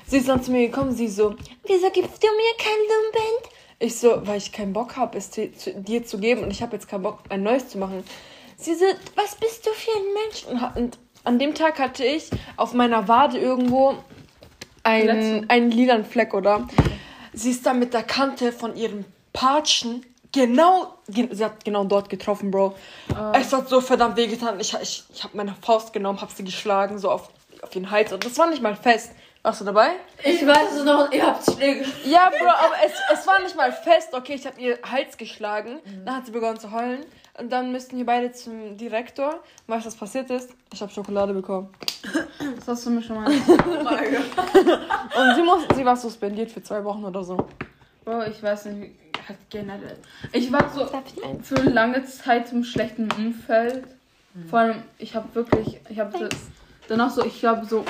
Sie 0.08 0.18
ist 0.18 0.28
dann 0.28 0.44
zu 0.44 0.52
mir 0.52 0.68
gekommen, 0.68 0.92
sie 0.92 1.08
so, 1.08 1.36
wieso 1.66 1.90
gibst 1.90 2.24
du 2.24 2.28
mir 2.28 2.58
kein 2.58 2.78
Lumenband? 2.78 3.54
Ich 3.80 3.98
so, 3.98 4.26
weil 4.26 4.38
ich 4.38 4.52
keinen 4.52 4.74
Bock 4.74 4.96
habe, 4.96 5.18
es 5.18 5.32
zu, 5.32 5.52
zu, 5.54 5.74
dir 5.74 6.06
zu 6.06 6.20
geben 6.20 6.44
und 6.44 6.52
ich 6.52 6.62
habe 6.62 6.76
jetzt 6.76 6.88
keinen 6.88 7.04
Bock, 7.04 7.20
ein 7.30 7.44
neues 7.44 7.70
zu 7.70 7.78
machen. 7.78 8.04
Sie 8.58 8.76
so, 8.76 8.86
was 9.16 9.36
bist 9.36 9.66
du 9.66 9.72
für 9.72 9.92
ein 9.92 10.14
Mensch? 10.14 10.74
Und, 10.76 10.98
an 11.26 11.40
dem 11.40 11.56
Tag 11.56 11.80
hatte 11.80 12.04
ich 12.04 12.30
auf 12.58 12.74
meiner 12.74 13.08
Wade 13.08 13.38
irgendwo 13.38 13.96
einen, 14.84 15.50
einen 15.50 15.72
lilanen 15.72 16.04
Fleck, 16.04 16.34
oder? 16.34 16.68
Sie 17.32 17.52
ist 17.52 17.66
dann 17.66 17.80
mit 17.80 17.94
der 17.94 18.04
Kante 18.04 18.52
von 18.52 18.76
ihrem 18.76 19.06
Patschen 19.32 20.06
genau, 20.34 20.96
ge- 21.08 21.30
sie 21.32 21.46
hat 21.46 21.64
genau 21.64 21.86
dort 21.86 22.10
getroffen, 22.10 22.52
Bro. 22.52 22.76
Es 23.34 23.54
hat 23.54 23.70
so 23.70 23.80
verdammt 23.80 24.18
wehgetan. 24.18 24.60
Ich, 24.60 24.74
ich, 24.82 25.04
ich 25.14 25.24
habe 25.24 25.38
meine 25.38 25.56
Faust 25.62 25.94
genommen, 25.94 26.20
habe 26.20 26.32
sie 26.34 26.44
geschlagen, 26.44 27.00
so 27.00 27.10
auf, 27.10 27.30
auf 27.62 27.70
den 27.70 27.90
Hals. 27.90 28.12
Und 28.12 28.26
das 28.26 28.38
war 28.38 28.48
nicht 28.50 28.62
mal 28.62 28.76
fest. 28.76 29.12
Warst 29.44 29.60
du 29.60 29.66
dabei? 29.66 29.90
Ich 30.24 30.46
weiß 30.48 30.72
es 30.78 30.84
noch, 30.86 31.12
ihr 31.12 31.26
habt 31.26 31.44
Schläge. 31.52 31.86
Ja, 32.06 32.30
Bro, 32.30 32.48
aber 32.48 32.76
es, 32.86 32.94
es 33.20 33.28
war 33.28 33.42
nicht 33.42 33.56
mal 33.58 33.72
fest. 33.74 34.10
Okay, 34.14 34.36
ich 34.36 34.46
habe 34.48 34.60
ihr 34.60 34.80
Hals 34.90 35.18
geschlagen. 35.18 35.80
Dann 36.06 36.16
hat 36.18 36.26
sie 36.26 36.32
begonnen 36.32 36.60
zu 36.60 36.72
heulen. 36.72 37.06
Und 37.38 37.52
dann 37.52 37.72
müssten 37.72 37.98
wir 37.98 38.06
beide 38.06 38.32
zum 38.32 38.78
Direktor. 38.78 39.40
Weißt 39.68 39.84
du, 39.86 39.88
was 39.88 39.96
passiert 39.96 40.30
ist? 40.30 40.52
Ich 40.74 40.82
habe 40.82 40.92
Schokolade 40.94 41.34
bekommen. 41.34 41.70
Das 42.56 42.68
hast 42.68 42.86
du 42.86 42.92
mir 42.92 43.02
schon 43.02 43.16
mal. 43.22 43.30
Oh 43.50 43.84
mein 43.84 44.14
Gott. 44.14 44.80
Und 45.18 45.36
sie, 45.36 45.42
muss, 45.42 45.64
sie 45.76 45.84
war 45.84 45.98
suspendiert 45.98 46.50
für 46.52 46.62
zwei 46.64 46.82
Wochen 46.86 47.04
oder 47.04 47.24
so. 47.24 47.36
Bro, 48.06 48.24
ich 48.24 48.42
weiß 48.42 48.66
nicht, 48.66 48.92
halt 49.28 49.40
generell. 49.50 49.98
Ich 50.32 50.52
war 50.52 50.70
so 50.74 50.88
für 51.44 51.56
lange 51.70 52.04
Zeit 52.06 52.52
im 52.52 52.64
schlechten 52.64 53.10
Umfeld. 53.12 53.84
Vor 54.50 54.60
allem, 54.60 54.84
ich 54.98 55.16
habe 55.16 55.34
wirklich, 55.36 55.80
ich 55.90 56.00
habe 56.00 56.30
danach 56.88 57.12
so, 57.12 57.24
ich 57.24 57.40
glaube 57.40 57.66
so, 57.66 57.86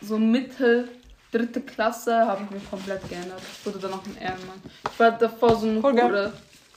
so 0.00 0.16
Mitte, 0.18 0.88
dritte 1.32 1.60
Klasse 1.60 2.26
habe 2.26 2.44
ich 2.44 2.50
mich 2.50 2.70
komplett 2.70 3.06
geändert. 3.08 3.40
Ich 3.58 3.66
wurde 3.66 3.78
danach 3.80 4.04
ein 4.06 4.16
Ehrenmann. 4.18 4.62
Ich 4.90 4.98
war 4.98 5.10
davor 5.12 5.56
so 5.56 5.66
geil. 5.80 6.02
Hure. 6.04 6.32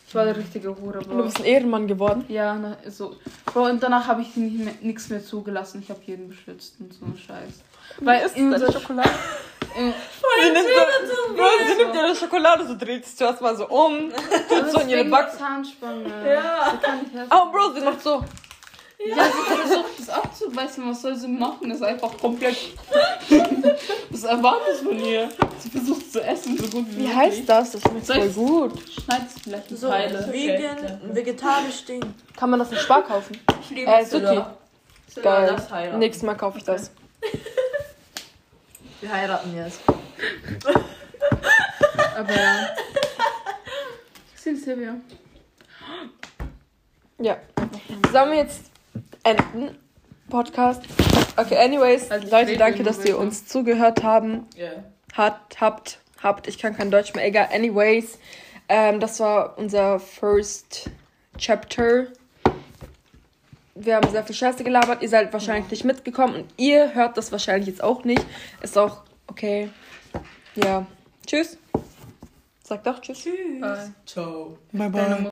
Ich 0.08 0.16
war 0.16 0.24
eine 0.24 0.36
richtige 0.36 0.70
Hure, 0.70 0.98
Und 0.98 1.06
du 1.06 1.16
Bro. 1.16 1.24
bist 1.24 1.38
ein 1.40 1.46
Ehrenmann 1.46 1.88
geworden. 1.88 2.26
Ja, 2.30 2.56
na, 2.56 2.78
so. 2.90 3.16
Bro, 3.46 3.66
und 3.66 3.84
danach 3.84 4.08
habe 4.08 4.24
ich 4.24 4.36
nicht 4.36 4.58
mehr, 4.58 4.74
nichts 4.82 5.10
mehr 5.10 5.24
zugelassen. 5.24 5.82
Ich 5.84 5.90
habe 5.92 6.00
jeden 6.06 6.30
beschützt 6.30 6.76
und 6.80 6.92
so 6.94 7.06
einen 7.06 7.18
Scheiß. 7.18 7.62
Weil 8.00 8.26
Ist 8.26 8.36
in 8.36 8.52
unserer 8.52 8.72
Schokolade? 8.72 9.10
In, 9.78 9.94
sie 10.44 10.50
nimmt, 10.52 10.68
so, 11.08 11.34
Bro, 11.36 11.46
sie 11.68 11.76
nimmt 11.76 11.96
ihre 11.96 12.16
Schokolade, 12.16 12.66
so 12.68 12.76
dreht 12.78 13.06
sie 13.06 13.16
zuerst 13.16 13.42
mal 13.42 13.56
so 13.56 13.68
um, 13.68 14.12
tut 14.50 14.72
so 14.72 14.80
in 14.80 14.90
ihre 14.90 15.06
Backen. 15.06 15.38
Zahnspange. 15.38 16.06
Ja. 16.34 16.80
Oh, 17.32 17.52
Bro, 17.52 17.74
sie 17.74 17.82
macht 17.82 18.02
so. 18.02 18.24
Ja, 19.06 19.24
sie 19.24 19.56
versucht 19.56 20.00
es 20.00 20.10
abzubeißen. 20.10 20.90
Was 20.90 21.02
soll 21.02 21.16
sie 21.16 21.30
machen? 21.30 21.70
Das 21.70 21.78
ist 21.78 21.84
einfach 21.84 22.18
komplett. 22.18 22.58
Was 24.10 24.24
erwartest 24.26 24.82
du 24.82 24.88
von 24.90 25.00
ihr? 25.00 25.30
Sie 25.60 25.70
versucht 25.70 26.02
es 26.02 26.12
zu 26.12 26.22
essen, 26.22 26.58
so 26.58 26.64
gut 26.64 26.86
wie 26.90 26.98
Wie 26.98 27.02
möglich. 27.04 27.16
heißt 27.16 27.48
das? 27.48 27.72
Das 27.72 27.82
schmeckt 27.82 28.08
voll 28.08 28.28
gut. 28.30 28.74
Schneid's 28.90 29.36
vielleicht 29.42 29.72
in 29.72 29.78
So, 29.78 29.88
Teile. 29.88 30.28
vegan, 30.34 31.02
vegetarisch 31.14 31.86
Ding. 31.86 32.02
Kann 32.36 32.50
man 32.50 32.60
das 32.60 32.72
in 32.74 32.78
Spar 32.78 33.04
kaufen? 33.04 33.40
Ich 33.62 33.70
liebe 33.70 33.90
Äh, 33.90 34.04
Zilla. 34.04 34.34
Suki. 34.34 34.46
Zilla, 35.14 35.24
Geil. 35.40 35.54
das 35.56 35.72
heiraten. 35.72 36.00
Nächstes 36.00 36.24
Mal 36.24 36.36
kaufe 36.36 36.58
ich 36.58 36.66
das. 36.66 36.92
Wir 39.02 39.12
heiraten 39.12 39.56
jetzt. 39.56 39.80
Aber 42.18 42.34
ja. 42.34 42.70
Sil 44.36 44.58
Silvia. 44.58 44.96
Ja. 47.20 47.38
Sollen 48.12 48.32
wir 48.32 48.38
jetzt 48.38 48.72
enden? 49.24 49.78
Podcast. 50.30 50.84
Okay, 51.38 51.58
anyways, 51.58 52.12
Also, 52.12 52.30
Leute, 52.30 52.58
danke, 52.58 52.84
dass 52.84 53.04
ihr 53.06 53.18
uns 53.18 53.48
zugehört 53.48 54.04
haben. 54.04 54.46
Ja. 54.56 54.70
Hat, 55.14 55.60
habt, 55.60 56.00
habt, 56.22 56.48
ich 56.48 56.60
kann 56.60 56.76
kein 56.76 56.92
Deutsch 56.92 57.14
mehr, 57.16 57.26
egal. 57.26 57.50
Anyways, 57.52 58.20
ähm, 58.68 59.00
das 59.00 59.20
war 59.20 59.58
unser 59.58 60.00
first 60.00 60.90
Chapter. 61.38 62.08
Wir 63.80 63.96
haben 63.96 64.10
sehr 64.12 64.26
viel 64.26 64.36
Scheiße 64.36 64.64
gelabert. 64.64 65.02
Ihr 65.02 65.10
seid 65.10 65.32
wahrscheinlich 65.32 65.72
nicht 65.72 65.86
mitgekommen 65.86 66.36
und 66.36 66.46
ihr 66.58 66.94
hört 66.94 67.18
das 67.18 67.32
wahrscheinlich 67.32 67.68
jetzt 67.68 67.82
auch 67.84 68.04
nicht. 68.04 68.26
Ist 68.62 68.78
auch 68.78 69.04
okay. 69.28 69.70
Ja. 70.56 70.86
Tschüss. 71.26 71.58
Sag 72.64 72.84
doch 72.84 73.00
Tschüss. 73.00 73.24
Bye. 73.62 73.94
Ciao. 74.06 74.58
Bye 74.74 74.92
Deine 74.92 75.16